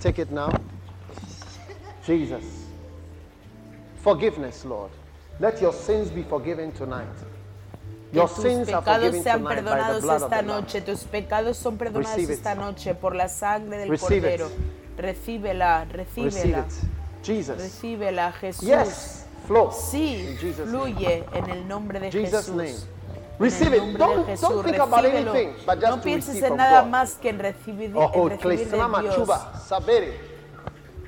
[0.00, 0.52] Take it now.
[2.04, 2.66] Jesus.
[4.02, 4.90] Forgiveness, Lord.
[5.38, 7.06] Let your sins be forgiven tonight.
[8.12, 10.80] Your tus sins are pecados forgiven sean tonight by the perdonados esta noche.
[10.80, 14.40] Tus pecados son perdonados esta noche por la sangre del Receive it.
[15.00, 16.66] Recíbela, recíbela.
[17.22, 17.58] Jesus.
[17.58, 18.68] recíbela, Jesús.
[18.68, 19.26] Yes.
[19.46, 19.70] Flow.
[19.72, 20.70] Sí, name.
[20.70, 22.54] fluye en el nombre de Jesus' Jesús.
[22.56, 22.70] name.
[22.70, 23.98] En Receive el it.
[23.98, 25.32] nombre Don't, de don't Jesús, think about recíbelo.
[25.32, 26.90] anything, but just no pienses en nada God.
[26.90, 29.16] más que en recibir, Oh, en recibir de Dios.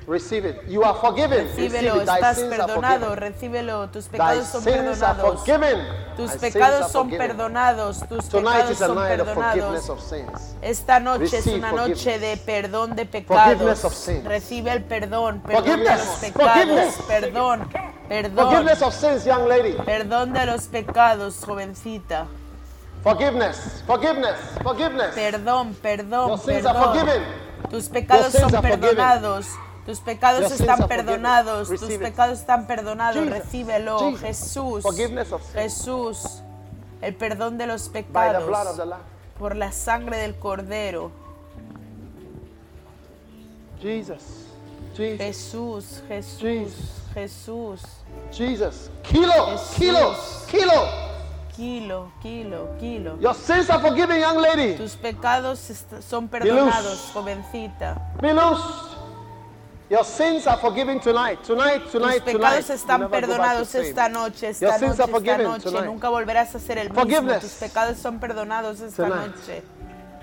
[0.07, 0.57] Receive it.
[0.67, 1.47] You are forgiven.
[1.47, 3.89] Recíbelo, estás perdonado, recíbelo.
[3.89, 5.39] Tus pecados son perdonados.
[5.39, 5.87] forgiven.
[6.17, 7.99] Tus pecados son perdonados.
[8.07, 9.89] Tus Tonight pecados is a son perdonados.
[9.89, 10.55] of sins.
[10.61, 13.83] Esta noche es una noche de perdón de pecados.
[14.25, 17.69] Recibe el perdón, perdón de los pecados, perdón,
[18.09, 19.73] perdón, Forgiveness of sins, young lady.
[19.85, 22.27] perdón de los pecados, jovencita.
[23.03, 23.83] Forgiveness.
[23.85, 24.37] Forgiveness.
[24.61, 25.13] Forgiveness.
[25.13, 27.23] Perdón, perdón, perdón.
[27.69, 29.47] Tus pecados son perdonados.
[29.85, 31.67] Tus pecados están perdonados.
[31.69, 33.25] Tus pecados están perdonados.
[33.29, 34.15] Recíbelo.
[34.17, 34.83] Jesús.
[35.53, 36.41] Jesús.
[37.01, 38.43] El perdón de los pecados
[39.37, 41.11] por la sangre del Cordero.
[44.95, 46.71] Jesús, Jesús.
[47.13, 47.81] Jesús.
[48.31, 48.89] Jesus.
[49.03, 49.57] Kilo.
[49.57, 49.75] Jesús.
[49.75, 50.15] Kilo.
[50.49, 51.03] Kilo.
[51.55, 53.19] Kilo, kilo, kilo.
[53.19, 54.75] Your sins are forgiven, young lady.
[54.75, 55.59] Tus pecados
[55.99, 58.01] son perdonados, jovencita.
[58.19, 58.33] Be.
[59.93, 61.43] Your sins are forgiven tonight.
[61.43, 65.07] Tonight, Tus tonight, pecados You están perdonados esta noche, Your esta sins noche, are esta
[65.07, 65.63] forgiven noche.
[65.65, 65.85] tonight.
[65.85, 66.99] Nunca volverás a ser el mismo.
[67.01, 67.41] Forgiveness.
[67.41, 69.35] Tus pecados son perdonados esta Tonight.
[69.35, 69.61] noche.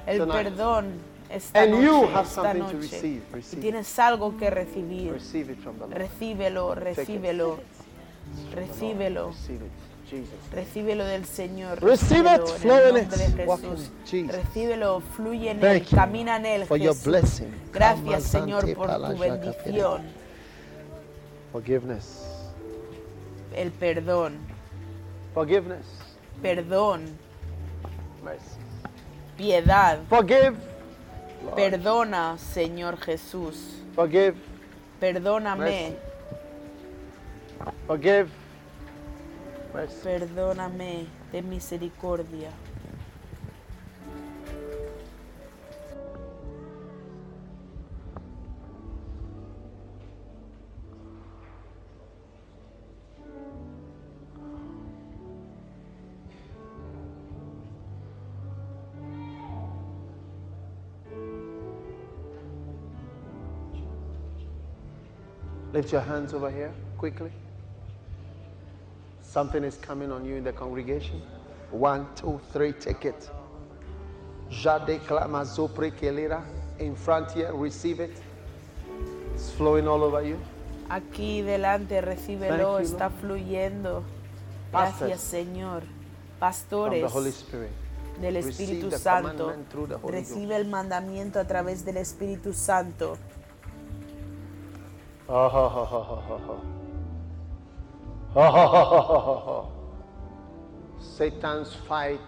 [0.06, 0.36] El Tonight.
[0.42, 0.86] perdón
[1.28, 2.76] esta And you noche, have esta something to noche.
[2.78, 3.22] receive.
[3.30, 3.62] Y Receive.
[3.62, 5.12] tienes algo que recibir.
[5.12, 5.94] Receive it from the Lord.
[5.98, 8.54] Recíbelo, recíbelo, it.
[8.56, 9.28] recíbelo.
[9.28, 9.89] Receive it.
[10.10, 10.34] Jesus.
[10.52, 11.80] Recíbelo del Señor.
[11.80, 13.24] Receive it, en flow in nombre
[14.12, 14.30] it.
[14.30, 16.66] Recíbelo, fluye en él, camina en él.
[16.66, 17.04] Jesús.
[17.04, 17.54] blessing.
[17.72, 20.02] Gracias, Señor, por tu bendición.
[21.52, 22.26] Forgiveness.
[23.54, 24.38] El perdón,
[25.34, 25.86] Forgiveness.
[26.42, 27.06] perdón,
[28.24, 28.44] Mercy.
[29.36, 30.00] piedad.
[30.08, 30.54] Forgive.
[31.44, 31.54] Lord.
[31.54, 33.82] Perdona, Señor Jesús.
[33.94, 34.34] Forgive.
[35.00, 35.96] Perdóname, Mercy.
[37.86, 38.39] Forgive.
[39.72, 42.50] Perdóname de misericordia.
[65.72, 67.30] Lift your hands over here quickly.
[69.30, 71.22] Something is coming on you in the congregation.
[71.70, 73.30] One, two, three, take it.
[74.50, 76.42] Jade clama zopre kelira.
[76.80, 78.10] In front here, receive it.
[79.34, 80.36] It's flowing all over you.
[80.88, 84.02] Aquí delante, recíbelo, you, está fluyendo.
[84.72, 84.98] Pastors.
[84.98, 85.82] Gracias, Señor.
[85.82, 87.70] From the Pastores Holy Spirit.
[88.20, 89.54] del Espíritu Santo,
[90.08, 93.16] recibe el mandamiento a través del Espíritu Santo.
[95.28, 96.79] Oh, ho, ho.
[98.36, 99.72] Oh.
[101.00, 102.20] Satan's fight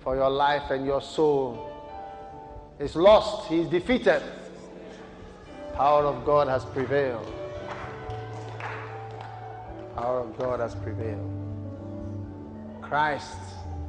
[0.00, 1.70] for your life and your soul
[2.78, 3.48] is lost.
[3.48, 4.22] He is defeated.
[5.74, 7.32] Power of God has prevailed.
[9.94, 11.30] Power of God has prevailed.
[12.82, 13.38] Christ,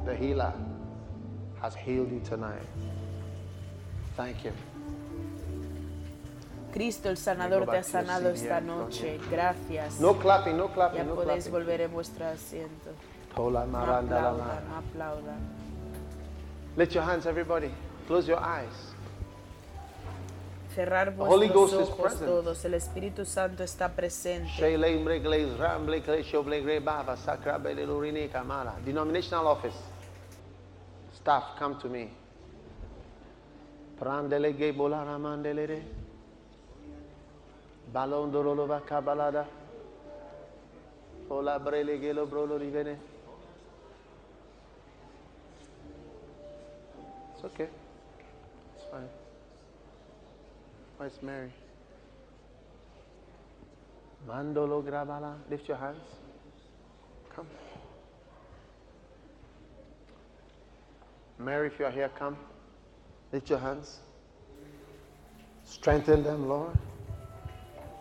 [0.04, 0.52] the healer,
[1.60, 2.62] has healed you tonight.
[4.16, 4.52] Thank you.
[6.72, 9.18] Cristo el sanador te ha sanado esta noche.
[9.30, 10.00] Gracias.
[10.00, 11.52] No clapping, no Ya clapping, no podéis clapping.
[11.52, 12.90] volver en vuestro asiento.
[13.36, 15.38] No aplaudan, no aplaudan.
[16.76, 17.70] Lift your hands, everybody.
[18.06, 18.94] Close your eyes.
[20.74, 22.26] Cerrar Holy vuestros Ghost is ojos present.
[22.26, 22.64] todos.
[22.64, 24.48] El Espíritu Santo está presente.
[28.84, 29.76] Denominational office.
[31.12, 32.10] Staff, come to me.
[33.98, 35.18] Prandele Ge Bolara
[37.92, 38.30] Mandelere.
[38.30, 39.46] Balon Dorolova Kabalada.
[41.30, 42.96] Ola Brele Gelo Brolo Rivene.
[47.34, 47.68] It's okay.
[48.76, 49.08] It's fine.
[50.96, 51.52] Where's Mary?
[54.28, 55.34] Mandolo Grabala.
[55.48, 56.02] Lift your hands.
[57.34, 57.46] Come.
[61.38, 62.36] Mary, if you are here, come.
[63.32, 64.00] Lift your hands.
[65.64, 66.76] Strengthen them, Lord,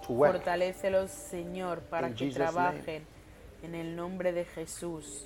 [0.09, 0.33] to work.
[0.33, 3.05] Fortalécelos, Señor, para In que Jesus' trabajen
[3.61, 5.25] en el nombre de Jesús.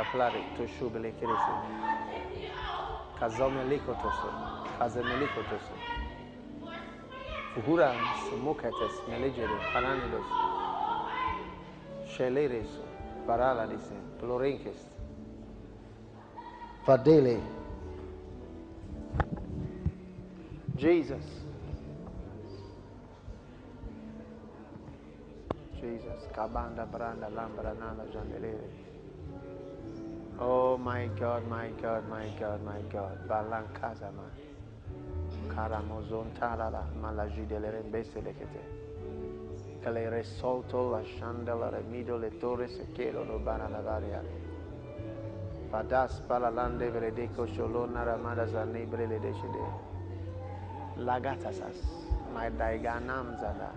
[0.00, 1.52] saflar tuşubiletirisi.
[3.20, 4.34] Casamento otursun,
[4.78, 5.78] casamento otursun.
[7.54, 7.92] Fugura
[8.30, 10.26] sumuketes meleceri falan ilos.
[12.16, 12.68] Şeleres
[13.26, 14.80] paralelise plorinkes.
[16.86, 17.40] Fadele.
[20.78, 21.26] Jesus.
[25.80, 26.20] Jesus.
[26.36, 28.89] Cabanda, branda, lambra, nana, jandelere.
[30.80, 33.28] Oh my God, my God, my God, my God.
[33.28, 34.24] Balankazama.
[35.52, 38.64] Karamozon talala malajidelere beselekete.
[39.84, 44.22] Kale resolto la chandela remido le torre se quiero no bana la varia.
[45.70, 49.66] Fadas palalande veredeco sholona ramada zanebre le deshide.
[50.96, 51.76] Lagatasas.
[52.32, 53.70] My daiganam zada.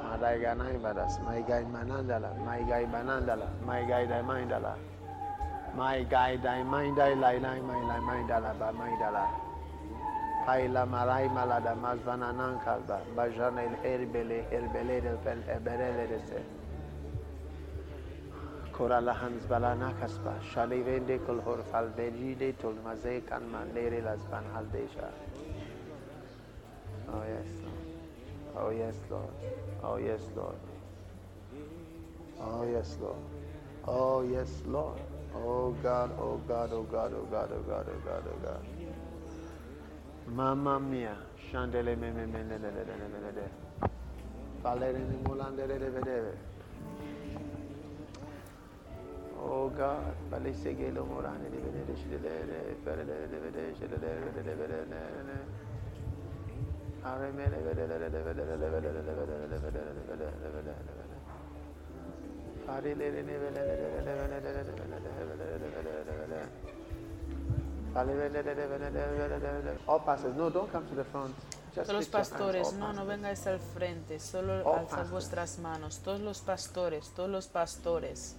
[0.00, 1.18] My daiganai badas.
[1.24, 2.30] My guy manandala.
[2.44, 3.48] My guy banandala.
[3.66, 4.95] My guy daimandala.
[5.76, 9.30] My guide, I mind, I lie, lie, my lie, mind, I lie, mind, I lie.
[10.46, 13.00] Hayla maray malada mazvananan kalba.
[13.14, 16.40] Bajan el herbele herbelere fel heberelere se.
[18.72, 20.34] Korala hans balana kasba.
[20.50, 25.10] Shali vende kol horfal beride tol maze kan mandere lazban haldesha.
[27.12, 27.86] Oh yes, Lord.
[28.56, 29.34] Oh yes, Lord.
[29.82, 30.58] Oh yes, Lord.
[32.40, 33.22] Oh yes, Lord.
[33.86, 35.15] Oh yes, Lord.
[35.44, 38.64] Oh God, oh God, oh God, oh God, oh God, oh God, oh God.
[40.26, 41.16] Mamma mia.
[41.50, 43.50] Chandele me me me ne ne ne ne ne ne ne.
[44.62, 46.36] Valere ni mulandere de vedere.
[49.38, 54.54] Oh God, vale segelo morane di vedere shidele fere de de vedere shidele de de
[54.54, 55.38] vedere ne ne.
[57.02, 60.08] Are me ne vedere de vedere de vedere de vedere de vedere de vedere de
[60.10, 60.12] vedere de vedere.
[60.12, 61.05] Are le ne vedere de vedere de vedere
[69.86, 71.34] All pastors, no, don't come to the front.
[71.74, 75.10] Just Todos los pastores, all no, no vengáis al frente, solo All alzad pastors.
[75.10, 75.98] vuestras manos.
[75.98, 78.34] Todos los pastores, todos los pastores,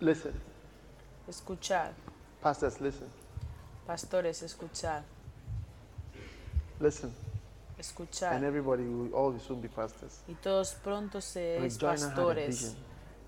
[0.00, 0.32] Listen,
[1.28, 1.90] escuchad.
[2.40, 3.08] pastors, listen,
[3.86, 5.02] Pastores, escuchad.
[6.80, 7.12] listen.
[7.80, 8.34] Escuchad.
[8.34, 10.22] And everybody will all soon be pastors.
[10.28, 12.76] Y todos pronto a pastores.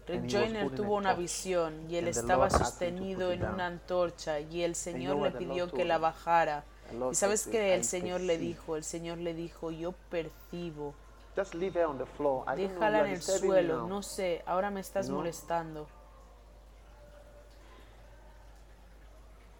[0.07, 5.16] Rick Joyner tuvo una visión y él estaba sostenido en una antorcha y el Señor
[5.16, 6.65] le pidió que la bajara.
[7.11, 10.95] Y sabes que el "I Señor le perceive." dijo, el Señor le dijo, yo percibo.
[11.35, 15.87] Déjala en el suelo, no sé, ahora me estás molestando.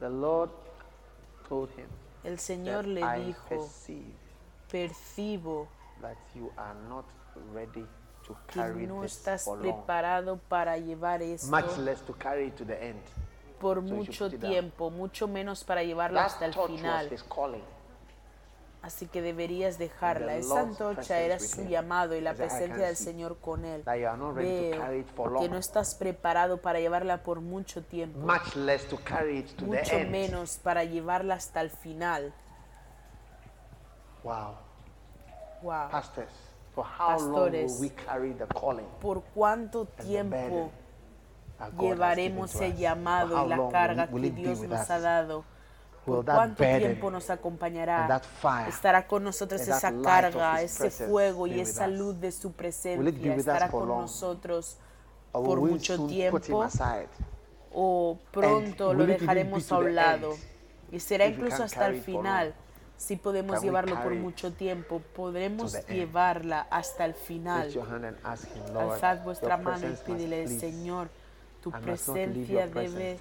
[0.01, 0.51] The Lord
[1.49, 1.87] told him
[2.25, 3.71] El Señor le dijo,
[4.73, 5.69] percibo
[6.01, 7.05] that you are not
[7.55, 7.87] ready
[8.27, 12.49] to que carry no this estás long, preparado para llevar esto much less to carry
[12.49, 13.01] it to the end.
[13.61, 17.11] por should mucho tiempo, mucho menos para llevarlo hasta That el torch was final.
[18.83, 20.35] Así que deberías dejarla.
[20.35, 23.85] Esa antorcha era su llamado y la He said, "I presencia del Señor con él.
[23.85, 29.39] Veo que long, no estás preparado para llevarla por mucho tiempo, much less to carry
[29.39, 30.11] it to the mucho end.
[30.11, 32.35] menos para llevarla hasta el final.
[34.25, 34.55] Wow.
[35.63, 35.89] Wow.
[35.91, 36.31] Pastors,
[36.75, 37.73] for how long Pastores.
[37.73, 38.87] will we carry the calling?
[39.01, 40.71] ¿Por cuánto the tiempo
[41.79, 44.91] llevaremos el llamado y la long will carga it- will que Dios nos us?
[44.91, 45.45] ha dado?
[46.05, 48.01] Will ¿Por that cuánto burden tiempo nos acompañará?
[48.01, 50.05] and that fire Estará con nosotros and that esa light of
[50.35, 53.35] carga, His ese presence fuego y esa luz de su Will presencia.
[53.37, 54.01] Estará for con long?
[54.03, 54.79] nosotros
[55.33, 57.09] Or por will mucho tiempo aside?
[57.73, 60.35] o pronto lo will dejaremos a un lado.
[60.91, 62.55] Y será incluso hasta el long, final.
[63.03, 67.69] Si podemos can llevarlo por mucho tiempo, podremos llevarla hasta el final.
[67.69, 70.47] Him, Alzad vuestra mano y pídele.
[70.47, 71.09] Señor,
[71.61, 73.19] tu presencia debe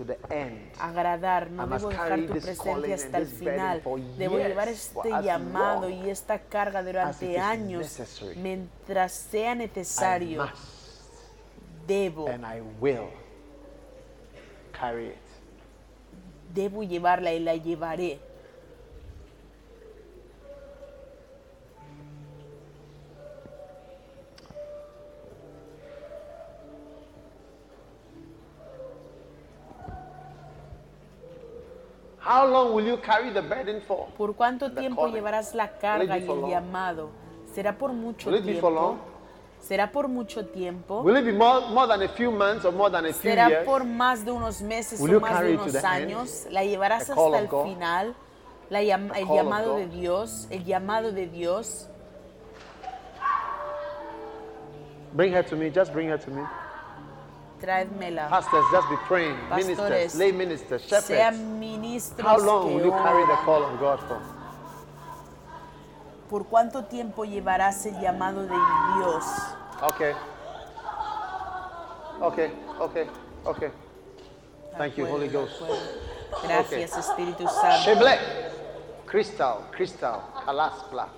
[0.79, 3.81] agradar, no debo dejar tu presencia hasta el final.
[4.19, 10.47] Debo llevar este llamado y esta carga durante años mientras sea necesario.
[11.87, 12.27] Debo,
[16.53, 18.30] debo llevarla y la llevaré.
[32.23, 34.07] How long will you carry the burden for?
[34.17, 36.49] ¿Por cuánto tiempo llevarás la carga y el long?
[36.49, 37.09] llamado?
[37.53, 38.81] ¿Será por mucho Will it be for tiempo?
[38.81, 38.97] long?
[39.59, 41.01] ¿Será por mucho tiempo?
[41.01, 43.47] Will it be more, more than a few months or more than a few ¿Será
[43.49, 43.65] years?
[43.65, 46.45] por más de unos meses Will o más de unos años?
[46.51, 47.63] ¿La llevarás The hasta el God?
[47.65, 48.15] final?
[48.69, 51.87] La llam- el llamado de Dios, el llamado de Dios.
[55.13, 55.69] Bring her to me.
[55.69, 56.41] Just bring her to me.
[57.61, 58.27] Traédmela.
[58.27, 59.37] Pastors, just be praying.
[59.49, 61.07] Pastores, Ministers, lay ministers, shepherds.
[61.07, 64.19] Sean ministros How long que will you carry the call of God for?
[66.29, 68.55] ¿Por cuánto tiempo llevarás el llamado de
[68.95, 69.25] Dios?
[69.83, 70.13] Okay.
[72.21, 73.07] Okay, okay,
[73.45, 73.69] okay.
[74.77, 75.61] Thank you, Holy Ghost.
[76.43, 77.83] Gracias, Espíritu Santo.
[77.83, 78.17] Sheble.
[79.05, 81.09] Crystal, crystal, kalaspla.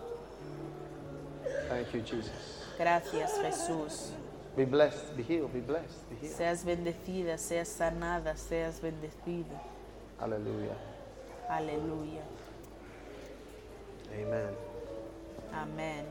[1.69, 2.65] Thank you, Jesus.
[2.77, 4.13] Gracias, Jesús.
[4.55, 6.37] Be blessed, be healed, be blessed, be healed.
[6.37, 9.59] Seas bendecida, seas sanada, seas bendecido.
[10.19, 10.77] Hallelujah.
[11.49, 12.21] Aleluya.
[14.13, 14.55] Amen.
[15.53, 16.05] Amén.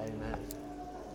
[0.00, 0.58] Amen.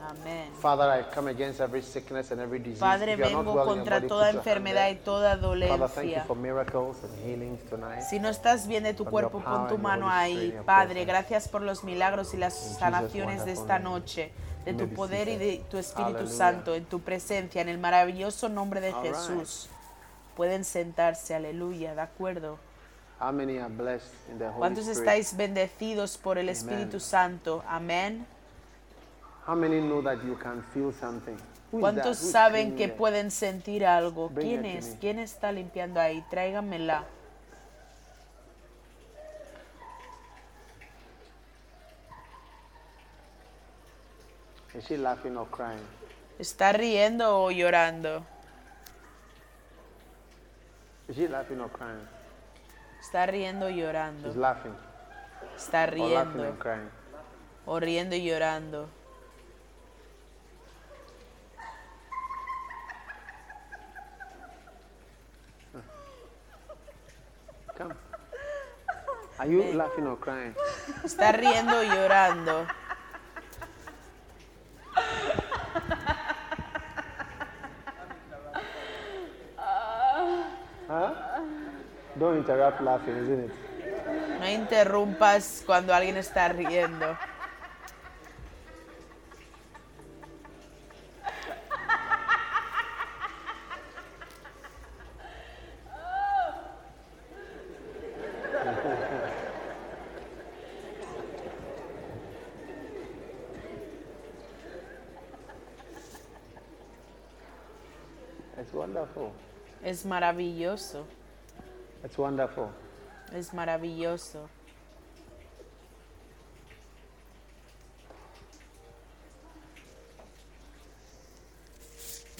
[0.10, 0.52] Amén.
[0.60, 2.80] Father, I come against every sickness and every disease.
[2.80, 5.57] Padre, vengo contra toda enfermedad y toda Father,
[5.88, 6.24] thank you dolencia.
[6.26, 8.02] for miracles and healings tonight.
[8.02, 10.53] Si no estás bien de tu cuerpo, pon tu mano ahí.
[10.65, 14.34] Padre, gracias por los milagros y las sanaciones de esta noche,
[14.65, 16.38] de tu poder y de tu Espíritu Hallelujah.
[16.38, 19.14] Santo, en tu presencia, en el maravilloso nombre de All right.
[19.14, 19.69] Jesús.
[20.35, 22.57] Pueden sentarse, aleluya, ¿de acuerdo?
[23.19, 24.99] How many are blessed in the Holy ¿Cuántos Spirit?
[24.99, 27.64] estáis bendecidos por el Espíritu Santo?
[27.68, 28.26] Amén.
[31.72, 34.31] ¿Cuántos saben que pueden sentir algo?
[34.35, 34.98] ¿Quién es?
[34.99, 36.23] ¿Quién está limpiando ahí?
[36.30, 37.06] Tráigamela.
[44.76, 45.86] Is she laughing or crying?
[46.40, 48.24] ¿Está riendo o llorando?
[51.08, 52.08] Is she laughing or crying?
[53.02, 54.36] Está riendo o She's llorando.
[54.36, 54.76] laughing.
[55.56, 56.90] Está Or laughing riendo and crying.
[57.66, 58.90] o riendo y llorando.
[67.78, 67.94] Come.
[69.40, 70.54] Are you laughing or crying?
[71.04, 72.68] Está riendo o llorando.
[82.44, 83.52] Interrupt laughing, isn't it?
[84.40, 87.18] No interrumpas cuando alguien está riendo.
[108.60, 109.32] It's wonderful.
[109.82, 111.06] Es maravilloso.
[112.04, 112.70] It's wonderful.
[113.32, 114.50] Es maravilloso.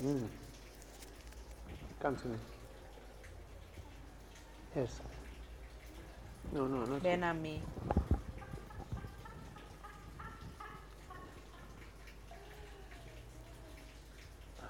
[0.02, 0.28] Mm.
[2.02, 2.38] Come to me.
[4.76, 5.00] Yes.
[6.52, 7.62] No, no, not Ven a mí.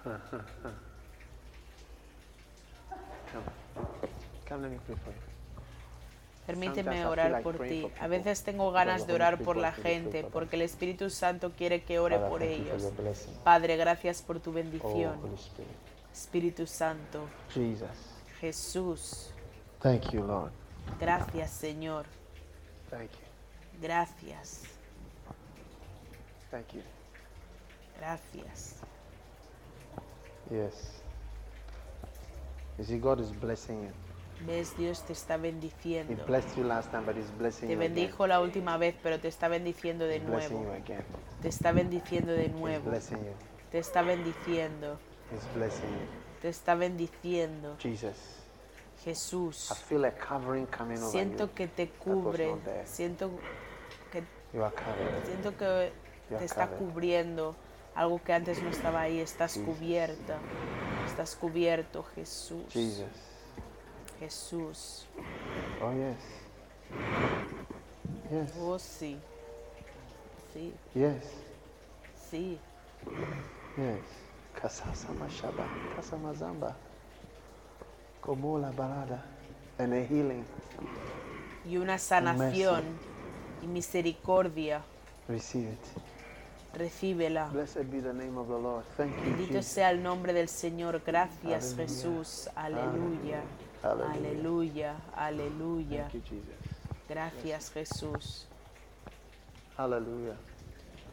[3.32, 3.63] Come.
[6.46, 7.88] Permíteme orar por ti.
[8.00, 12.00] A veces tengo ganas de orar por la gente porque el Espíritu Santo quiere que
[12.00, 12.92] ore por ellos.
[13.44, 15.20] Padre, gracias por tu Oh, bendición.
[15.36, 15.72] Spirit.
[16.14, 17.22] Espíritu Santo.
[18.42, 19.32] Jesús,
[21.00, 22.06] gracias Señor.
[23.82, 24.64] Gracias,
[28.00, 28.76] gracias.
[30.52, 31.02] Yes.
[32.78, 34.03] You see, God is blessing you.
[34.46, 36.26] Ves, Dios te está He bendiciendo.
[36.26, 39.48] blessed you last time, but He's blessing Te bendijo la última vez, pero te está
[39.48, 40.84] bendiciendo de He's blessing you nuevo.
[41.42, 42.92] Te está bendiciendo de nuevo.
[43.72, 45.00] Te está bendiciendo.
[46.42, 47.78] Te está bendiciendo.
[49.04, 52.56] Jesús, feel a covering coming over siento que te cubre.
[52.86, 53.32] Siento
[54.12, 54.24] que.
[55.26, 55.92] Siento que
[56.30, 57.56] te está cubriendo
[57.96, 59.20] algo que antes no estaba ahí.
[59.20, 60.38] Estás cubierta.
[61.08, 62.64] Estás cubierto, Jesús.
[64.24, 65.06] Jesús.
[65.82, 66.18] Oh, yes.
[68.32, 68.52] Yes.
[68.62, 69.20] Oh, sí.
[70.54, 71.26] Sí, Yes.
[72.30, 72.58] sí.
[73.76, 74.00] Yes.
[74.62, 75.68] Kasasama Shaba.
[75.96, 76.76] Kasamazamba.
[78.22, 79.26] Como la balada.
[79.78, 80.46] And a healing.
[81.66, 82.84] Y una sanación
[83.62, 84.84] y misericordia.
[85.28, 85.80] Receive it.
[86.78, 87.50] Recíbela.
[87.50, 88.86] Blessed be the name of the Lord.
[88.98, 91.02] Thank you, Bendito sea el nombre del Señor.
[91.06, 91.88] Gracias, Aleluya.
[91.88, 92.50] Jesús.
[92.56, 92.90] Aleluya.
[92.90, 93.44] Aleluya.
[93.84, 94.96] Aleluya.
[95.16, 96.08] Aleluya.
[96.08, 96.74] Thank you, Jesus.
[97.10, 98.46] Gracias, Jesús.
[99.78, 100.38] Hallelujah.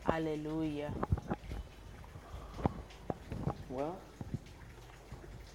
[0.07, 0.91] Aleluya.
[3.69, 3.97] Well,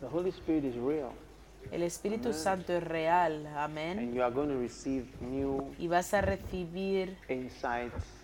[0.01, 1.13] the Holy Spirit is real.
[1.71, 3.47] El Espíritu Santo es real.
[3.57, 3.99] Amén.
[3.99, 8.14] And you are going to receive new y vas a recibir insights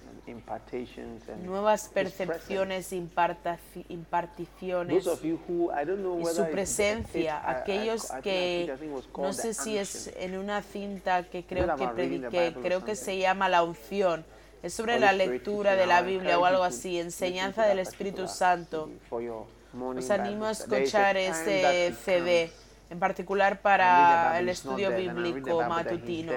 [1.43, 7.49] nuevas percepciones, imparticiones Those of you who I don't know y su presencia.
[7.49, 8.73] Aquellos que
[9.17, 13.49] no sé si es en una cinta que creo que prediqué, creo que se llama
[13.49, 14.25] la unción.
[14.63, 18.89] Es sobre la lectura de la Biblia o algo así, enseñanza del Espíritu Santo.
[19.09, 22.51] Os animo a escuchar he CD,
[22.89, 26.33] en particular para el estudio bíblico matutino.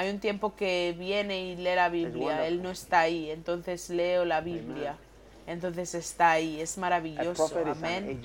[0.00, 4.24] Hay un tiempo que viene y lee la Biblia, él no está ahí, entonces leo
[4.24, 4.96] la Biblia,
[5.50, 8.20] entonces está ahí, es maravilloso, amén.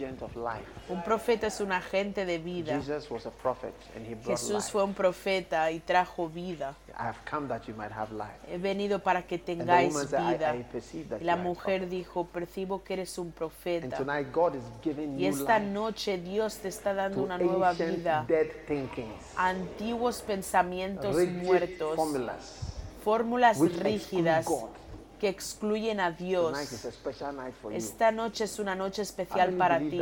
[0.90, 2.80] Un profeta es un agente de vida.
[2.80, 6.76] Jesus was a prophet and he brought Jesús fue un profeta y trajo vida.
[6.98, 8.38] I have come that you might have life.
[8.48, 10.56] He venido para que tengáis vida.
[11.20, 13.98] Y la mujer dijo, percibo que eres un profeta.
[13.98, 18.26] tonight God is giving Y esta noche Dios te está dando una nueva vida.
[19.36, 22.76] Antiguos pensamientos muertos, formulas.
[23.04, 24.46] fórmulas rígidas.
[25.26, 26.56] Que excluyen a Dios.
[27.72, 30.00] Esta noche es una noche especial para ti.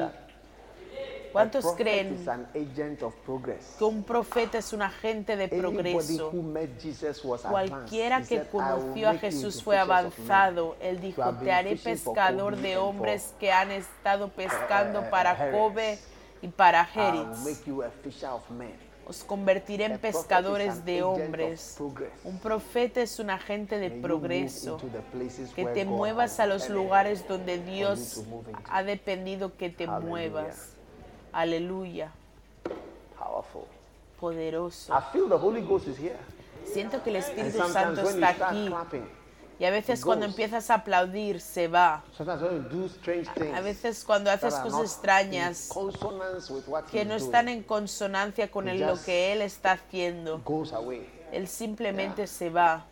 [1.31, 2.23] ¿Cuántos creen
[3.79, 6.29] que un profeta es un agente de progreso?
[7.49, 10.75] Cualquiera que said, "I will conoció a Jesús fue fishers of men." avanzado.
[10.81, 15.51] Él dijo, te haré pescador de hombres que han estado pescando eh, para.
[15.51, 15.99] Kobe
[16.41, 17.23] y para I
[19.05, 21.77] Os convertiré en pescadores de hombres.
[22.23, 24.79] Un profeta es un agente de progreso.
[25.55, 28.23] Que te muevas a los lugares donde Dios
[28.69, 30.75] ha dependido que te muevas.
[31.33, 32.11] Aleluya.
[33.17, 33.63] Powerful.
[34.19, 34.93] Poderoso.
[34.93, 36.15] I feel the Holy Ghost is here.
[36.65, 38.69] Siento que el Espíritu Santo está aquí.
[39.59, 40.33] Y a veces it cuando goes.
[40.33, 42.03] empiezas a aplaudir se va.
[42.17, 45.69] sometimes when you do strange things, A veces cuando haces cosas extrañas
[46.91, 50.41] que no están en consonancia con lo que Él está haciendo.
[51.31, 52.85] Él simplemente se va.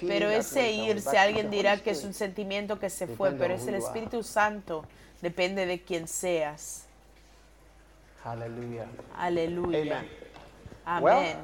[0.00, 3.74] Pero ese irse, alguien dirá que es un sentimiento que se fue, pero es el.
[3.76, 4.84] Espíritu Santo.
[5.22, 6.84] Depende de quién seas.
[8.24, 8.86] Hallelujah.
[9.16, 10.04] Aleluya.
[11.00, 11.36] Well, Amén.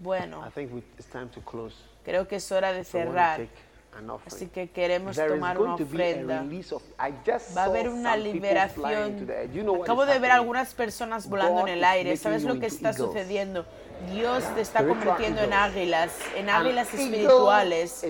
[0.00, 1.74] Bueno, I think we, it's time to close.
[2.04, 3.46] Creo que es hora de cerrar.
[4.26, 6.44] Así que queremos tomar una ofrenda.
[7.56, 9.28] Va a haber una liberación.
[9.82, 12.16] Acabo de ver algunas personas volando God en el aire.
[12.16, 13.06] ¿Sabes lo que está eagles.
[13.06, 13.66] sucediendo?
[14.10, 18.02] Dios te está convirtiendo en águilas, en águilas espirituales.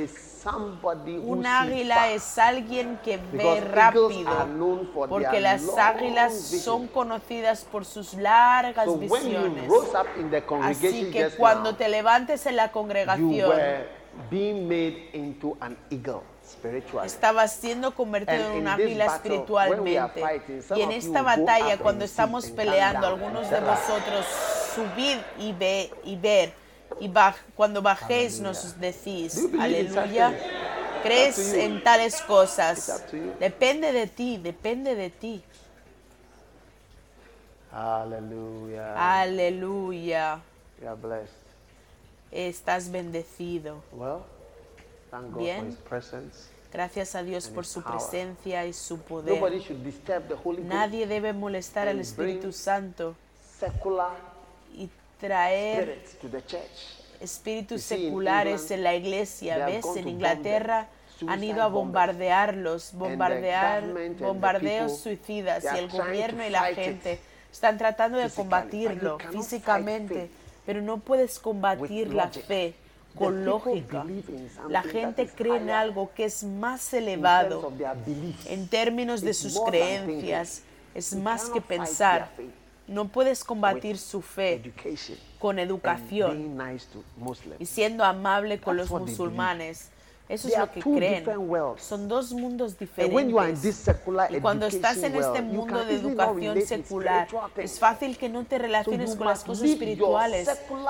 [1.24, 4.30] Un águila es alguien que ve rápido,
[5.08, 9.70] porque las águilas son conocidas por sus largas So visiones.
[10.62, 13.52] Así que cuando now, te levantes en la congregación,
[14.30, 17.06] being made into an eagle spiritually.
[17.48, 20.20] siendo convertido And en un in this águila espiritualmente.
[20.20, 24.26] fighting, Y en esta batalla, cuando and estamos peleando, algunos de vosotros
[24.74, 26.52] subid y, ve, y ver,
[27.00, 30.32] y baj- cuando bajéis nos decís, aleluya.
[31.02, 33.02] ¿Crees en tales cosas?
[33.40, 35.42] Depende de ti, depende de ti.
[38.96, 40.40] Aleluya.
[41.00, 41.28] Blessed.
[42.30, 43.82] Estás bendecido.
[43.92, 44.20] Well,
[45.10, 45.58] thank God Bien.
[45.60, 46.48] for His presence.
[46.72, 49.60] Gracias a Dios por su presencia y su Nobody poder.
[49.62, 50.68] should disturb the Holy Ghost.
[50.72, 53.14] Nadie debe molestar al Espíritu Santo
[55.22, 56.02] traer
[57.20, 59.64] espíritus seculares en la iglesia.
[59.66, 59.86] ¿Ves?
[59.96, 60.88] En Inglaterra
[61.28, 63.84] han ido a bombardearlos, bombardear,
[64.18, 67.20] bombardeos suicidas y el gobierno y la gente
[67.52, 70.28] están tratando de combatirlo físicamente,
[70.66, 72.74] pero no puedes combatir la fe
[73.14, 74.04] con lógica.
[74.68, 77.72] La gente cree en algo que es más elevado
[78.46, 80.62] en términos de sus creencias.
[80.94, 82.28] Es más que pensar.
[82.88, 84.60] No puedes combatir su fe
[85.38, 86.58] con educación
[87.58, 89.91] y siendo amable con los musulmanes.
[90.32, 91.26] Eso es lo que creen.
[91.76, 93.74] Son dos mundos diferentes.
[94.30, 97.28] Y cuando estás en este mundo de educación secular,
[97.58, 100.48] es fácil que no te relaciones con las cosas espirituales.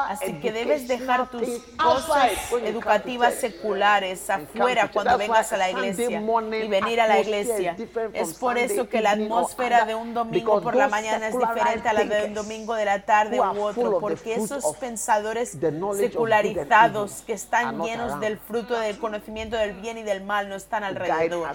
[0.09, 2.31] Así que debes dejar tus cosas
[2.62, 7.77] educativas seculares afuera cuando vengas a la iglesia y venir a la iglesia.
[8.12, 11.93] Es por eso que la atmósfera de un domingo por la mañana es diferente a
[11.94, 15.59] la de un domingo de la tarde u otro, porque esos pensadores
[15.97, 20.84] secularizados que están llenos del fruto del conocimiento del bien y del mal no están
[20.84, 21.46] alrededor.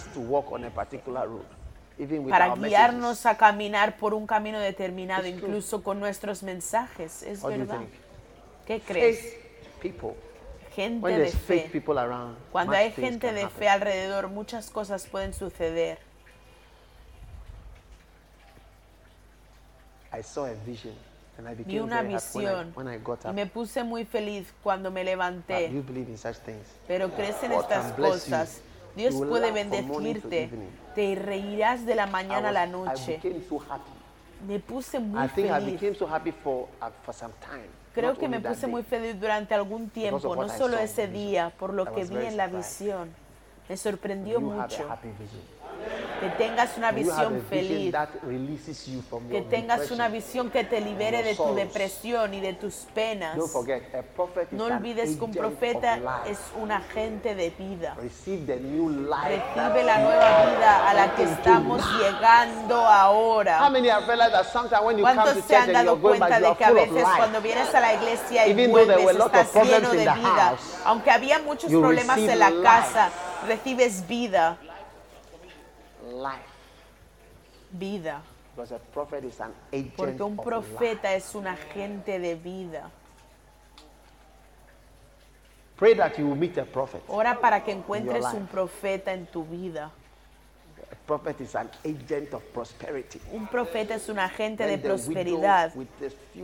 [2.29, 7.23] para guiarnos a caminar por un camino determinado, incluso con nuestros mensajes.
[7.23, 7.81] Es verdad.
[8.65, 9.35] ¿Qué crees?
[10.75, 11.81] Gente de fe.
[12.51, 15.99] Cuando hay gente de fe alrededor, muchas cosas pueden suceder.
[20.13, 20.95] I saw a vision
[21.65, 22.73] Vi una visión
[23.29, 25.71] y me puse muy feliz cuando me levanté.
[26.87, 28.61] Pero crees en estas cosas.
[28.95, 30.49] Dios puede bendecirte.
[30.95, 33.19] Te reirás de la mañana a la noche.
[34.47, 35.73] Me puse muy I think I feliz.
[35.73, 37.67] became so happy for uh, for some time.
[37.93, 38.69] Creo not que me puse day.
[38.69, 42.37] muy feliz durante algún tiempo, no solo ese día, por lo I que vi en
[42.37, 43.09] la visión.
[43.67, 44.87] Me sorprendió mucho.
[46.19, 47.95] Que tengas una visión feliz.
[49.29, 53.37] Que tengas una visión que te libere de tu depresión y de tus penas.
[54.51, 57.95] No olvides que un profeta es un agente de vida.
[57.95, 58.59] Recibe
[59.83, 63.69] la nueva vida a la que estamos llegando ahora.
[65.01, 68.67] ¿Cuántos se han dado cuenta de que a veces cuando vienes a la iglesia y
[68.67, 70.55] vuelves estás lleno de vida?
[70.85, 73.11] Aunque había muchos problemas en la casa,
[73.47, 74.57] recibes vida,
[76.17, 76.49] Life.
[77.71, 78.21] Vida.
[78.55, 81.17] Because a prophet is an agent Porque un of profeta life.
[81.17, 82.89] es un agente de vida.
[85.77, 87.03] Pray that you will meet a prophet.
[87.07, 89.91] Ora para que encuentres un profeta en tu vida.
[91.07, 93.21] A prophet is an agent of prosperity.
[93.31, 95.71] Un profeta es un agente de When prosperidad.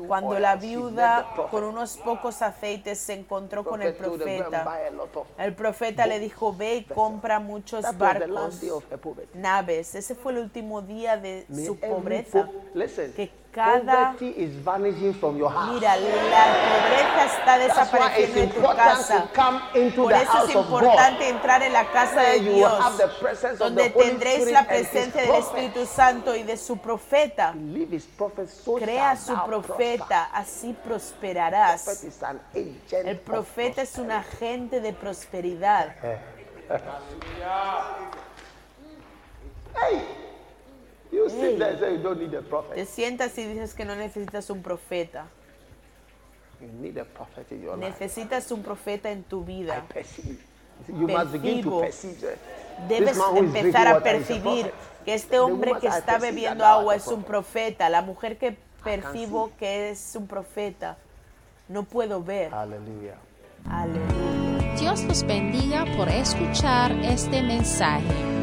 [0.07, 4.61] Cuando la viuda con unos pocos aceites se encontró con el Prophet told her, "Go
[4.61, 8.61] and profeta, el profeta le dijo, ve y compra muchos barcos,
[9.33, 9.95] naves.
[9.95, 12.47] Ese fue el último día de su pobreza.
[13.17, 14.13] Que cada...
[14.13, 15.73] poverty is vanishing from your house.
[15.73, 19.29] Mira, la pobreza está desapareciendo de tu casa.
[19.95, 22.73] Por eso es importante entrar en la casa de Dios,
[23.59, 25.43] donde tendréis la presencia del.
[25.43, 27.53] Espíritu Santo y de su profeta.
[28.79, 31.13] Crea su profeta, así prosper.
[31.33, 32.03] prosperarás.
[32.53, 35.95] El of profeta es un agente de prosperidad.
[39.75, 40.22] Hey,
[41.13, 42.85] you sit there and say you don't need a Te prophet.
[42.87, 45.27] sientas y dices que no necesitas un profeta.
[46.61, 47.89] You need a prophet in your life.
[47.89, 49.85] Necesitas un profeta en tu I vida.
[49.93, 50.37] perceive.
[50.87, 52.37] You must begin to perceive.
[52.89, 55.03] Debes this man who is empezar drinking a water is a percibir prophet.
[55.05, 57.75] que este The hombre woman que I está bebiendo agua es un prophet.
[57.77, 57.89] profeta.
[57.89, 59.55] La mujer que percibo see.
[59.59, 60.97] que es un profeta.
[61.69, 62.51] No puedo ver.
[62.51, 63.17] Hallelujah.
[63.69, 64.73] Aleluya.
[64.79, 68.42] Dios los bendiga por escuchar este mensaje.